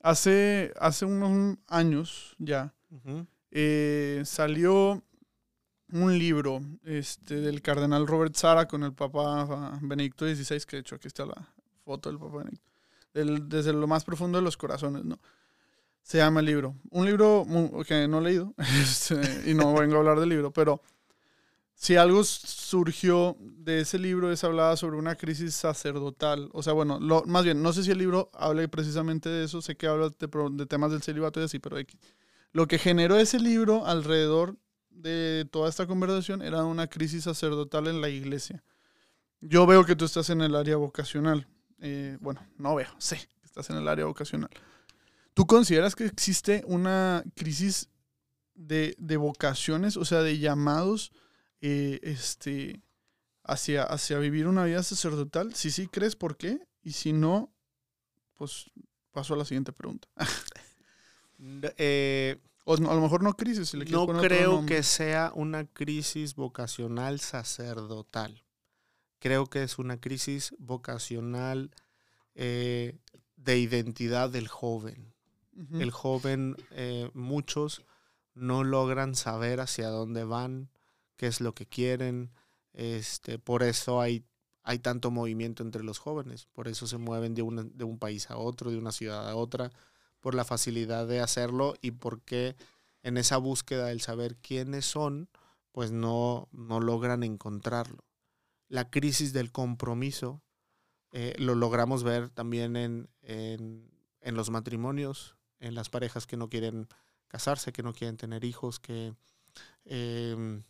Hace, 0.00 0.72
hace 0.78 1.04
unos 1.06 1.56
años 1.66 2.36
ya 2.38 2.72
Ujú. 2.90 3.26
eh, 3.50 4.22
salió 4.24 5.02
un 5.92 6.18
libro 6.18 6.60
este, 6.84 7.36
del 7.40 7.62
cardenal 7.62 8.06
Robert 8.06 8.34
Sara 8.34 8.66
con 8.68 8.82
el 8.84 8.92
Papa 8.92 9.78
Benedicto 9.82 10.26
XVI, 10.26 10.60
que 10.66 10.76
de 10.76 10.80
hecho 10.80 10.96
aquí 10.96 11.08
está 11.08 11.24
la 11.26 11.48
foto 11.84 12.08
del 12.10 12.18
Papa 12.18 12.38
Benedicto, 12.38 12.66
del- 13.14 13.48
desde 13.48 13.72
lo 13.72 13.86
más 13.86 14.04
profundo 14.04 14.38
de 14.38 14.42
los 14.44 14.56
corazones, 14.56 15.04
¿no? 15.04 15.18
Se 16.02 16.18
llama 16.18 16.40
el 16.40 16.46
libro. 16.46 16.74
Un 16.90 17.06
libro 17.06 17.46
que 17.88 18.06
no 18.08 18.18
he 18.18 18.22
leído 18.22 18.54
este, 18.82 19.50
y 19.50 19.54
no 19.54 19.72
vengo 19.74 19.96
a 19.96 19.98
hablar 20.00 20.20
del 20.20 20.28
libro, 20.28 20.50
pero 20.52 20.82
si 21.74 21.96
algo 21.96 22.22
surgió 22.24 23.36
de 23.40 23.80
ese 23.80 23.98
libro 23.98 24.30
es 24.30 24.44
hablaba 24.44 24.76
sobre 24.76 24.96
una 24.96 25.16
crisis 25.16 25.54
sacerdotal. 25.54 26.48
O 26.52 26.62
sea, 26.62 26.72
bueno, 26.72 26.98
lo, 27.00 27.24
más 27.24 27.44
bien, 27.44 27.62
no 27.62 27.72
sé 27.72 27.82
si 27.82 27.90
el 27.90 27.98
libro 27.98 28.30
habla 28.32 28.66
precisamente 28.68 29.28
de 29.28 29.44
eso, 29.44 29.60
sé 29.60 29.76
que 29.76 29.86
habla 29.86 30.10
de, 30.10 30.28
de 30.52 30.66
temas 30.66 30.92
del 30.92 31.02
celibato 31.02 31.40
y 31.40 31.44
así, 31.44 31.58
pero 31.58 31.78
X. 31.78 31.98
Lo 32.52 32.68
que 32.68 32.78
generó 32.78 33.16
ese 33.16 33.40
libro 33.40 33.86
alrededor 33.86 34.56
de 34.90 35.46
toda 35.50 35.68
esta 35.68 35.86
conversación 35.86 36.40
era 36.40 36.64
una 36.64 36.86
crisis 36.86 37.24
sacerdotal 37.24 37.88
en 37.88 38.00
la 38.00 38.08
iglesia. 38.08 38.62
Yo 39.40 39.66
veo 39.66 39.84
que 39.84 39.96
tú 39.96 40.04
estás 40.04 40.30
en 40.30 40.40
el 40.40 40.54
área 40.54 40.76
vocacional. 40.76 41.46
Eh, 41.80 42.16
bueno, 42.20 42.40
no 42.56 42.76
veo, 42.76 42.88
sé 42.98 43.16
que 43.16 43.44
estás 43.46 43.68
en 43.70 43.76
el 43.76 43.88
área 43.88 44.04
vocacional. 44.04 44.50
¿Tú 45.34 45.46
consideras 45.46 45.96
que 45.96 46.06
existe 46.06 46.62
una 46.66 47.24
crisis 47.34 47.88
de, 48.54 48.94
de 48.98 49.16
vocaciones, 49.16 49.96
o 49.96 50.04
sea, 50.04 50.22
de 50.22 50.38
llamados 50.38 51.12
eh, 51.66 51.98
este, 52.02 52.82
hacia, 53.42 53.84
hacia 53.84 54.18
vivir 54.18 54.46
una 54.46 54.64
vida 54.64 54.82
sacerdotal? 54.82 55.54
Si 55.54 55.70
sí 55.70 55.86
crees, 55.86 56.14
¿por 56.14 56.36
qué? 56.36 56.58
Y 56.82 56.92
si 56.92 57.14
no, 57.14 57.54
pues 58.34 58.70
paso 59.12 59.32
a 59.32 59.38
la 59.38 59.44
siguiente 59.44 59.72
pregunta. 59.72 60.08
Eh, 61.76 62.40
O 62.64 62.74
a 62.74 62.78
lo 62.78 63.00
mejor 63.00 63.22
no 63.22 63.34
crisis, 63.34 63.68
si 63.68 63.76
le 63.76 63.84
no 63.86 64.06
creo 64.06 64.64
que 64.64 64.82
sea 64.82 65.32
una 65.34 65.66
crisis 65.66 66.36
vocacional 66.36 67.20
sacerdotal. 67.20 68.44
Creo 69.18 69.46
que 69.46 69.64
es 69.64 69.78
una 69.78 70.00
crisis 70.00 70.54
vocacional 70.58 71.72
eh, 72.34 72.96
de 73.36 73.58
identidad 73.58 74.30
del 74.30 74.48
joven. 74.48 75.12
El 75.72 75.90
joven, 75.90 76.56
eh, 76.70 77.10
muchos 77.14 77.82
no 78.32 78.64
logran 78.64 79.14
saber 79.14 79.60
hacia 79.60 79.88
dónde 79.88 80.24
van, 80.24 80.70
qué 81.16 81.26
es 81.26 81.40
lo 81.40 81.54
que 81.54 81.66
quieren. 81.66 82.32
Este, 82.72 83.38
por 83.38 83.62
eso 83.62 84.00
hay, 84.00 84.24
hay 84.62 84.78
tanto 84.80 85.10
movimiento 85.10 85.62
entre 85.62 85.84
los 85.84 85.98
jóvenes. 85.98 86.46
Por 86.52 86.68
eso 86.68 86.86
se 86.86 86.98
mueven 86.98 87.34
de, 87.34 87.42
una- 87.42 87.64
de 87.64 87.84
un 87.84 87.98
país 87.98 88.30
a 88.30 88.36
otro, 88.38 88.70
de 88.70 88.78
una 88.78 88.92
ciudad 88.92 89.28
a 89.28 89.36
otra, 89.36 89.70
por 90.20 90.34
la 90.34 90.44
facilidad 90.44 91.06
de 91.06 91.20
hacerlo 91.20 91.74
y 91.80 91.92
porque 91.92 92.56
en 93.02 93.16
esa 93.18 93.36
búsqueda 93.36 93.86
del 93.86 94.00
saber 94.00 94.36
quiénes 94.36 94.86
son, 94.86 95.28
pues 95.72 95.92
no, 95.92 96.48
no 96.52 96.80
logran 96.80 97.22
encontrarlo. 97.22 98.04
La 98.68 98.90
crisis 98.90 99.32
del 99.32 99.52
compromiso 99.52 100.42
eh, 101.12 101.34
lo 101.38 101.54
logramos 101.54 102.02
ver 102.02 102.28
también 102.30 102.76
en, 102.76 103.08
en, 103.22 103.90
en 104.20 104.34
los 104.34 104.50
matrimonios, 104.50 105.36
en 105.60 105.74
las 105.74 105.88
parejas 105.90 106.26
que 106.26 106.36
no 106.36 106.48
quieren 106.48 106.88
casarse, 107.28 107.72
que 107.72 107.82
no 107.82 107.92
quieren 107.92 108.16
tener 108.16 108.44
hijos, 108.44 108.80
que 108.80 109.14
eh, 109.84 110.62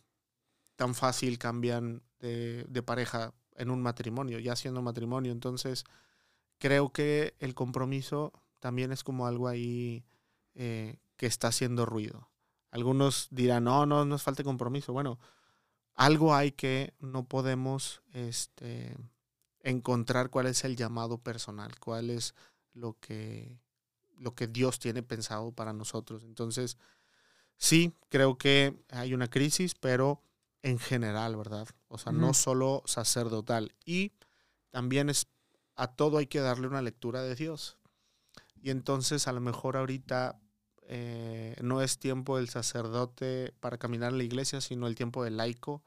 tan 0.75 0.95
fácil 0.95 1.37
cambian 1.37 2.03
de, 2.19 2.83
pareja 2.83 3.33
en 3.55 3.69
un 3.69 3.81
matrimonio, 3.81 4.39
ya 4.39 4.55
siendo 4.55 4.81
matrimonio. 4.81 5.31
Entonces, 5.31 5.85
creo 6.57 6.91
que 6.91 7.35
el 7.39 7.53
compromiso 7.53 8.33
también 8.59 8.91
es 8.91 9.03
como 9.03 9.27
algo 9.27 9.47
ahí 9.47 10.05
eh, 10.55 10.97
que 11.17 11.27
está 11.27 11.49
haciendo 11.49 11.85
ruido. 11.85 12.29
Algunos 12.71 13.27
dirán, 13.31 13.65
no, 13.65 13.85
no, 13.85 14.05
no 14.05 14.15
es 14.15 14.23
falta 14.23 14.43
compromiso. 14.43 14.91
Bueno, 14.91 15.19
algo 15.93 16.35
hay 16.35 16.51
que 16.51 16.93
no 16.99 17.25
podemos 17.25 18.01
este, 18.13 18.97
encontrar 19.61 20.29
cuál 20.29 20.47
es 20.47 20.63
el 20.65 20.75
llamado 20.75 21.17
personal, 21.17 21.79
cuál 21.79 22.09
es 22.09 22.35
lo 22.73 22.99
que, 22.99 23.57
lo 24.17 24.35
que 24.35 24.47
Dios 24.47 24.79
tiene 24.79 25.03
pensado 25.03 25.51
para 25.53 25.71
nosotros. 25.71 26.23
Entonces, 26.23 26.77
sí, 27.57 27.93
creo 28.09 28.37
que 28.37 28.77
hay 28.89 29.13
una 29.13 29.29
crisis, 29.29 29.75
pero 29.75 30.21
en 30.65 30.79
general, 30.79 31.35
¿verdad? 31.35 31.67
O 31.89 31.99
sea, 31.99 32.11
no 32.11 32.33
solo 32.33 32.81
sacerdotal. 32.87 33.75
Y 33.85 34.13
también 34.71 35.11
es, 35.11 35.27
a 35.75 35.95
todo 35.95 36.17
hay 36.17 36.25
que 36.25 36.39
darle 36.39 36.65
una 36.65 36.81
lectura 36.81 37.21
de 37.21 37.35
Dios. 37.35 37.77
Y 38.55 38.71
entonces 38.71 39.27
a 39.27 39.31
lo 39.31 39.41
mejor 39.41 39.77
ahorita 39.77 40.41
eh, 40.87 41.55
no 41.61 41.83
es 41.83 41.99
tiempo 41.99 42.37
del 42.37 42.49
sacerdote 42.49 43.53
para 43.59 43.77
caminar 43.77 44.11
en 44.11 44.17
la 44.17 44.23
iglesia, 44.23 44.59
sino 44.59 44.87
el 44.87 44.95
tiempo 44.95 45.23
del 45.23 45.37
laico. 45.37 45.83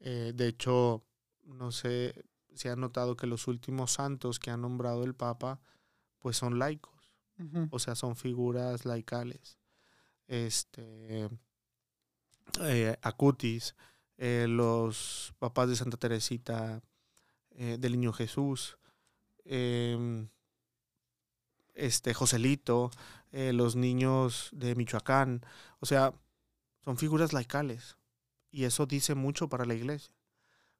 Eh, 0.00 0.32
de 0.34 0.48
hecho, 0.48 1.02
no 1.44 1.72
sé 1.72 2.26
si 2.54 2.68
han 2.68 2.80
notado 2.80 3.16
que 3.16 3.26
los 3.26 3.48
últimos 3.48 3.92
santos 3.92 4.38
que 4.38 4.50
ha 4.50 4.58
nombrado 4.58 5.04
el 5.04 5.14
Papa, 5.14 5.62
pues 6.18 6.36
son 6.36 6.58
laicos, 6.58 7.10
o 7.70 7.78
sea, 7.78 7.94
son 7.94 8.16
figuras 8.16 8.84
laicales. 8.84 9.58
Este, 10.26 11.30
eh, 12.60 12.96
Acutis, 13.00 13.74
eh, 14.16 14.46
los 14.48 15.34
papás 15.38 15.68
de 15.68 15.76
Santa 15.76 15.96
Teresita, 15.96 16.82
eh, 17.50 17.76
del 17.78 17.92
Niño 17.92 18.12
Jesús, 18.12 18.78
em, 19.44 20.28
este 21.74 22.14
Joselito, 22.14 22.90
eh, 23.32 23.52
los 23.52 23.74
niños 23.74 24.50
de 24.52 24.74
Michoacán, 24.76 25.44
o 25.80 25.86
sea, 25.86 26.12
son 26.84 26.96
figuras 26.96 27.32
laicales 27.32 27.96
y 28.50 28.64
eso 28.64 28.86
dice 28.86 29.14
mucho 29.14 29.48
para 29.48 29.64
la 29.64 29.74
iglesia. 29.74 30.14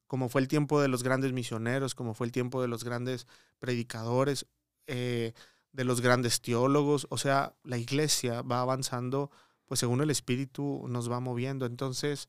Como 0.07 0.29
fue 0.29 0.40
el 0.40 0.49
tiempo 0.49 0.81
de 0.81 0.88
los 0.88 1.03
grandes 1.03 1.33
misioneros, 1.33 1.94
como 1.94 2.14
fue 2.14 2.27
el 2.27 2.33
tiempo 2.33 2.62
de 2.62 2.68
los 2.68 2.85
grandes 2.85 3.27
predicadores, 3.59 4.47
de 4.87 5.85
los 5.85 6.01
grandes 6.01 6.40
teólogos, 6.40 7.07
o 7.11 7.18
sea, 7.18 7.57
la 7.64 7.79
iglesia 7.79 8.42
va 8.42 8.61
avanzando, 8.61 9.31
pues 9.64 9.81
según 9.81 10.01
el 10.03 10.11
Espíritu 10.11 10.87
nos 10.88 11.11
va 11.11 11.20
moviendo. 11.20 11.66
Entonces, 11.66 12.29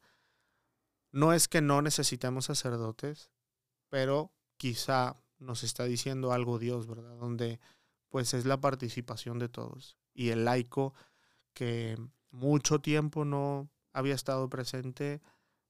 no 1.15 1.31
es 1.31 1.47
que 1.47 1.61
no 1.61 1.81
necesitemos 1.81 2.43
sacerdotes, 2.45 3.31
pero 3.87 4.33
quizá 4.57 5.15
nos 5.39 5.63
está 5.63 5.85
diciendo 5.85 6.33
algo 6.33 6.59
Dios, 6.59 6.87
¿verdad? 6.87 7.15
Donde 7.15 7.61
pues 8.09 8.33
es 8.33 8.45
la 8.45 8.59
participación 8.59 9.39
de 9.39 9.47
todos. 9.47 9.97
Y 10.13 10.31
el 10.31 10.43
laico 10.43 10.93
que 11.53 11.97
mucho 12.31 12.79
tiempo 12.79 13.23
no 13.23 13.69
había 13.93 14.13
estado 14.13 14.49
presente, 14.49 15.21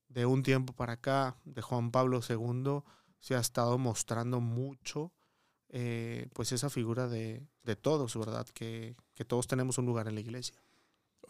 de 0.08 0.26
un 0.26 0.42
tiempo 0.42 0.74
para 0.74 0.94
acá, 0.94 1.38
de 1.44 1.62
Juan 1.62 1.92
Pablo 1.92 2.22
II, 2.28 2.82
se 3.20 3.36
ha 3.36 3.40
estado 3.40 3.78
mostrando 3.78 4.40
mucho, 4.40 5.14
eh, 5.70 6.28
pues 6.34 6.54
esa 6.54 6.72
figura 6.72 7.08
de, 7.08 7.48
de 7.62 7.76
todos, 7.76 8.18
¿verdad? 8.18 8.48
Que, 8.48 8.96
que 9.14 9.26
todos 9.26 9.46
tenemos 9.46 9.78
un 9.78 9.86
lugar 9.86 10.08
en 10.08 10.16
la 10.16 10.22
iglesia. 10.22 10.60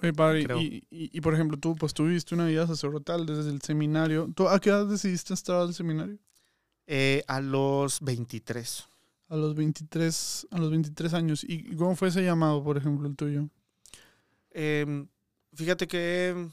Oye, 0.01 0.13
padre, 0.13 0.43
creo. 0.45 0.59
y, 0.59 0.85
y- 0.89 1.09
y, 1.17 1.21
por 1.21 1.33
ejemplo, 1.33 1.57
tú, 1.57 1.75
pues 1.75 1.93
tú 1.93 2.05
viviste 2.05 2.35
una 2.35 2.45
vida 2.45 2.67
sacerdotal 2.67 3.25
desde 3.25 3.49
el 3.49 3.61
seminario. 3.61 4.29
¿Tú 4.35 4.47
a 4.49 4.59
qué 4.59 4.69
edad 4.69 4.85
decidiste 4.85 5.33
estar 5.33 5.55
al 5.57 5.73
seminario? 5.73 6.17
Eh, 6.87 7.23
a 7.27 7.39
los 7.41 8.01
23. 8.01 8.85
A 9.29 9.35
los 9.35 9.55
23, 9.55 10.47
a 10.51 10.57
los 10.59 10.69
23 10.69 11.13
años. 11.13 11.43
¿Y 11.43 11.75
cómo 11.75 11.95
fue 11.95 12.09
ese 12.09 12.23
llamado, 12.23 12.63
por 12.63 12.77
ejemplo, 12.77 13.07
el 13.07 13.15
tuyo? 13.15 13.49
Em, 14.51 15.07
fíjate 15.53 15.87
que 15.87 16.49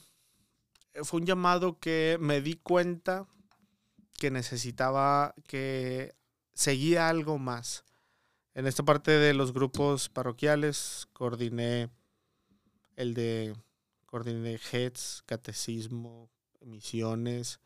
eh, 0.93 0.99
fue 1.03 1.19
un 1.19 1.25
llamado 1.25 1.77
que 1.79 2.17
me 2.19 2.41
di 2.41 2.55
cuenta 2.55 3.27
que 4.17 4.31
necesitaba 4.31 5.33
que 5.47 6.13
seguía 6.53 7.09
algo 7.09 7.37
más. 7.39 7.83
En 8.55 8.67
esta 8.67 8.83
parte 8.83 9.11
de 9.11 9.33
los 9.33 9.53
grupos 9.53 10.09
parroquiales 10.09 11.07
coordiné 11.13 11.89
el 12.95 13.13
de 13.13 13.55
coordiné 14.05 14.59
heads, 14.71 15.23
catecismo, 15.25 16.29
misiones, 16.61 17.59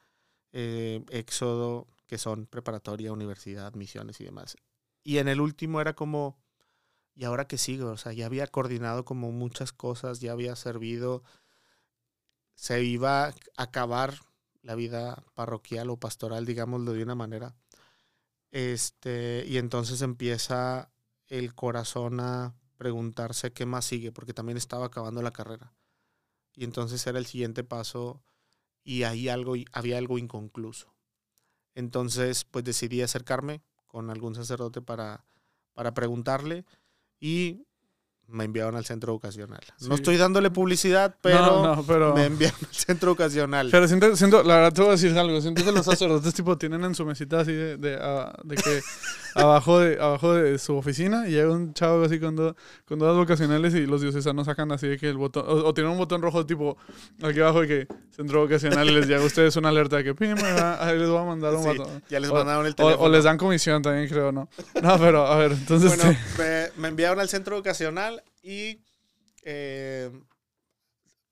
eh, 0.54 1.04
éxodo, 1.10 1.88
que 2.08 2.18
son 2.18 2.46
preparatoria, 2.46 3.12
universidad, 3.12 3.74
misiones 3.74 4.22
y 4.22 4.24
demás. 4.24 4.56
Y 5.04 5.18
en 5.18 5.28
el 5.28 5.42
último 5.42 5.82
era 5.82 5.94
como, 5.94 6.38
¿y 7.16 7.26
ahora 7.26 7.48
qué 7.48 7.58
sigo? 7.58 7.92
O 7.92 7.98
sea, 7.98 8.14
ya 8.14 8.26
había 8.26 8.48
coordinado 8.48 9.06
como 9.06 9.32
muchas 9.32 9.74
cosas, 9.74 10.20
ya 10.20 10.32
había 10.32 10.56
servido, 10.56 11.24
se 12.56 12.84
iba 12.84 13.26
a 13.26 13.36
acabar 13.58 14.16
la 14.62 14.76
vida 14.76 15.24
parroquial 15.34 15.90
o 15.90 15.98
pastoral, 15.98 16.46
digámoslo 16.46 16.94
de 16.94 17.04
una 17.04 17.16
manera. 17.16 17.56
Este, 18.52 19.46
y 19.48 19.58
entonces 19.58 20.02
empieza 20.02 20.92
el 21.28 21.54
corazón 21.54 22.20
a 22.20 22.56
preguntarse 22.78 23.52
qué 23.52 23.66
más 23.66 23.86
sigue, 23.86 24.12
porque 24.12 24.34
también 24.34 24.58
estaba 24.58 24.86
acabando 24.86 25.22
la 25.22 25.34
carrera. 25.34 25.74
Y 26.56 26.64
entonces 26.64 27.06
era 27.06 27.20
el 27.20 27.26
siguiente 27.26 27.64
paso 27.64 28.24
y 28.84 29.04
ahí 29.04 29.30
algo, 29.30 29.56
había 29.74 29.98
algo 29.98 30.18
inconcluso. 30.18 30.96
Entonces, 31.76 32.46
pues 32.46 32.66
decidí 32.66 33.02
acercarme 33.02 33.62
con 33.86 34.10
algún 34.10 34.34
sacerdote 34.34 34.82
para, 34.82 35.26
para 35.74 35.94
preguntarle 35.94 36.66
y 37.20 37.67
me 38.30 38.44
enviaron 38.44 38.76
al 38.76 38.84
centro 38.86 39.14
educacional. 39.14 39.62
No 39.88 39.96
estoy 39.96 40.18
dándole 40.18 40.50
publicidad, 40.52 41.16
pero, 41.22 41.46
no, 41.64 41.76
no, 41.78 41.84
pero... 41.84 42.14
me 42.14 42.26
enviaron 42.26 42.60
al 42.68 42.76
centro 42.76 43.12
educacional. 43.12 43.70
Pero 43.72 43.88
siento, 43.88 44.16
siento, 44.18 44.44
la 44.44 44.56
verdad 44.56 44.74
te 44.74 44.82
voy 44.82 44.90
a 44.90 44.92
decir 44.94 45.18
algo, 45.18 45.40
siento 45.42 45.64
que 45.64 45.72
los 45.72 45.86
sacerdotes 45.86 46.34
tipo 46.34 46.58
tienen 46.58 46.84
en 46.84 46.94
su 46.94 47.06
mesita 47.06 47.40
así 47.40 47.54
de, 47.54 47.78
de, 47.78 47.98
ah, 48.02 48.34
de 48.44 48.56
que 48.56 48.82
abajo 49.36 49.80
de, 49.80 50.02
abajo 50.02 50.34
de 50.34 50.58
su 50.60 50.76
oficina 50.76 51.28
y 51.28 51.32
llega 51.32 51.52
un 51.52 51.74
chavo 51.74 52.04
así 52.04 52.20
con, 52.20 52.36
do- 52.36 52.56
con 52.86 53.00
dos 53.00 53.16
vocacionales 53.16 53.74
y 53.76 53.86
los 53.86 54.02
diocesanos 54.02 54.46
sacan 54.46 54.72
así 54.72 54.88
de 54.88 54.98
que 54.98 55.08
el 55.10 55.18
botón, 55.18 55.46
o, 55.48 55.52
o 55.68 55.74
tienen 55.74 55.92
un 55.94 55.98
botón 55.98 56.22
rojo 56.22 56.46
tipo 56.46 56.76
aquí 57.24 57.40
abajo 57.40 57.62
de 57.62 57.68
que 57.68 57.88
centro 58.12 58.42
vocacional 58.42 58.90
y 58.90 58.94
les 58.96 59.08
llega 59.08 59.22
a 59.22 59.26
ustedes 59.26 59.56
una 59.56 59.70
alerta 59.70 59.98
de 59.98 60.04
que 60.04 60.16
pim, 60.16 60.36
ah, 60.44 60.80
ahí 60.82 60.98
les 61.00 61.08
voy 61.08 61.20
a 61.20 61.24
mandar 61.24 61.54
un 61.54 61.64
Sí, 61.64 61.70
botón. 61.78 62.04
ya 62.10 62.20
les 62.20 62.30
O- 62.30 62.34
mandaron 62.34 62.66
el 62.66 62.76
teléfono. 62.76 63.04
o 63.06 63.10
les 63.10 63.24
dan 63.24 63.38
comisión 63.38 63.82
también 63.82 64.10
creo, 64.10 64.32
¿no? 64.34 64.50
No, 64.82 64.98
pero 65.00 65.26
a 65.28 65.38
ver, 65.38 65.52
entonces... 65.54 65.96
Bueno, 65.96 66.12
este, 66.12 66.72
me, 66.76 66.82
me 66.82 66.88
enviaron 66.90 67.20
al 67.20 67.30
centro 67.30 67.62
y 68.42 68.82
eh, 69.44 70.12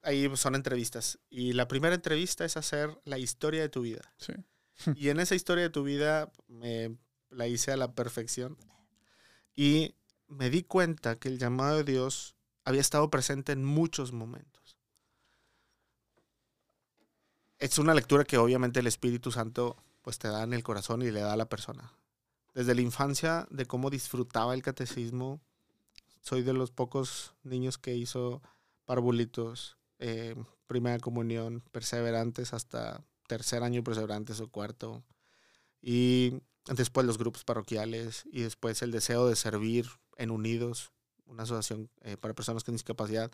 ahí 0.02 0.30
son 0.36 0.56
entrevistas. 0.56 1.20
Y 1.30 1.54
la 1.54 1.68
primera 1.68 1.96
entrevista 1.96 2.46
es 2.46 2.58
hacer 2.58 3.00
la 3.06 3.18
historia 3.18 3.62
de 3.62 3.70
tu 3.70 3.82
vida. 3.82 4.14
sí. 4.18 4.34
Y 4.96 5.08
en 5.08 5.22
esa 5.22 5.36
historia 5.36 5.64
de 5.64 5.70
tu 5.70 5.84
vida 5.84 6.32
me 6.48 6.98
la 7.30 7.48
hice 7.48 7.72
a 7.72 7.78
la 7.78 7.94
perfección. 7.94 8.58
Y 9.56 9.96
me 10.28 10.50
di 10.50 10.64
cuenta 10.64 11.18
que 11.18 11.30
el 11.30 11.40
llamado 11.40 11.78
de 11.78 11.84
Dios 11.84 12.36
había 12.66 12.82
estado 12.82 13.10
presente 13.10 13.52
en 13.54 13.64
muchos 13.64 14.12
momentos. 14.12 14.78
Es 17.58 17.78
una 17.78 17.94
lectura 17.94 18.26
que 18.26 18.38
obviamente 18.38 18.82
el 18.82 18.88
Espíritu 18.88 19.32
Santo 19.32 19.78
pues 20.02 20.20
te 20.20 20.28
da 20.28 20.44
en 20.44 20.54
el 20.54 20.64
corazón 20.64 21.02
y 21.02 21.12
le 21.12 21.22
da 21.22 21.34
a 21.34 21.38
la 21.38 21.50
persona. 21.50 21.94
Desde 22.54 22.76
la 22.76 22.82
infancia, 22.82 23.48
de 23.50 23.66
cómo 23.66 23.90
disfrutaba 23.90 24.54
el 24.54 24.62
catecismo, 24.62 25.42
soy 26.26 26.42
de 26.42 26.54
los 26.54 26.72
pocos 26.72 27.36
niños 27.44 27.78
que 27.78 27.96
hizo 27.96 28.42
parvulitos, 28.86 29.78
eh, 30.00 30.36
primera 30.66 30.98
comunión, 30.98 31.62
perseverantes 31.72 32.52
hasta 32.52 33.04
tercer 33.28 33.62
año 33.62 33.84
perseverantes 33.84 34.40
o 34.40 34.50
cuarto. 34.50 35.04
Y 35.84 36.34
después 36.66 37.06
los 37.06 37.20
grupos 37.20 37.44
parroquiales 37.44 38.24
y 38.32 38.42
después 38.42 38.82
el 38.82 38.90
deseo 38.90 39.28
de 39.28 39.36
servir 39.36 39.88
en 40.18 40.32
Unidos, 40.32 40.92
una 41.28 41.44
asociación 41.44 41.92
eh, 42.02 42.18
para 42.18 42.34
personas 42.34 42.64
con 42.64 42.74
discapacidad. 42.74 43.32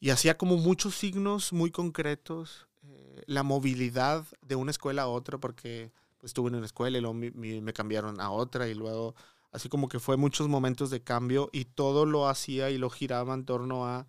Y 0.00 0.08
hacía 0.08 0.38
como 0.38 0.56
muchos 0.56 0.94
signos 0.94 1.52
muy 1.52 1.70
concretos, 1.70 2.66
eh, 2.82 3.24
la 3.26 3.42
movilidad 3.42 4.24
de 4.40 4.56
una 4.56 4.70
escuela 4.70 5.02
a 5.02 5.08
otra, 5.08 5.36
porque 5.36 5.92
pues, 6.16 6.30
estuve 6.30 6.48
en 6.48 6.56
una 6.56 6.66
escuela 6.66 6.96
y 6.96 7.02
luego 7.02 7.14
me 7.14 7.72
cambiaron 7.74 8.22
a 8.22 8.30
otra 8.30 8.68
y 8.68 8.74
luego 8.74 9.14
así 9.56 9.70
como 9.70 9.88
que 9.88 10.00
fue 10.00 10.18
muchos 10.18 10.48
momentos 10.48 10.90
de 10.90 11.02
cambio 11.02 11.48
y 11.50 11.64
todo 11.64 12.04
lo 12.04 12.28
hacía 12.28 12.68
y 12.68 12.76
lo 12.76 12.90
giraba 12.90 13.32
en 13.32 13.46
torno 13.46 13.86
a 13.86 14.06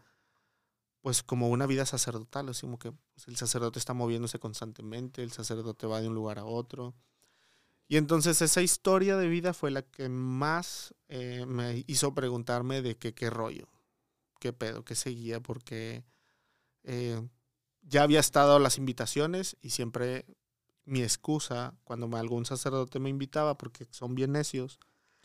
pues 0.99 1.23
como 1.23 1.47
una 1.47 1.65
vida 1.65 1.85
sacerdotal, 1.85 2.49
así 2.49 2.61
como 2.61 2.77
que 2.77 2.91
pues, 2.91 3.29
el 3.29 3.37
sacerdote 3.37 3.79
está 3.79 3.93
moviéndose 3.93 4.39
constantemente, 4.39 5.23
el 5.23 5.31
sacerdote 5.31 5.87
va 5.87 6.01
de 6.01 6.09
un 6.09 6.15
lugar 6.15 6.37
a 6.37 6.43
otro. 6.43 6.95
Y 7.87 7.95
entonces 7.95 8.41
esa 8.41 8.61
historia 8.61 9.15
de 9.15 9.29
vida 9.29 9.53
fue 9.53 9.71
la 9.71 9.83
que 9.83 10.09
más 10.09 10.93
eh, 11.07 11.45
me 11.47 11.85
hizo 11.87 12.13
preguntarme 12.13 12.81
de 12.81 12.97
que, 12.97 13.13
qué 13.13 13.29
rollo, 13.29 13.69
qué 14.41 14.51
pedo, 14.51 14.83
qué 14.83 14.95
seguía, 14.95 15.39
porque 15.39 16.03
eh, 16.83 17.25
ya 17.83 18.03
había 18.03 18.19
estado 18.19 18.59
las 18.59 18.77
invitaciones 18.77 19.55
y 19.61 19.69
siempre 19.69 20.25
mi 20.83 21.03
excusa 21.03 21.73
cuando 21.85 22.13
algún 22.17 22.45
sacerdote 22.45 22.99
me 22.99 23.09
invitaba, 23.09 23.57
porque 23.57 23.87
son 23.91 24.13
bien 24.13 24.33
necios, 24.33 24.77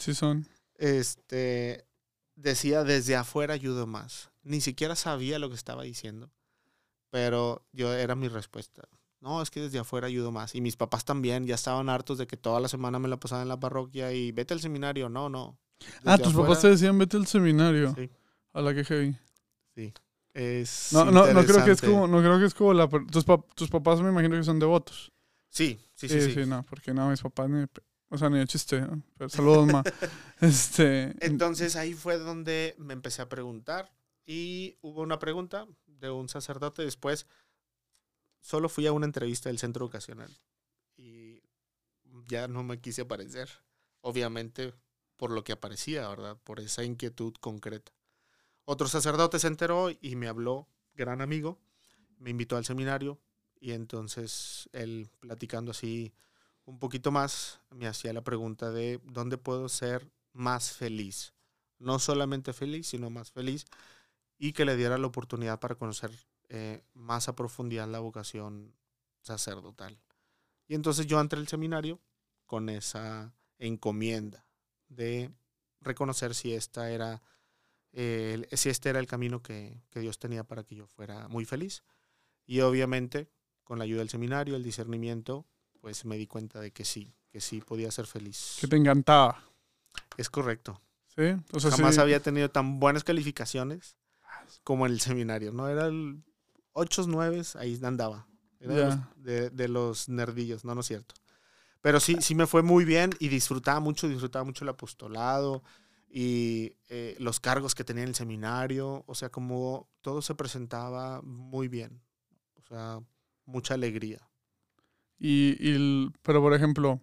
Sí 0.03 0.15
son. 0.15 0.47
este, 0.77 1.87
decía 2.35 2.85
desde 2.85 3.17
afuera 3.17 3.55
ayudo 3.55 3.87
más. 3.87 4.31
Ni 4.43 4.61
siquiera 4.61 4.97
sabía 4.97 5.39
lo 5.39 5.49
que 5.49 5.55
estaba 5.55 5.83
diciendo, 5.85 6.31
pero 7.11 7.65
yo 7.73 7.93
era 7.95 8.15
mi 8.15 8.29
respuesta. 8.29 8.83
No, 9.21 9.41
es 9.41 9.51
que 9.51 9.61
desde 9.61 9.79
afuera 9.79 10.09
ayudo 10.09 10.33
más. 10.33 10.55
Y 10.57 10.61
mis 10.61 10.75
papás 10.77 11.05
también 11.05 11.47
ya 11.47 11.55
estaban 11.55 11.89
hartos 11.89 12.19
de 12.19 12.27
que 12.27 12.37
toda 12.37 12.59
la 12.59 12.67
semana 12.69 12.99
me 12.99 13.07
la 13.09 13.19
pasaba 13.19 13.43
en 13.43 13.49
la 13.49 13.61
parroquia 13.61 14.13
y 14.13 14.33
vete 14.33 14.53
al 14.55 14.61
seminario. 14.61 15.09
No, 15.09 15.29
no. 15.29 15.57
Ah, 16.05 16.19
tus 16.19 16.29
afuera, 16.29 16.49
papás 16.49 16.63
te 16.63 16.69
decían 16.71 16.99
vete 16.99 17.17
al 17.17 17.27
seminario. 17.29 17.95
Sí. 17.97 18.11
A 18.53 18.61
la 18.61 18.75
que 18.75 18.85
heavy. 18.85 19.17
Es 20.35 20.89
No, 20.93 21.05
no, 21.05 21.27
no 21.33 21.45
creo 21.45 21.65
que 21.65 21.71
es 21.73 21.81
como, 21.83 22.09
no 22.09 22.19
creo 22.21 22.39
que 22.39 22.47
es 22.47 22.55
como 22.55 22.73
la 22.73 22.89
tus, 22.89 23.27
pap- 23.27 23.45
tus 23.55 23.69
papás 23.69 24.01
me 24.01 24.09
imagino 24.09 24.35
que 24.37 24.43
son 24.45 24.59
devotos. 24.59 25.13
Sí, 25.51 25.79
sí, 25.95 26.09
Sí, 26.09 26.21
sí. 26.21 26.27
sí, 26.33 26.43
sí. 26.45 26.47
no, 26.49 26.65
porque 26.65 26.95
no, 26.95 27.11
mis 27.11 27.21
papás 27.21 27.51
ni, 27.51 27.67
o 28.13 28.19
sea, 28.19 28.29
ni 28.29 28.39
de 28.39 28.47
chiste, 28.47 28.79
¿no? 28.83 29.03
Pero 29.17 29.31
saludos, 29.31 29.67
ma. 29.73 29.83
Este, 30.41 31.15
Entonces 31.25 31.77
ahí 31.77 31.95
fue 31.95 32.19
donde 32.19 32.75
me 32.77 32.93
empecé 32.93 33.23
a 33.23 33.29
preguntar 33.29 33.91
y 34.27 34.77
hubo 34.83 35.01
una 35.01 35.19
pregunta 35.19 35.67
de 35.87 36.11
un 36.11 36.29
sacerdote 36.29 36.83
después. 36.83 37.27
Solo 38.41 38.69
fui 38.69 38.87
a 38.87 38.93
una 38.93 39.07
entrevista 39.07 39.49
del 39.49 39.59
centro 39.59 39.87
educacional 39.87 40.29
y 40.97 41.43
ya 42.27 42.49
no 42.49 42.63
me 42.63 42.81
quise 42.81 43.03
aparecer. 43.03 43.49
Obviamente 44.03 44.75
por 45.17 45.31
lo 45.31 45.43
que 45.43 45.53
aparecía, 45.53 46.07
¿verdad? 46.09 46.37
Por 46.45 46.61
esa 46.61 46.85
inquietud 46.85 47.33
concreta. 47.41 47.93
Otro 48.67 48.89
sacerdote 48.89 49.39
se 49.39 49.47
enteró 49.47 49.89
y 49.89 50.17
me 50.17 50.29
habló, 50.29 50.69
gran 50.95 51.23
amigo, 51.23 51.59
me 52.19 52.29
invitó 52.29 52.59
al 52.59 52.67
seminario 52.67 53.19
y 53.59 53.73
entonces 53.73 54.69
él 54.73 55.09
platicando 55.21 55.71
así 55.71 56.13
un 56.65 56.79
poquito 56.79 57.11
más 57.11 57.61
me 57.71 57.87
hacía 57.87 58.13
la 58.13 58.23
pregunta 58.23 58.71
de 58.71 59.01
dónde 59.05 59.39
puedo 59.39 59.69
ser 59.69 60.11
más 60.33 60.73
feliz. 60.73 61.35
No 61.79 61.99
solamente 61.99 62.53
feliz, 62.53 62.89
sino 62.89 63.11
más 63.11 63.33
feliz. 63.33 63.67
Y 64.39 64.53
que 64.53 64.65
le 64.65 64.77
diera 64.77 64.99
la 64.99 65.07
oportunidad 65.07 65.61
para 65.61 65.75
conocer 65.75 66.11
eh, 66.49 66.83
más 66.95 67.29
a 67.29 67.37
profundidad 67.37 67.89
la 67.89 68.01
vocación 68.01 68.75
sacerdotal. 69.21 70.01
Y 70.69 70.75
entonces 70.75 71.07
yo 71.07 71.21
entré 71.21 71.39
al 71.39 71.49
seminario 71.49 72.01
con 72.47 72.69
esa 72.69 73.35
encomienda 73.59 74.45
de 74.89 75.31
reconocer 75.81 76.35
si 76.35 76.55
esta 76.55 76.91
era 76.91 77.23
eh, 77.93 78.49
si 78.53 78.71
este 78.71 78.89
era 78.89 79.01
el 79.01 79.07
camino 79.07 79.43
que, 79.43 79.83
que 79.91 80.01
Dios 80.01 80.19
tenía 80.19 80.45
para 80.45 80.65
que 80.65 80.75
yo 80.75 80.87
fuera 80.87 81.29
muy 81.29 81.45
feliz. 81.45 81.85
Y 82.47 82.61
obviamente, 82.61 83.29
con 83.65 83.79
la 83.79 83.85
ayuda 83.85 84.01
del 84.01 84.09
seminario, 84.09 84.57
el 84.57 84.63
discernimiento, 84.63 85.47
pues 85.83 86.07
me 86.07 86.17
di 86.17 86.27
cuenta 86.27 86.61
de 86.61 86.71
que 86.71 86.87
sí, 86.87 87.13
que 87.31 87.43
sí 87.43 87.61
podía 87.61 87.91
ser 87.91 88.07
feliz. 88.07 88.57
que 88.61 88.69
te 88.69 88.77
encantaba, 88.77 89.43
Es 90.17 90.31
correcto. 90.31 90.81
¿sí? 91.09 91.23
O 91.53 91.61
sea, 91.61 91.71
Jamás 91.73 91.97
sí. 91.97 92.01
había 92.01 92.21
tenido 92.21 92.49
tan 92.51 92.81
buenas 92.81 93.05
calificaciones 93.05 93.97
como 94.65 94.87
en 94.87 94.93
el 94.93 95.01
seminario, 95.01 95.53
¿no? 95.53 95.69
Era 95.69 95.87
el 95.89 96.23
8, 96.73 97.05
9, 97.09 97.43
ahí 97.59 97.79
andaba. 97.83 98.27
Era 98.61 98.75
de, 98.75 98.81
Ya. 98.81 98.87
los, 98.87 99.25
de- 99.25 99.51
de 99.51 99.69
los 99.69 100.09
nerdillos, 100.09 100.65
no, 100.65 100.75
no 100.75 100.81
es 100.83 100.87
cierto. 100.87 101.15
Pero 101.81 101.99
sí, 101.99 102.17
sí 102.21 102.37
me 102.37 102.47
fue 102.47 102.63
muy 102.63 102.85
bien 102.85 103.11
y 103.19 103.27
disfrutaba 103.29 103.81
mucho, 103.81 104.09
disfrutaba 104.09 104.45
mucho 104.45 104.65
el 104.65 104.69
apostolado 104.69 105.65
y 106.09 106.77
eh, 106.89 107.17
los 107.19 107.41
cargos 107.41 107.75
que 107.75 107.83
tenía 107.83 108.05
en 108.05 108.11
el 108.11 108.15
seminario. 108.15 109.03
O 109.09 109.17
sea, 109.17 109.31
como 109.31 109.91
todo 110.01 110.23
se 110.23 110.37
presentaba 110.37 111.21
muy 111.23 111.67
bien. 111.67 112.01
O 112.55 112.63
sea, 112.63 113.01
mucha 113.47 113.75
alegría. 113.75 114.21
Y, 115.25 115.57
y 115.61 115.75
el- 115.77 116.11
pero 116.23 116.41
por 116.43 116.53
ejemplo, 116.53 117.01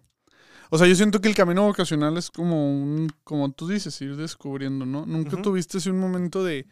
o 0.70 0.76
sea, 0.78 0.86
yo 0.86 0.94
siento 0.94 1.20
que 1.22 1.28
el 1.28 1.34
camino 1.34 1.62
vocacional 1.64 2.18
es 2.18 2.30
como 2.30 2.70
un, 2.70 3.08
como 3.24 3.50
tú 3.52 3.66
dices, 3.68 3.98
ir 4.02 4.16
descubriendo, 4.16 4.84
¿no? 4.84 5.06
Nunca 5.06 5.34
Ujú. 5.36 5.42
tuviste 5.44 5.78
así 5.78 5.88
un 5.90 5.98
momento 6.00 6.44
de, 6.44 6.66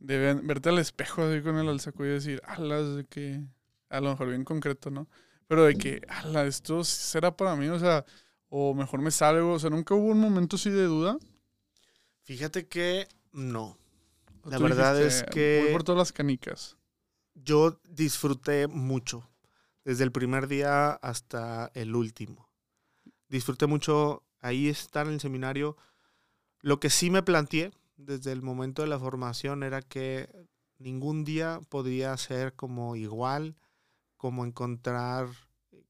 de 0.00 0.18
ver- 0.18 0.42
verte 0.42 0.70
al 0.70 0.78
espejo 0.78 1.22
así 1.22 1.40
con 1.42 1.56
el 1.58 1.68
alzaco 1.68 2.04
y 2.04 2.08
decir, 2.08 2.42
ala, 2.44 2.82
de 2.82 3.04
que, 3.04 3.40
a 3.90 4.00
lo 4.00 4.10
mejor 4.10 4.28
bien 4.30 4.44
concreto, 4.44 4.90
¿no? 4.90 5.08
Pero 5.46 5.64
de 5.64 5.76
que, 5.76 6.02
ala, 6.08 6.46
esto 6.46 6.82
será 6.84 7.36
para 7.36 7.54
mí, 7.56 7.68
o 7.68 7.78
sea, 7.78 8.04
o 8.48 8.74
mejor 8.74 9.00
me 9.02 9.10
salgo, 9.12 9.52
o 9.52 9.58
sea, 9.60 9.70
nunca 9.70 9.94
hubo 9.94 10.08
un 10.08 10.20
momento 10.20 10.56
así 10.56 10.70
de 10.70 10.84
duda. 10.84 11.16
Fíjate 12.24 12.66
que 12.66 13.06
no. 13.32 13.76
¿O 14.44 14.50
La 14.50 14.58
verdad 14.58 14.96
dijiste, 14.98 15.26
es 15.26 15.30
que- 15.30 15.60
Voy 15.64 15.72
por 15.72 15.84
todas 15.84 15.98
las 15.98 16.12
canicas. 16.12 16.76
Yo 17.34 17.80
disfruté 17.88 18.66
mucho, 18.66 19.28
desde 19.84 20.04
el 20.04 20.12
primer 20.12 20.48
día 20.48 20.90
hasta 20.92 21.70
el 21.74 21.94
último. 21.94 22.48
Disfruté 23.28 23.66
mucho 23.66 24.24
ahí 24.40 24.68
estar 24.68 25.06
en 25.06 25.14
el 25.14 25.20
seminario. 25.20 25.76
Lo 26.60 26.80
que 26.80 26.90
sí 26.90 27.10
me 27.10 27.22
planteé 27.22 27.72
desde 27.96 28.32
el 28.32 28.42
momento 28.42 28.82
de 28.82 28.88
la 28.88 28.98
formación 28.98 29.62
era 29.62 29.82
que 29.82 30.28
ningún 30.78 31.24
día 31.24 31.60
podría 31.68 32.16
ser 32.16 32.54
como 32.54 32.96
igual, 32.96 33.56
como 34.16 34.44
encontrar, 34.44 35.28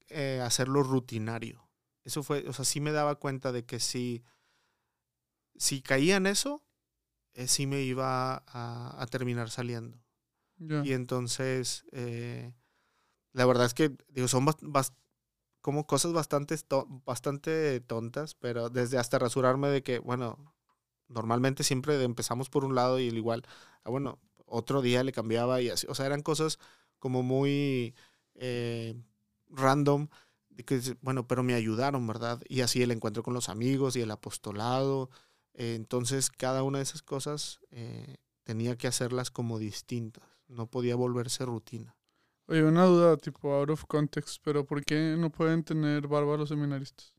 eh, 0.09 0.41
hacerlo 0.43 0.83
rutinario. 0.83 1.67
Eso 2.03 2.23
fue, 2.23 2.47
o 2.47 2.53
sea, 2.53 2.65
sí 2.65 2.79
me 2.79 2.91
daba 2.91 3.15
cuenta 3.15 3.51
de 3.51 3.65
que 3.65 3.79
si, 3.79 4.23
si 5.55 5.81
caía 5.81 6.17
en 6.17 6.27
eso, 6.27 6.63
eh, 7.33 7.47
sí 7.47 7.65
me 7.65 7.81
iba 7.81 8.43
a, 8.47 9.01
a 9.01 9.05
terminar 9.07 9.49
saliendo. 9.49 9.99
Y 10.85 10.93
entonces, 10.93 11.85
eh, 11.91 12.53
la 13.33 13.45
verdad 13.45 13.65
es 13.65 13.73
que, 13.73 13.95
digo, 14.09 14.27
son 14.27 14.45
como 15.61 15.87
cosas 15.87 16.13
bastante, 16.13 16.55
bastante 17.05 17.79
tontas, 17.81 18.35
pero 18.35 18.69
desde 18.69 18.97
hasta 18.97 19.19
rasurarme 19.19 19.69
de 19.69 19.83
que, 19.83 19.99
bueno, 19.99 20.53
normalmente 21.07 21.63
siempre 21.63 22.01
empezamos 22.03 22.49
por 22.49 22.65
un 22.65 22.75
lado 22.75 22.99
y 22.99 23.07
el 23.07 23.17
igual, 23.17 23.43
ah, 23.83 23.89
bueno, 23.89 24.19
otro 24.45 24.81
día 24.81 25.03
le 25.03 25.13
cambiaba 25.13 25.61
y 25.61 25.69
así, 25.69 25.87
o 25.89 25.95
sea, 25.95 26.05
eran 26.05 26.21
cosas 26.21 26.59
como 26.99 27.23
muy 27.23 27.95
eh, 28.35 28.95
random, 29.49 30.09
que, 30.65 30.81
bueno, 31.01 31.27
pero 31.27 31.43
me 31.43 31.55
ayudaron, 31.55 32.05
¿verdad? 32.07 32.41
Y 32.47 32.61
así 32.61 32.83
el 32.83 32.91
encuentro 32.91 33.23
con 33.23 33.33
los 33.33 33.49
amigos 33.49 33.95
y 33.95 34.01
el 34.01 34.11
apostolado, 34.11 35.09
eh, 35.53 35.75
entonces 35.75 36.29
cada 36.29 36.63
una 36.63 36.79
de 36.79 36.83
esas 36.83 37.01
cosas 37.01 37.59
eh, 37.71 38.17
tenía 38.43 38.77
que 38.77 38.87
hacerlas 38.87 39.31
como 39.31 39.59
distintas, 39.59 40.23
no 40.47 40.67
podía 40.67 40.95
volverse 40.95 41.45
rutina. 41.45 41.95
Oye, 42.47 42.63
una 42.63 42.83
duda 42.85 43.17
tipo 43.17 43.53
out 43.53 43.69
of 43.69 43.85
context, 43.85 44.41
pero 44.43 44.65
¿por 44.65 44.83
qué 44.83 45.15
no 45.17 45.31
pueden 45.31 45.63
tener 45.63 46.07
barba 46.07 46.35
los 46.37 46.49
seminaristas? 46.49 47.13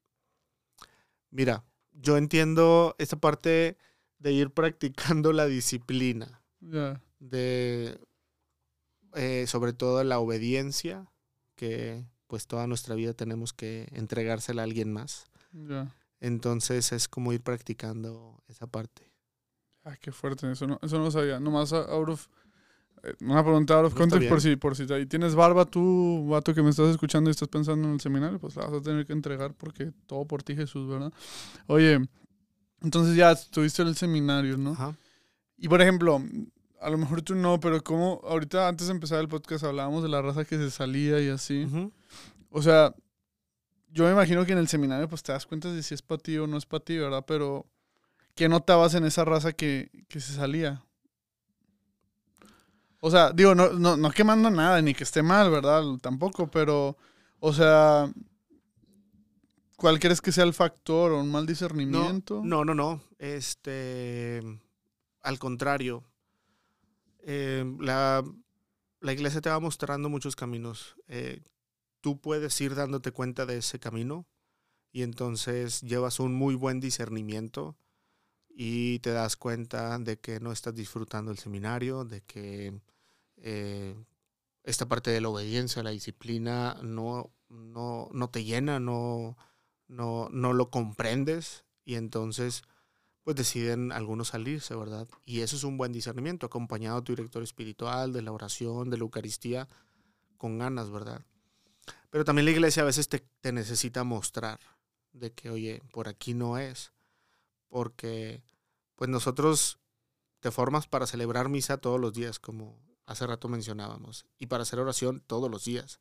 Mira, 1.31 1.65
yo 1.93 2.17
entiendo 2.17 2.95
esta 2.99 3.17
parte 3.17 3.77
de 4.19 4.33
ir 4.33 4.51
practicando 4.51 5.33
la 5.33 5.47
disciplina, 5.47 6.43
Ya. 6.61 7.01
de 7.19 7.99
eh, 9.15 9.47
sobre 9.47 9.73
todo 9.73 10.03
la 10.05 10.19
obediencia, 10.19 11.07
que 11.57 12.05
pues 12.27 12.47
toda 12.47 12.67
nuestra 12.67 12.95
vida 12.95 13.15
tenemos 13.15 13.53
que 13.53 13.89
entregársela 13.93 14.63
a 14.63 14.65
alguien 14.65 14.93
más. 14.93 15.27
Ya. 15.53 15.95
Entonces 16.21 16.93
es 16.93 17.07
como 17.09 17.33
ir 17.33 17.43
practicando 17.43 18.43
esa 18.49 18.67
parte. 18.67 19.11
Ah, 19.85 19.97
qué 20.01 20.11
fuerte, 20.13 20.51
eso 20.51 20.67
no, 20.67 20.79
eso 20.83 20.99
no 20.99 21.05
lo 21.05 21.11
sabía. 21.11 21.39
Nomás 21.39 21.73
a- 21.73 21.85
out 21.93 22.09
of. 22.09 22.29
Eh, 23.05 23.15
Una 23.21 23.43
pregunta 23.43 23.75
out 23.75 23.87
of 23.87 23.95
No, 23.95 24.05
está 24.05 24.17
context 24.17 24.29
por 24.29 24.41
si, 24.41 24.57
por 24.57 24.77
si 24.77 24.93
ahí 24.93 25.07
tienes 25.07 25.35
barba 25.35 25.65
tú, 25.65 26.27
vato 26.29 26.55
que 26.55 26.63
me 26.63 26.71
estás 26.71 26.91
escuchando 26.91 27.31
y 27.31 27.33
estás 27.33 27.49
pensando 27.49 27.87
en 27.89 27.95
el 27.95 28.01
seminario, 28.01 28.39
pues 28.39 28.57
la 28.57 28.67
vas 28.67 28.75
a 28.75 28.81
tener 28.81 29.07
que 29.07 29.13
entregar 29.13 29.55
porque 29.55 29.93
todo 30.07 30.25
por 30.25 30.43
ti 30.43 30.57
Jesús, 30.57 30.89
¿verdad? 30.89 31.13
Oye, 31.67 32.01
entonces 32.83 33.17
ya 33.17 33.33
estuviste 33.33 33.83
en 33.83 33.89
el 33.89 33.97
seminario, 33.97 34.57
¿no? 34.57 34.73
Ajá. 34.73 34.97
Y 35.57 35.69
por 35.69 35.81
ejemplo, 35.81 36.21
a 36.81 36.91
lo 36.91 36.99
mejor 36.99 37.23
tú 37.23 37.35
no, 37.35 37.59
pero 37.61 37.83
como 37.83 38.21
ahorita 38.25 38.69
antes 38.69 38.89
de 38.89 38.93
empezar 38.93 39.21
el 39.21 39.29
podcast 39.29 39.65
hablábamos 39.65 40.03
de 40.03 40.09
la 40.09 40.21
raza 40.21 40.45
que 40.45 40.59
se 40.59 40.71
salía 40.71 41.21
y 41.21 41.29
así. 41.29 41.67
O 42.51 42.63
sea, 42.63 42.95
yo 43.89 44.05
me 44.05 44.11
imagino 44.11 44.45
que 44.45 44.53
en 44.53 44.59
el 44.59 44.69
seminario 44.69 45.09
pues 45.09 45.23
te 45.23 45.33
das 45.33 45.47
cuenta 45.47 45.73
de 45.73 45.83
si 45.83 45.95
es 45.95 46.03
para 46.03 46.21
ti 46.21 46.37
o 46.37 46.47
no 46.47 46.59
es 46.59 46.67
para 46.67 46.85
ti, 46.85 46.99
¿verdad? 46.99 47.25
Pero, 47.27 47.67
¿qué 48.35 48.49
notabas 48.49 48.95
en 48.95 49.05
esa 49.05 49.25
raza 49.25 49.53
que, 49.53 49.91
que 50.09 50.21
se 50.21 50.35
salía? 50.35 50.85
O 53.07 53.11
sea, 53.11 53.33
digo, 53.33 53.55
no, 53.55 53.71
no, 53.75 53.99
no 53.99 54.11
quemando 54.11 54.51
nada, 54.51 54.81
ni 54.81 54.95
que 54.95 55.05
esté 55.05 55.23
mal, 55.23 55.51
¿verdad? 55.51 55.83
Tampoco, 56.01 56.51
pero, 56.51 56.97
o 57.39 57.53
sea, 57.53 58.11
¿cuál 59.77 60.01
crees 60.01 60.23
que 60.23 60.33
sea 60.33 60.45
el 60.45 60.55
factor 60.55 61.13
o 61.13 61.21
un 61.21 61.31
mal 61.31 61.45
discernimiento? 61.45 62.41
No, 62.43 62.65
no, 62.65 62.75
no. 62.75 63.03
Este, 63.19 64.41
al 65.21 65.39
contrario, 65.39 66.03
eh, 67.19 67.77
la, 67.79 68.25
la 69.01 69.13
iglesia 69.13 69.43
te 69.43 69.51
va 69.51 69.61
mostrando 69.61 70.09
muchos 70.09 70.35
caminos. 70.35 70.97
Eh, 71.07 71.43
tú 72.01 72.19
puedes 72.23 72.59
ir 72.63 72.75
dándote 72.75 73.13
cuenta 73.13 73.45
de 73.45 73.59
ese 73.59 73.79
camino 73.79 74.25
y 74.93 75.03
entonces 75.03 75.83
llevas 75.83 76.21
un 76.21 76.33
muy 76.33 76.55
buen 76.55 76.81
discernimiento 76.81 77.77
y 78.49 79.01
te 79.01 79.11
das 79.11 79.37
cuenta 79.37 79.99
de 79.99 80.19
que 80.19 80.41
no 80.41 80.53
estás 80.53 80.75
disfrutando 80.75 81.33
el 81.33 81.37
seminario, 81.37 82.07
de 82.07 82.23
que 82.23 82.81
eh, 83.47 83.95
esta 84.63 84.89
parte 84.89 85.11
de 85.11 85.21
la 85.21 85.29
obediencia, 85.29 85.83
la 85.83 85.91
disciplina, 85.91 86.79
no, 86.83 87.31
no, 87.51 88.09
no 88.11 88.31
te 88.31 88.43
llena, 88.43 88.81
no, 88.81 89.37
no, 89.87 90.31
no 90.31 90.55
lo 90.55 90.71
comprendes 90.71 91.67
y 91.85 91.97
entonces 91.97 92.63
pues 93.23 93.37
deciden 93.37 93.93
algunos 93.93 94.29
salirse, 94.29 94.75
¿verdad? 94.75 95.07
Y 95.27 95.41
eso 95.41 95.57
es 95.57 95.65
un 95.65 95.77
buen 95.77 95.93
discernimiento, 95.93 96.47
acompañado 96.47 96.97
de 96.97 97.05
tu 97.05 97.13
director 97.13 97.43
espiritual, 97.43 98.15
de 98.15 98.23
la 98.23 98.33
oración, 98.33 98.89
de 98.89 98.97
la 98.97 99.05
Eucaristía, 99.05 99.69
con 100.39 100.59
ganas, 100.59 100.91
¿verdad? 100.91 101.23
Pero 102.09 102.25
también 102.25 102.47
la 102.47 102.53
iglesia 102.53 102.83
a 102.83 102.87
veces 102.87 103.09
te, 103.09 103.27
te 103.41 103.53
necesita 103.53 104.05
mostrar 104.05 104.59
de 105.13 105.33
que, 105.33 105.51
oye, 105.51 105.83
por 105.93 106.09
aquí 106.09 106.33
no 106.33 106.57
es, 106.57 106.93
porque 107.69 108.43
pues 108.95 109.11
nosotros 109.11 109.79
te 110.41 110.51
formas 110.51 110.87
para 110.87 111.07
celebrar 111.07 111.51
misa 111.51 111.77
todos 111.77 112.01
los 112.01 112.15
días, 112.15 112.39
como 112.39 112.84
hace 113.07 113.27
rato 113.27 113.49
mencionábamos, 113.49 114.27
y 114.39 114.47
para 114.47 114.63
hacer 114.63 114.79
oración 114.79 115.23
todos 115.27 115.51
los 115.51 115.65
días. 115.65 116.01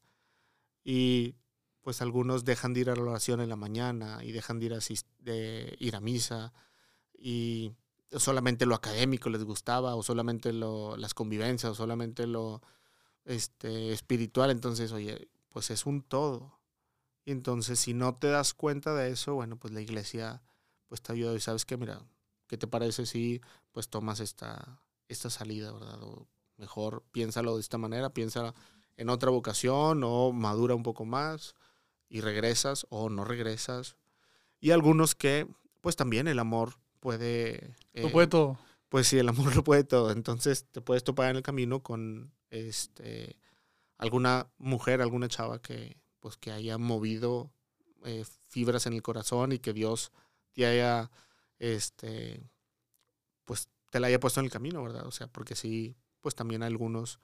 Y 0.83 1.35
pues 1.81 2.01
algunos 2.01 2.45
dejan 2.45 2.73
de 2.73 2.81
ir 2.81 2.89
a 2.89 2.95
la 2.95 3.03
oración 3.03 3.41
en 3.41 3.49
la 3.49 3.55
mañana 3.55 4.23
y 4.23 4.31
dejan 4.31 4.59
de 4.59 4.65
ir 4.67 4.73
a, 4.73 4.79
de 5.19 5.75
ir 5.79 5.95
a 5.95 5.99
misa 5.99 6.53
y 7.13 7.73
solamente 8.17 8.65
lo 8.65 8.75
académico 8.75 9.29
les 9.29 9.43
gustaba 9.43 9.95
o 9.95 10.03
solamente 10.03 10.53
lo, 10.53 10.95
las 10.97 11.13
convivencias 11.13 11.71
o 11.71 11.75
solamente 11.75 12.25
lo 12.25 12.61
este, 13.25 13.91
espiritual. 13.91 14.51
Entonces, 14.51 14.91
oye, 14.91 15.29
pues 15.49 15.71
es 15.71 15.85
un 15.85 16.01
todo. 16.01 16.59
Y 17.25 17.31
entonces 17.31 17.79
si 17.79 17.93
no 17.93 18.15
te 18.15 18.27
das 18.27 18.53
cuenta 18.53 18.93
de 18.93 19.11
eso, 19.11 19.35
bueno, 19.35 19.57
pues 19.57 19.73
la 19.73 19.81
iglesia 19.81 20.41
pues 20.87 21.01
te 21.01 21.13
ayuda 21.13 21.33
y 21.33 21.39
sabes 21.39 21.65
que, 21.65 21.77
mira, 21.77 22.01
¿qué 22.47 22.57
te 22.57 22.67
parece 22.67 23.05
si 23.05 23.41
pues 23.71 23.89
tomas 23.89 24.19
esta, 24.19 24.81
esta 25.07 25.29
salida, 25.29 25.71
verdad? 25.71 25.99
Mejor 26.57 27.03
piénsalo 27.11 27.55
de 27.55 27.61
esta 27.61 27.77
manera, 27.77 28.13
piensa 28.13 28.53
en 28.97 29.09
otra 29.09 29.29
vocación 29.31 30.03
o 30.03 30.31
madura 30.31 30.75
un 30.75 30.83
poco 30.83 31.05
más 31.05 31.55
y 32.09 32.21
regresas 32.21 32.85
o 32.89 33.09
no 33.09 33.25
regresas. 33.25 33.97
Y 34.59 34.71
algunos 34.71 35.15
que, 35.15 35.47
pues 35.81 35.95
también 35.95 36.27
el 36.27 36.39
amor 36.39 36.75
puede... 36.99 37.75
Lo 37.93 38.07
eh, 38.07 38.11
puede 38.11 38.27
todo. 38.27 38.59
Pues 38.89 39.07
sí, 39.07 39.17
el 39.17 39.27
amor 39.29 39.55
lo 39.55 39.63
puede 39.63 39.83
todo. 39.83 40.11
Entonces 40.11 40.65
te 40.71 40.79
puedes 40.81 41.03
topar 41.03 41.31
en 41.31 41.37
el 41.37 41.43
camino 41.43 41.81
con 41.81 42.31
este 42.49 43.35
alguna 43.97 44.51
mujer, 44.57 45.01
alguna 45.01 45.27
chava 45.27 45.61
que 45.61 45.97
pues 46.19 46.37
que 46.37 46.51
haya 46.51 46.77
movido 46.77 47.51
eh, 48.05 48.25
fibras 48.49 48.85
en 48.85 48.93
el 48.93 49.01
corazón 49.01 49.51
y 49.51 49.59
que 49.59 49.73
Dios 49.73 50.11
te 50.53 50.65
haya 50.65 51.09
este 51.59 52.49
pues 53.45 53.69
te 53.89 53.99
la 53.99 54.07
haya 54.07 54.19
puesto 54.19 54.39
en 54.39 54.45
el 54.45 54.51
camino, 54.51 54.83
¿verdad? 54.83 55.05
O 55.07 55.11
sea, 55.11 55.27
porque 55.27 55.55
sí, 55.55 55.95
pues 56.23 56.33
también 56.33 56.63
algunos 56.63 57.19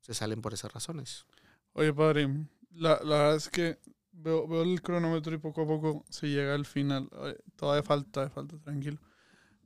se 0.00 0.14
salen 0.14 0.40
por 0.40 0.54
esas 0.54 0.72
razones. 0.72 1.26
Oye, 1.74 1.92
padre, 1.92 2.28
la, 2.70 3.00
la 3.04 3.18
verdad 3.18 3.36
es 3.36 3.50
que 3.50 3.78
veo, 4.12 4.46
veo 4.46 4.62
el 4.62 4.80
cronómetro 4.80 5.34
y 5.34 5.38
poco 5.38 5.62
a 5.62 5.66
poco 5.66 6.04
se 6.08 6.28
llega 6.28 6.54
al 6.54 6.64
final. 6.64 7.10
Oye, 7.12 7.36
Todavía 7.56 7.82
falta, 7.82 8.30
falta, 8.30 8.56
tranquilo. 8.58 8.98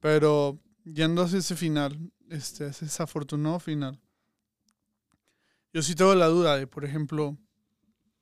Pero 0.00 0.58
yendo 0.84 1.22
hacia 1.22 1.38
ese 1.38 1.54
final, 1.54 2.10
este, 2.30 2.66
ese 2.66 2.86
desafortunado 2.86 3.60
final, 3.60 4.00
yo 5.72 5.82
sí 5.82 5.94
tengo 5.94 6.14
la 6.14 6.26
duda 6.26 6.56
de, 6.56 6.66
por 6.66 6.84
ejemplo, 6.84 7.36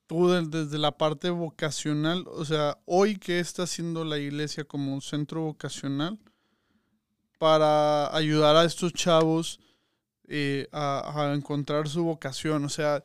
tú 0.08 0.28
desde 0.28 0.78
la 0.78 0.98
parte 0.98 1.30
vocacional, 1.30 2.24
o 2.26 2.44
sea, 2.44 2.78
hoy 2.84 3.16
qué 3.16 3.38
está 3.38 3.62
haciendo 3.62 4.04
la 4.04 4.18
iglesia 4.18 4.64
como 4.64 4.92
un 4.92 5.00
centro 5.00 5.42
vocacional 5.42 6.18
para 7.38 8.14
ayudar 8.14 8.56
a 8.56 8.64
estos 8.64 8.92
chavos 8.92 9.60
eh, 10.28 10.68
a, 10.72 11.32
encontrar 11.34 11.88
su 11.88 12.04
vocación, 12.04 12.64
o 12.64 12.68
sea, 12.68 13.02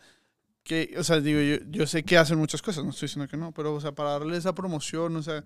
que, 0.63 0.95
o 0.97 1.03
sea, 1.03 1.19
digo, 1.21 1.39
yo, 1.41 1.65
yo 1.69 1.88
sé 1.88 2.03
que 2.03 2.17
hacen 2.17 2.38
muchas 2.38 2.61
cosas, 2.61 2.84
no 2.84 2.91
estoy 2.91 3.07
diciendo 3.07 3.30
que 3.30 3.38
no, 3.38 3.51
pero, 3.53 3.74
o 3.74 3.82
sea, 3.82 3.93
para 3.93 4.11
darle 4.11 4.38
esa 4.38 4.53
promoción, 4.53 5.15
o 5.15 5.24
sea, 5.24 5.43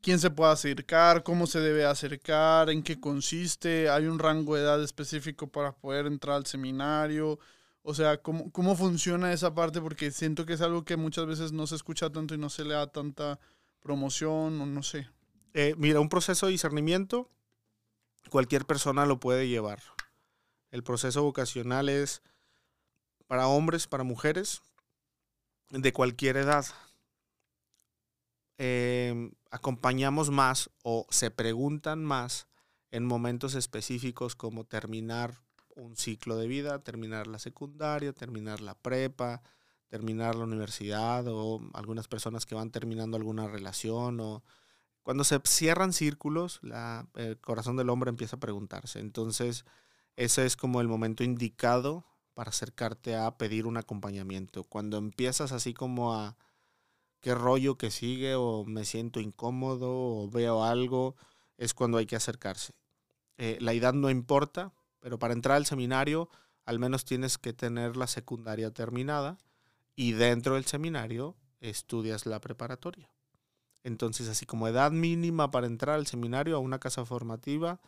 quién 0.00 0.18
se 0.18 0.30
puede 0.30 0.52
acercar, 0.52 1.22
cómo 1.22 1.46
se 1.46 1.60
debe 1.60 1.84
acercar, 1.84 2.70
en 2.70 2.82
qué 2.82 3.00
consiste, 3.00 3.88
hay 3.90 4.06
un 4.06 4.18
rango 4.18 4.54
de 4.54 4.62
edad 4.62 4.82
específico 4.82 5.48
para 5.48 5.72
poder 5.72 6.06
entrar 6.06 6.36
al 6.36 6.46
seminario, 6.46 7.38
o 7.82 7.94
sea, 7.94 8.18
cómo, 8.18 8.50
cómo 8.52 8.76
funciona 8.76 9.32
esa 9.32 9.54
parte, 9.54 9.80
porque 9.80 10.10
siento 10.10 10.46
que 10.46 10.54
es 10.54 10.60
algo 10.60 10.84
que 10.84 10.96
muchas 10.96 11.26
veces 11.26 11.52
no 11.52 11.66
se 11.66 11.76
escucha 11.76 12.10
tanto 12.10 12.34
y 12.34 12.38
no 12.38 12.50
se 12.50 12.64
le 12.64 12.74
da 12.74 12.86
tanta 12.86 13.38
promoción, 13.80 14.60
o 14.60 14.66
no 14.66 14.82
sé. 14.82 15.08
Eh, 15.54 15.74
mira, 15.78 16.00
un 16.00 16.08
proceso 16.08 16.46
de 16.46 16.52
discernimiento, 16.52 17.30
cualquier 18.28 18.64
persona 18.64 19.06
lo 19.06 19.18
puede 19.20 19.48
llevar. 19.48 19.80
El 20.70 20.82
proceso 20.82 21.22
vocacional 21.22 21.88
es 21.88 22.22
para 23.26 23.48
hombres, 23.48 23.86
para 23.86 24.04
mujeres, 24.04 24.62
de 25.70 25.92
cualquier 25.92 26.36
edad. 26.36 26.64
Eh, 28.58 29.30
acompañamos 29.50 30.30
más 30.30 30.70
o 30.82 31.06
se 31.10 31.30
preguntan 31.30 32.04
más 32.04 32.46
en 32.90 33.04
momentos 33.04 33.54
específicos 33.54 34.34
como 34.34 34.64
terminar 34.64 35.40
un 35.74 35.96
ciclo 35.96 36.36
de 36.36 36.46
vida, 36.46 36.78
terminar 36.78 37.26
la 37.26 37.38
secundaria, 37.38 38.12
terminar 38.12 38.60
la 38.60 38.74
prepa, 38.74 39.42
terminar 39.88 40.34
la 40.34 40.44
universidad 40.44 41.26
o 41.28 41.60
algunas 41.74 42.08
personas 42.08 42.46
que 42.46 42.54
van 42.54 42.70
terminando 42.70 43.16
alguna 43.16 43.46
relación 43.46 44.20
o 44.20 44.42
cuando 45.02 45.22
se 45.22 45.40
cierran 45.44 45.92
círculos, 45.92 46.60
el 47.14 47.38
corazón 47.38 47.76
del 47.76 47.90
hombre 47.90 48.10
empieza 48.10 48.36
a 48.36 48.40
preguntarse. 48.40 48.98
Entonces, 48.98 49.64
ese 50.16 50.46
es 50.46 50.56
como 50.56 50.80
el 50.80 50.88
momento 50.88 51.24
indicado 51.24 52.04
para 52.34 52.50
acercarte 52.50 53.16
a 53.16 53.38
pedir 53.38 53.66
un 53.66 53.76
acompañamiento. 53.76 54.64
Cuando 54.64 54.98
empiezas 54.98 55.52
así 55.52 55.72
como 55.72 56.14
a 56.14 56.36
qué 57.20 57.34
rollo 57.34 57.78
que 57.78 57.90
sigue 57.90 58.34
o 58.34 58.64
me 58.64 58.84
siento 58.84 59.20
incómodo 59.20 59.88
o 59.90 60.28
veo 60.28 60.64
algo, 60.64 61.16
es 61.56 61.74
cuando 61.74 61.98
hay 61.98 62.06
que 62.06 62.16
acercarse. 62.16 62.74
Eh, 63.38 63.58
la 63.60 63.72
edad 63.72 63.94
no 63.94 64.10
importa, 64.10 64.72
pero 65.00 65.18
para 65.18 65.34
entrar 65.34 65.56
al 65.56 65.66
seminario 65.66 66.28
al 66.64 66.78
menos 66.80 67.04
tienes 67.04 67.38
que 67.38 67.52
tener 67.52 67.96
la 67.96 68.08
secundaria 68.08 68.72
terminada 68.72 69.38
y 69.94 70.12
dentro 70.12 70.54
del 70.56 70.66
seminario 70.66 71.36
estudias 71.60 72.26
la 72.26 72.40
preparatoria. 72.40 73.10
Entonces, 73.84 74.28
así 74.28 74.46
como 74.46 74.66
edad 74.66 74.90
mínima 74.90 75.52
para 75.52 75.68
entrar 75.68 75.94
al 75.94 76.08
seminario 76.08 76.56
a 76.56 76.58
una 76.58 76.80
casa 76.80 77.04
formativa 77.04 77.80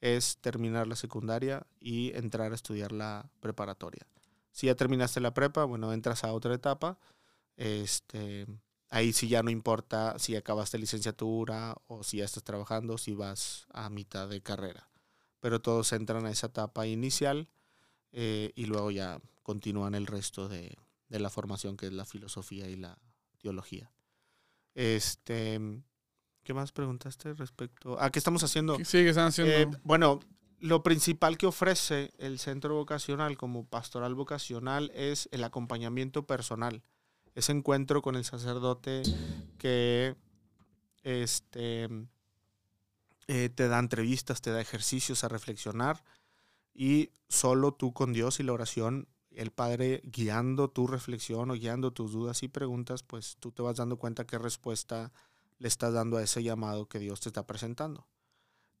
es 0.00 0.38
terminar 0.38 0.86
la 0.86 0.96
secundaria 0.96 1.66
y 1.80 2.12
entrar 2.16 2.52
a 2.52 2.54
estudiar 2.54 2.92
la 2.92 3.30
preparatoria. 3.40 4.06
Si 4.52 4.66
ya 4.66 4.74
terminaste 4.74 5.20
la 5.20 5.34
prepa, 5.34 5.64
bueno, 5.64 5.92
entras 5.92 6.24
a 6.24 6.32
otra 6.32 6.54
etapa. 6.54 6.98
Este, 7.56 8.46
ahí 8.90 9.12
sí 9.12 9.28
ya 9.28 9.42
no 9.42 9.50
importa 9.50 10.18
si 10.18 10.36
acabaste 10.36 10.78
licenciatura 10.78 11.76
o 11.88 12.02
si 12.02 12.18
ya 12.18 12.24
estás 12.24 12.44
trabajando, 12.44 12.98
si 12.98 13.14
vas 13.14 13.66
a 13.72 13.90
mitad 13.90 14.28
de 14.28 14.42
carrera. 14.42 14.88
Pero 15.40 15.60
todos 15.60 15.92
entran 15.92 16.26
a 16.26 16.30
esa 16.30 16.48
etapa 16.48 16.86
inicial 16.86 17.48
eh, 18.12 18.52
y 18.54 18.66
luego 18.66 18.90
ya 18.90 19.20
continúan 19.42 19.94
el 19.94 20.06
resto 20.06 20.48
de, 20.48 20.76
de 21.08 21.20
la 21.20 21.30
formación 21.30 21.76
que 21.76 21.86
es 21.86 21.92
la 21.92 22.04
filosofía 22.04 22.68
y 22.68 22.76
la 22.76 22.98
teología. 23.38 23.92
Este, 24.74 25.60
¿qué 26.46 26.54
más 26.54 26.70
preguntaste 26.70 27.34
respecto 27.34 28.00
a 28.00 28.08
qué 28.10 28.20
estamos 28.20 28.42
haciendo? 28.44 28.76
Sí, 28.76 28.98
que 28.98 29.08
están 29.08 29.26
haciendo. 29.26 29.52
Eh, 29.52 29.80
bueno, 29.82 30.20
lo 30.60 30.84
principal 30.84 31.36
que 31.36 31.46
ofrece 31.46 32.12
el 32.18 32.38
centro 32.38 32.76
vocacional 32.76 33.36
como 33.36 33.66
pastoral 33.66 34.14
vocacional 34.14 34.92
es 34.94 35.28
el 35.32 35.42
acompañamiento 35.42 36.24
personal. 36.24 36.84
Ese 37.34 37.50
encuentro 37.50 38.00
con 38.00 38.14
el 38.14 38.24
sacerdote 38.24 39.02
que 39.58 40.14
este, 41.02 41.88
eh, 43.26 43.50
te 43.52 43.66
da 43.66 43.80
entrevistas, 43.80 44.40
te 44.40 44.52
da 44.52 44.60
ejercicios 44.60 45.24
a 45.24 45.28
reflexionar 45.28 46.04
y 46.72 47.10
solo 47.28 47.74
tú 47.74 47.92
con 47.92 48.12
Dios 48.12 48.38
y 48.38 48.44
la 48.44 48.52
oración 48.52 49.08
el 49.32 49.50
Padre 49.50 50.00
guiando 50.04 50.68
tu 50.68 50.86
reflexión 50.86 51.50
o 51.50 51.54
guiando 51.54 51.90
tus 51.90 52.12
dudas 52.12 52.44
y 52.44 52.48
preguntas, 52.48 53.02
pues 53.02 53.36
tú 53.40 53.50
te 53.50 53.62
vas 53.62 53.76
dando 53.76 53.98
cuenta 53.98 54.26
qué 54.26 54.38
respuesta 54.38 55.12
le 55.58 55.68
estás 55.68 55.92
dando 55.92 56.16
a 56.16 56.22
ese 56.22 56.42
llamado 56.42 56.88
que 56.88 56.98
Dios 56.98 57.20
te 57.20 57.28
está 57.28 57.46
presentando. 57.46 58.06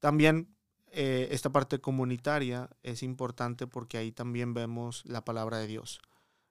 También 0.00 0.56
eh, 0.88 1.28
esta 1.30 1.50
parte 1.50 1.80
comunitaria 1.80 2.70
es 2.82 3.02
importante 3.02 3.66
porque 3.66 3.98
ahí 3.98 4.12
también 4.12 4.54
vemos 4.54 5.04
la 5.04 5.24
palabra 5.24 5.58
de 5.58 5.66
Dios. 5.66 6.00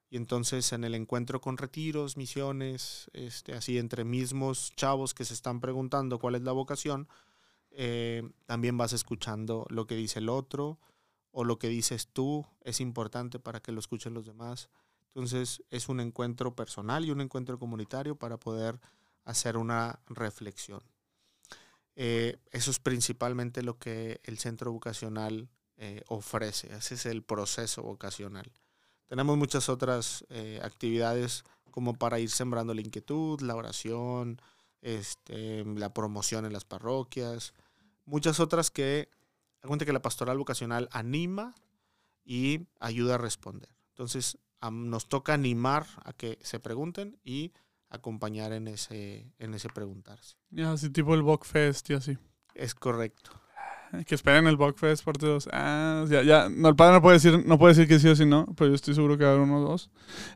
Y 0.08 0.16
entonces 0.16 0.72
en 0.72 0.84
el 0.84 0.94
encuentro 0.94 1.40
con 1.40 1.56
retiros, 1.56 2.16
misiones, 2.16 3.10
este, 3.12 3.54
así 3.54 3.78
entre 3.78 4.04
mismos 4.04 4.72
chavos 4.76 5.14
que 5.14 5.24
se 5.24 5.34
están 5.34 5.60
preguntando 5.60 6.18
cuál 6.18 6.36
es 6.36 6.42
la 6.42 6.52
vocación, 6.52 7.08
eh, 7.70 8.22
también 8.46 8.76
vas 8.78 8.92
escuchando 8.92 9.66
lo 9.68 9.86
que 9.86 9.96
dice 9.96 10.20
el 10.20 10.28
otro, 10.28 10.78
o 11.38 11.44
lo 11.44 11.58
que 11.58 11.68
dices 11.68 12.08
tú 12.14 12.46
es 12.62 12.80
importante 12.80 13.38
para 13.38 13.60
que 13.60 13.70
lo 13.70 13.78
escuchen 13.78 14.14
los 14.14 14.24
demás. 14.24 14.70
Entonces 15.08 15.62
es 15.68 15.90
un 15.90 16.00
encuentro 16.00 16.56
personal 16.56 17.04
y 17.04 17.10
un 17.10 17.20
encuentro 17.20 17.58
comunitario 17.58 18.16
para 18.16 18.38
poder 18.38 18.80
hacer 19.26 19.58
una 19.58 20.00
reflexión. 20.06 20.80
Eh, 21.96 22.38
eso 22.52 22.70
es 22.70 22.78
principalmente 22.78 23.62
lo 23.62 23.78
que 23.78 24.20
el 24.24 24.38
centro 24.38 24.72
vocacional 24.72 25.48
eh, 25.76 26.02
ofrece. 26.08 26.72
Ese 26.74 26.94
es 26.94 27.06
el 27.06 27.22
proceso 27.22 27.82
vocacional. 27.82 28.50
Tenemos 29.08 29.36
muchas 29.36 29.68
otras 29.68 30.24
eh, 30.30 30.60
actividades 30.62 31.44
como 31.70 31.94
para 31.94 32.18
ir 32.18 32.30
sembrando 32.30 32.72
la 32.72 32.80
inquietud, 32.80 33.40
la 33.40 33.54
oración, 33.54 34.40
este, 34.80 35.64
la 35.64 35.92
promoción 35.92 36.46
en 36.46 36.52
las 36.52 36.64
parroquias, 36.64 37.52
muchas 38.04 38.40
otras 38.40 38.70
que 38.70 39.10
cuenta 39.62 39.84
que 39.84 39.92
la 39.92 40.02
pastoral 40.02 40.38
vocacional 40.38 40.88
anima 40.92 41.54
y 42.24 42.66
ayuda 42.80 43.16
a 43.16 43.18
responder. 43.18 43.68
Entonces, 43.90 44.38
nos 44.70 45.08
toca 45.08 45.34
animar 45.34 45.86
a 46.04 46.12
que 46.12 46.38
se 46.42 46.60
pregunten 46.60 47.18
y 47.22 47.52
acompañar 47.88 48.52
en 48.52 48.68
ese, 48.68 49.32
en 49.38 49.54
ese 49.54 49.68
preguntarse. 49.68 50.36
Ya, 50.50 50.72
así 50.72 50.90
tipo 50.90 51.14
el 51.14 51.22
Fest 51.44 51.90
y 51.90 51.94
así. 51.94 52.18
Es 52.54 52.74
correcto. 52.74 53.30
Que 54.06 54.14
esperen 54.14 54.46
el 54.46 54.56
Bugfest 54.56 55.04
parte 55.04 55.26
2. 55.26 55.48
Ah, 55.52 56.04
ya, 56.08 56.22
ya. 56.22 56.48
No, 56.48 56.68
el 56.68 56.76
padre 56.76 56.94
no 56.94 57.02
puede 57.02 57.14
decir, 57.14 57.44
no 57.46 57.58
puede 57.58 57.74
decir 57.74 57.88
que 57.88 57.98
sí 57.98 58.08
o 58.08 58.16
sí 58.16 58.26
no, 58.26 58.46
pero 58.56 58.68
yo 58.68 58.74
estoy 58.74 58.94
seguro 58.94 59.16
que 59.16 59.24
va 59.24 59.30
a 59.30 59.32
haber 59.34 59.44
uno 59.44 59.58
o 59.58 59.68
dos. 59.68 59.90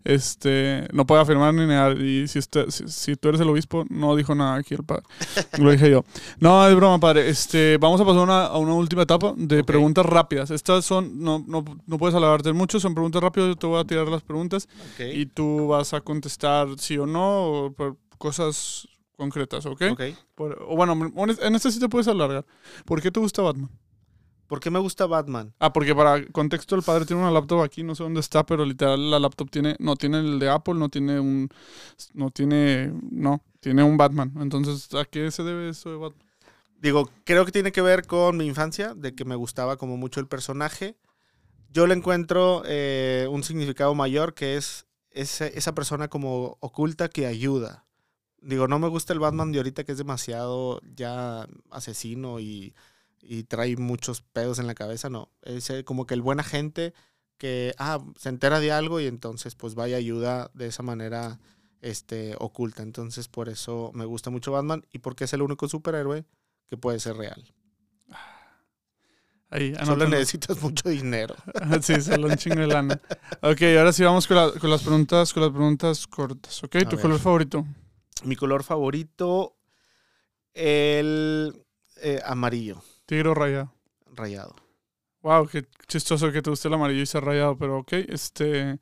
Este, 0.04 0.86
no 0.92 1.06
puede 1.06 1.22
afirmar 1.22 1.52
ni 1.54 1.66
negar. 1.66 2.00
Y 2.00 2.28
si, 2.28 2.38
usted, 2.38 2.68
si, 2.68 3.16
tú 3.16 3.28
eres 3.28 3.40
el 3.40 3.48
obispo, 3.48 3.84
no 3.88 4.16
dijo 4.16 4.34
nada 4.34 4.56
aquí 4.56 4.74
el 4.74 4.84
padre. 4.84 5.02
Lo 5.58 5.70
dije 5.70 5.90
yo. 5.90 6.04
No, 6.38 6.66
es 6.66 6.74
broma, 6.74 6.98
padre. 6.98 7.28
Este, 7.28 7.76
vamos 7.78 8.00
a 8.00 8.04
pasar 8.04 8.22
una, 8.22 8.46
a 8.46 8.58
una 8.58 8.74
última 8.74 9.02
etapa 9.02 9.34
de 9.36 9.64
preguntas 9.64 10.06
rápidas. 10.06 10.50
Estas 10.50 10.84
son, 10.84 11.22
no, 11.22 11.44
no, 11.46 11.64
no 11.86 11.98
puedes 11.98 12.14
alabarte 12.14 12.52
mucho, 12.52 12.80
son 12.80 12.94
preguntas 12.94 13.22
rápidas. 13.22 13.48
Yo 13.48 13.56
te 13.56 13.66
voy 13.66 13.80
a 13.80 13.84
tirar 13.84 14.08
las 14.08 14.22
preguntas 14.22 14.68
y 14.98 15.26
tú 15.26 15.68
vas 15.68 15.92
a 15.94 16.00
contestar 16.00 16.68
sí 16.78 16.98
o 16.98 17.06
no, 17.06 17.44
o 17.44 17.72
por 17.72 17.96
cosas 18.18 18.88
concretas, 19.20 19.66
¿ok? 19.66 19.82
Ok. 19.92 20.00
o 20.38 20.76
bueno, 20.76 21.12
en 21.14 21.54
este 21.54 21.70
sí 21.70 21.78
te 21.78 21.90
puedes 21.90 22.08
alargar. 22.08 22.46
¿Por 22.86 23.02
qué 23.02 23.10
te 23.10 23.20
gusta 23.20 23.42
Batman? 23.42 23.70
¿Por 24.46 24.60
qué 24.60 24.70
me 24.70 24.78
gusta 24.78 25.06
Batman? 25.06 25.52
Ah, 25.60 25.72
porque 25.74 25.94
para 25.94 26.24
contexto 26.32 26.74
el 26.74 26.82
padre 26.82 27.04
tiene 27.04 27.20
una 27.20 27.30
laptop 27.30 27.60
aquí, 27.60 27.82
no 27.82 27.94
sé 27.94 28.02
dónde 28.02 28.20
está, 28.20 28.46
pero 28.46 28.64
literal 28.64 29.10
la 29.10 29.18
laptop 29.18 29.50
tiene, 29.50 29.76
no 29.78 29.94
tiene 29.94 30.20
el 30.20 30.38
de 30.38 30.48
Apple, 30.48 30.74
no 30.74 30.88
tiene 30.88 31.20
un, 31.20 31.50
no 32.14 32.30
tiene, 32.30 32.92
no, 33.10 33.42
tiene 33.60 33.82
un 33.82 33.98
Batman. 33.98 34.32
Entonces, 34.40 34.92
¿a 34.94 35.04
qué 35.04 35.30
se 35.30 35.42
debe 35.42 35.68
eso 35.68 35.90
de 35.90 35.96
Batman? 35.96 36.26
Digo, 36.80 37.10
creo 37.24 37.44
que 37.44 37.52
tiene 37.52 37.72
que 37.72 37.82
ver 37.82 38.06
con 38.06 38.38
mi 38.38 38.46
infancia, 38.46 38.94
de 38.94 39.14
que 39.14 39.26
me 39.26 39.36
gustaba 39.36 39.76
como 39.76 39.98
mucho 39.98 40.18
el 40.18 40.26
personaje. 40.26 40.96
Yo 41.70 41.86
le 41.86 41.94
encuentro 41.94 42.62
eh, 42.64 43.28
un 43.30 43.44
significado 43.44 43.94
mayor 43.94 44.32
que 44.32 44.56
es 44.56 44.86
esa 45.12 45.74
persona 45.74 46.08
como 46.08 46.56
oculta 46.60 47.08
que 47.08 47.26
ayuda. 47.26 47.84
Digo, 48.42 48.68
no 48.68 48.78
me 48.78 48.88
gusta 48.88 49.12
el 49.12 49.18
Batman 49.18 49.52
de 49.52 49.58
ahorita 49.58 49.84
que 49.84 49.92
es 49.92 49.98
demasiado 49.98 50.80
ya 50.96 51.46
asesino 51.70 52.40
y, 52.40 52.74
trae 53.48 53.76
muchos 53.76 54.22
pedos 54.22 54.58
en 54.58 54.66
la 54.66 54.74
cabeza. 54.74 55.10
No, 55.10 55.30
es 55.42 55.68
eh, 55.70 55.84
como 55.84 56.06
que 56.06 56.14
el 56.14 56.22
buen 56.22 56.40
agente 56.40 56.94
que 57.36 57.74
ah, 57.78 58.00
se 58.16 58.28
entera 58.28 58.60
de 58.60 58.72
algo 58.72 59.00
y 59.00 59.06
entonces 59.06 59.54
pues 59.54 59.74
vaya 59.74 59.96
ayuda 59.96 60.50
de 60.54 60.66
esa 60.66 60.82
manera 60.82 61.38
este, 61.80 62.34
oculta. 62.38 62.82
Entonces 62.82 63.28
por 63.28 63.48
eso 63.48 63.92
me 63.94 64.04
gusta 64.04 64.30
mucho 64.30 64.52
Batman 64.52 64.84
y 64.92 64.98
porque 64.98 65.24
es 65.24 65.32
el 65.32 65.42
único 65.42 65.68
superhéroe 65.68 66.24
que 66.66 66.76
puede 66.76 66.98
ser 66.98 67.16
real. 67.16 67.52
Ahí, 69.52 69.74
solo 69.84 70.08
necesitas 70.08 70.62
mucho 70.62 70.88
dinero. 70.88 71.34
sí, 71.82 72.00
solo 72.00 72.28
un 72.28 72.36
chingo 72.36 72.60
de 72.60 72.68
lana. 72.68 73.00
Ok, 73.42 73.62
ahora 73.76 73.92
sí 73.92 74.04
vamos 74.04 74.28
con, 74.28 74.58
con 74.58 74.70
las 74.70 74.82
preguntas, 74.82 75.32
con 75.32 75.42
las 75.42 75.50
preguntas 75.50 76.06
cortas. 76.06 76.62
Ok, 76.62 76.76
¿tu 76.88 76.98
color 76.98 77.18
favorito? 77.18 77.66
Mi 78.24 78.36
color 78.36 78.64
favorito, 78.64 79.56
el 80.54 81.64
eh, 82.02 82.20
amarillo. 82.24 82.82
Tigre 83.06 83.34
rayado. 83.34 83.72
Rayado. 84.14 84.54
Wow, 85.22 85.46
qué 85.48 85.66
chistoso 85.86 86.32
que 86.32 86.40
te 86.40 86.48
guste 86.48 86.68
el 86.68 86.74
amarillo 86.74 87.02
y 87.02 87.06
ser 87.06 87.24
rayado, 87.24 87.58
pero 87.58 87.78
ok, 87.80 87.92
este, 88.08 88.78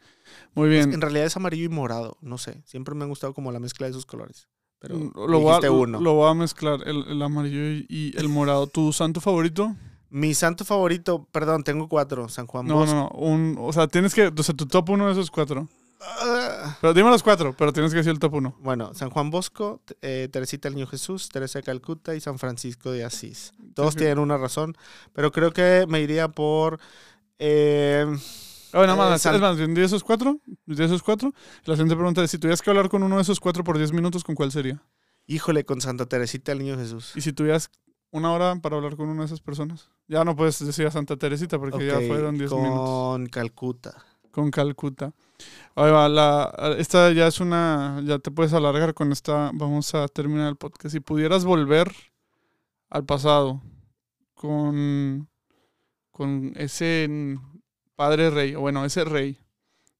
muy 0.54 0.68
bien. 0.68 0.92
en 0.92 1.00
realidad 1.00 1.26
es 1.26 1.36
amarillo 1.36 1.64
y 1.64 1.68
morado, 1.68 2.16
no 2.20 2.38
sé. 2.38 2.62
Siempre 2.64 2.94
me 2.94 3.02
han 3.02 3.08
gustado 3.08 3.34
como 3.34 3.50
la 3.50 3.58
mezcla 3.58 3.86
de 3.86 3.90
esos 3.90 4.06
colores. 4.06 4.48
Pero 4.78 4.96
mm, 4.96 5.12
lo 5.28 5.40
voy, 5.40 5.64
a, 5.64 5.70
uno. 5.72 6.00
lo 6.00 6.14
voy 6.14 6.30
a 6.30 6.34
mezclar, 6.34 6.86
el, 6.86 7.20
amarillo 7.20 7.84
y, 7.88 8.14
el 8.16 8.28
morado. 8.28 8.68
¿Tu 8.68 8.92
santo 8.92 9.20
favorito? 9.20 9.74
Mi 10.10 10.32
santo 10.32 10.64
favorito, 10.64 11.26
perdón, 11.32 11.64
tengo 11.64 11.88
cuatro. 11.88 12.28
San 12.28 12.46
Juan 12.46 12.68
Bosco. 12.68 12.94
No, 12.94 13.00
no, 13.00 13.08
un, 13.18 13.56
o 13.58 13.72
sea, 13.72 13.88
tienes 13.88 14.14
que, 14.14 14.28
o 14.28 14.42
sea, 14.42 14.54
tu 14.54 14.66
top 14.66 14.90
uno 14.90 15.06
de 15.06 15.12
esos 15.12 15.32
cuatro. 15.32 15.68
Pero 16.80 16.94
dime 16.94 17.10
los 17.10 17.22
cuatro, 17.22 17.54
pero 17.56 17.72
tienes 17.72 17.90
que 17.90 17.98
decir 17.98 18.12
el 18.12 18.18
top 18.18 18.34
uno. 18.34 18.56
Bueno, 18.60 18.94
San 18.94 19.10
Juan 19.10 19.30
Bosco, 19.30 19.82
eh, 20.00 20.28
Teresita 20.30 20.68
el 20.68 20.74
Niño 20.74 20.86
Jesús, 20.86 21.28
Teresa 21.28 21.58
de 21.58 21.64
Calcuta 21.64 22.14
y 22.14 22.20
San 22.20 22.38
Francisco 22.38 22.92
de 22.92 23.04
Asís. 23.04 23.52
Todos 23.74 23.96
tienen 23.96 24.18
una 24.18 24.36
razón, 24.36 24.76
pero 25.12 25.32
creo 25.32 25.52
que 25.52 25.86
me 25.88 26.00
iría 26.00 26.28
por... 26.28 26.78
Eh, 27.38 28.06
bueno, 28.72 28.96
más, 28.96 29.24
es 29.24 29.40
más, 29.40 29.56
de 29.56 29.84
esos 29.84 30.04
cuatro, 30.04 30.38
de 30.66 30.84
esos 30.84 31.02
cuatro, 31.02 31.32
la 31.64 31.74
siguiente 31.74 31.96
pregunta 31.96 32.22
es, 32.22 32.30
si 32.30 32.38
tuvieras 32.38 32.60
que 32.60 32.70
hablar 32.70 32.88
con 32.88 33.02
uno 33.02 33.16
de 33.16 33.22
esos 33.22 33.40
cuatro 33.40 33.64
por 33.64 33.78
diez 33.78 33.92
minutos, 33.92 34.24
¿con 34.24 34.34
cuál 34.34 34.52
sería? 34.52 34.82
Híjole, 35.26 35.64
con 35.64 35.80
Santa 35.80 36.06
Teresita 36.06 36.52
el 36.52 36.58
Niño 36.58 36.76
Jesús. 36.76 37.12
¿Y 37.14 37.22
si 37.22 37.32
tuvieras 37.32 37.70
una 38.10 38.32
hora 38.32 38.56
para 38.56 38.76
hablar 38.76 38.96
con 38.96 39.08
una 39.08 39.20
de 39.20 39.26
esas 39.26 39.40
personas? 39.40 39.90
Ya 40.06 40.24
no 40.24 40.36
puedes 40.36 40.64
decir 40.64 40.86
a 40.86 40.90
Santa 40.90 41.16
Teresita 41.16 41.58
porque 41.58 41.86
ya 41.86 42.00
fueron 42.00 42.36
diez 42.36 42.52
minutos. 42.52 42.88
Con 42.88 43.26
Calcuta. 43.26 44.04
Con 44.30 44.50
Calcuta. 44.50 45.12
Ahí 45.74 45.90
va, 45.90 46.08
la, 46.08 46.76
esta 46.78 47.12
ya 47.12 47.26
es 47.28 47.40
una, 47.40 48.02
ya 48.04 48.18
te 48.18 48.30
puedes 48.30 48.52
alargar 48.52 48.94
con 48.94 49.12
esta, 49.12 49.50
vamos 49.54 49.94
a 49.94 50.08
terminar 50.08 50.48
el 50.48 50.56
podcast. 50.56 50.92
Si 50.92 51.00
pudieras 51.00 51.44
volver 51.44 51.92
al 52.90 53.04
pasado 53.04 53.62
con, 54.34 55.28
con 56.10 56.52
ese 56.56 57.38
padre 57.94 58.30
rey, 58.30 58.54
o 58.54 58.60
bueno, 58.60 58.84
ese 58.84 59.04
rey, 59.04 59.38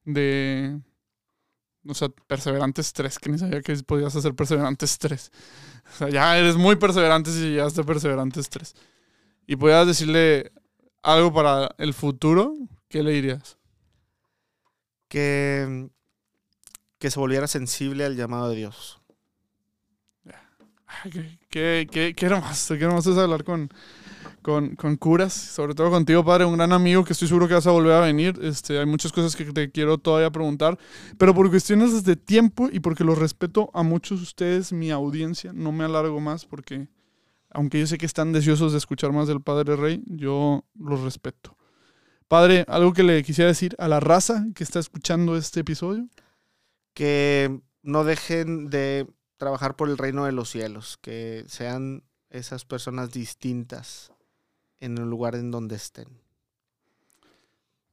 de, 0.05 0.81
o 1.87 1.95
sea, 1.95 2.09
perseverantes 2.09 2.93
3, 2.93 3.19
que 3.19 3.31
ni 3.31 3.39
sabía 3.39 3.61
que 3.63 3.75
podías 3.77 4.15
hacer 4.17 4.35
perseverantes 4.35 4.99
3. 4.99 5.31
O 5.95 5.97
sea, 5.99 6.09
ya 6.09 6.37
eres 6.39 6.57
muy 6.57 6.77
perseverante 6.77 7.31
si 7.31 7.51
llegaste 7.51 7.81
a 7.81 7.85
perseverantes 7.85 8.49
3. 8.49 8.75
Y 9.47 9.57
podías 9.57 9.87
decirle 9.87 10.53
algo 11.03 11.33
para 11.33 11.75
el 11.79 11.95
futuro, 11.95 12.55
¿qué 12.89 13.03
le 13.03 13.13
dirías? 13.13 13.58
Que, 15.09 15.89
que 16.99 17.11
se 17.11 17.19
volviera 17.19 17.47
sensible 17.47 18.05
al 18.05 18.17
llamado 18.17 18.51
de 18.51 18.57
Dios. 18.57 19.01
Qué, 21.11 21.39
qué, 21.51 21.87
qué, 21.91 22.15
qué 22.15 22.27
hermoso, 22.27 22.77
qué 22.77 22.85
hermoso 22.85 23.13
es 23.13 23.19
hablar 23.19 23.45
con, 23.45 23.69
con, 24.43 24.75
con 24.77 24.97
curas, 24.97 25.35
sobre 25.35 25.75
todo 25.75 25.91
contigo, 25.91 26.25
padre, 26.25 26.47
un 26.47 26.57
gran 26.57 26.73
amigo 26.73 27.05
que 27.05 27.13
estoy 27.13 27.29
seguro 27.29 27.47
que 27.47 27.55
vas 27.55 27.67
a 27.67 27.71
volver 27.71 27.93
a 27.93 28.01
venir. 28.01 28.39
Este, 28.43 28.79
hay 28.79 28.87
muchas 28.87 29.13
cosas 29.13 29.37
que 29.37 29.45
te 29.45 29.71
quiero 29.71 29.99
todavía 29.99 30.31
preguntar, 30.31 30.79
pero 31.19 31.35
por 31.35 31.51
cuestiones 31.51 32.05
de 32.05 32.17
tiempo 32.17 32.71
y 32.73 32.81
porque 32.81 33.05
lo 33.05 33.15
respeto 33.15 33.71
a 33.75 33.83
muchos 33.83 34.21
de 34.21 34.23
ustedes, 34.23 34.73
mi 34.73 34.91
audiencia, 34.91 35.53
no 35.53 35.73
me 35.73 35.85
alargo 35.85 36.21
más 36.21 36.47
porque, 36.47 36.89
aunque 37.51 37.81
yo 37.81 37.87
sé 37.87 37.99
que 37.99 38.07
están 38.07 38.33
deseosos 38.33 38.73
de 38.73 38.79
escuchar 38.79 39.13
más 39.13 39.29
del 39.29 39.43
Padre 39.43 39.77
Rey, 39.77 40.03
yo 40.07 40.65
los 40.75 41.03
respeto. 41.03 41.58
Padre, 42.29 42.65
algo 42.69 42.93
que 42.93 43.03
le 43.03 43.23
quisiera 43.25 43.49
decir 43.49 43.75
a 43.79 43.89
la 43.89 44.01
raza 44.01 44.47
que 44.55 44.63
está 44.63 44.79
escuchando 44.79 45.37
este 45.37 45.61
episodio. 45.61 46.09
Que 46.93 47.61
no 47.83 48.05
dejen 48.05 48.69
de 48.71 49.07
trabajar 49.39 49.77
por 49.77 49.89
el 49.89 49.97
reino 49.97 50.27
de 50.27 50.33
los 50.33 50.51
cielos, 50.51 50.99
que 51.01 51.45
sean 51.49 52.05
esas 52.29 52.65
personas 52.65 53.13
distintas 53.13 54.13
en 54.81 54.99
el 54.99 55.09
lugar 55.09 55.35
en 55.35 55.51
donde 55.51 55.77
estén. 55.77 56.09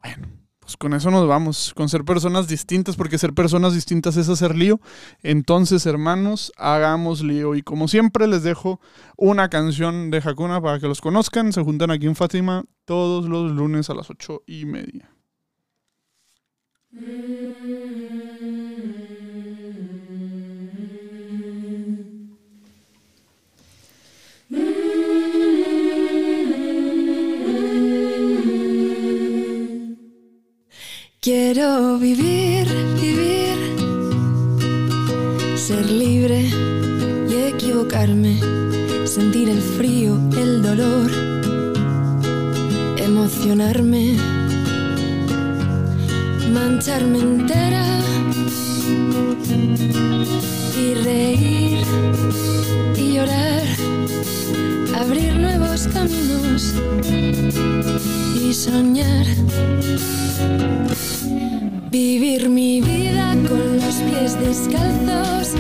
Bueno, 0.02 0.28
pues 0.66 0.78
con 0.78 0.96
eso 0.96 1.12
nos 1.12 1.28
vamos, 1.28 1.74
con 1.76 1.90
ser 1.90 2.04
personas 2.04 2.48
distintas, 2.48 2.96
porque 2.96 3.20
ser 3.20 3.34
personas 3.34 3.76
distintas 3.76 4.18
es 4.18 4.30
hacer 4.30 4.56
lío. 4.56 4.82
Entonces, 5.22 5.86
hermanos, 5.86 6.52
hagamos 6.58 7.22
lío. 7.22 7.54
Y 7.54 7.62
como 7.62 7.88
siempre, 7.88 8.26
les 8.26 8.42
dejo 8.42 8.80
una 9.16 9.48
canción 9.50 10.10
de 10.10 10.24
Hakuna 10.26 10.60
para 10.62 10.80
que 10.80 10.88
los 10.88 11.02
conozcan. 11.02 11.54
Se 11.54 11.62
juntan 11.62 11.92
aquí 11.92 12.08
en 12.08 12.16
Fátima 12.16 12.66
todos 12.84 13.30
los 13.30 13.52
lunes 13.52 13.92
a 13.92 13.94
las 13.94 14.10
ocho 14.10 14.42
y 14.48 14.66
media. 14.66 15.12
Quiero 31.26 31.98
vivir, 31.98 32.68
vivir, 33.02 33.58
ser 35.58 35.90
libre 35.90 36.42
y 37.28 37.34
equivocarme, 37.52 38.40
sentir 39.06 39.50
el 39.50 39.60
frío, 39.60 40.20
el 40.38 40.62
dolor, 40.62 41.10
emocionarme, 42.98 44.18
mancharme 46.54 47.18
entera 47.18 47.88
y 50.78 50.94
reír 50.94 51.80
y 52.96 53.14
llorar, 53.16 53.65
abrir 54.96 55.36
nuevos 55.36 55.88
caminos 55.88 56.74
y 58.42 58.54
soñar. 58.54 59.26
Vivir 61.90 62.50
mi 62.50 62.82
vida 62.82 63.36
con 63.48 63.78
los 63.78 63.96
pies 63.96 64.40
descalzos, 64.40 65.55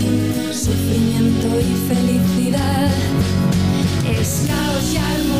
sufrimiento 0.00 1.60
y 1.60 1.74
felicidad. 1.86 2.90
Es 4.18 4.46
caos 4.46 4.92
y 4.92 4.96
armonía, 4.96 5.31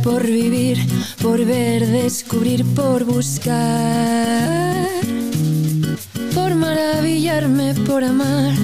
Por 0.00 0.26
vivir, 0.26 0.78
por 1.20 1.44
ver, 1.44 1.86
descubrir, 1.86 2.64
por 2.74 3.04
buscar, 3.04 4.88
por 6.34 6.54
maravillarme, 6.54 7.74
por 7.86 8.02
amar, 8.02 8.54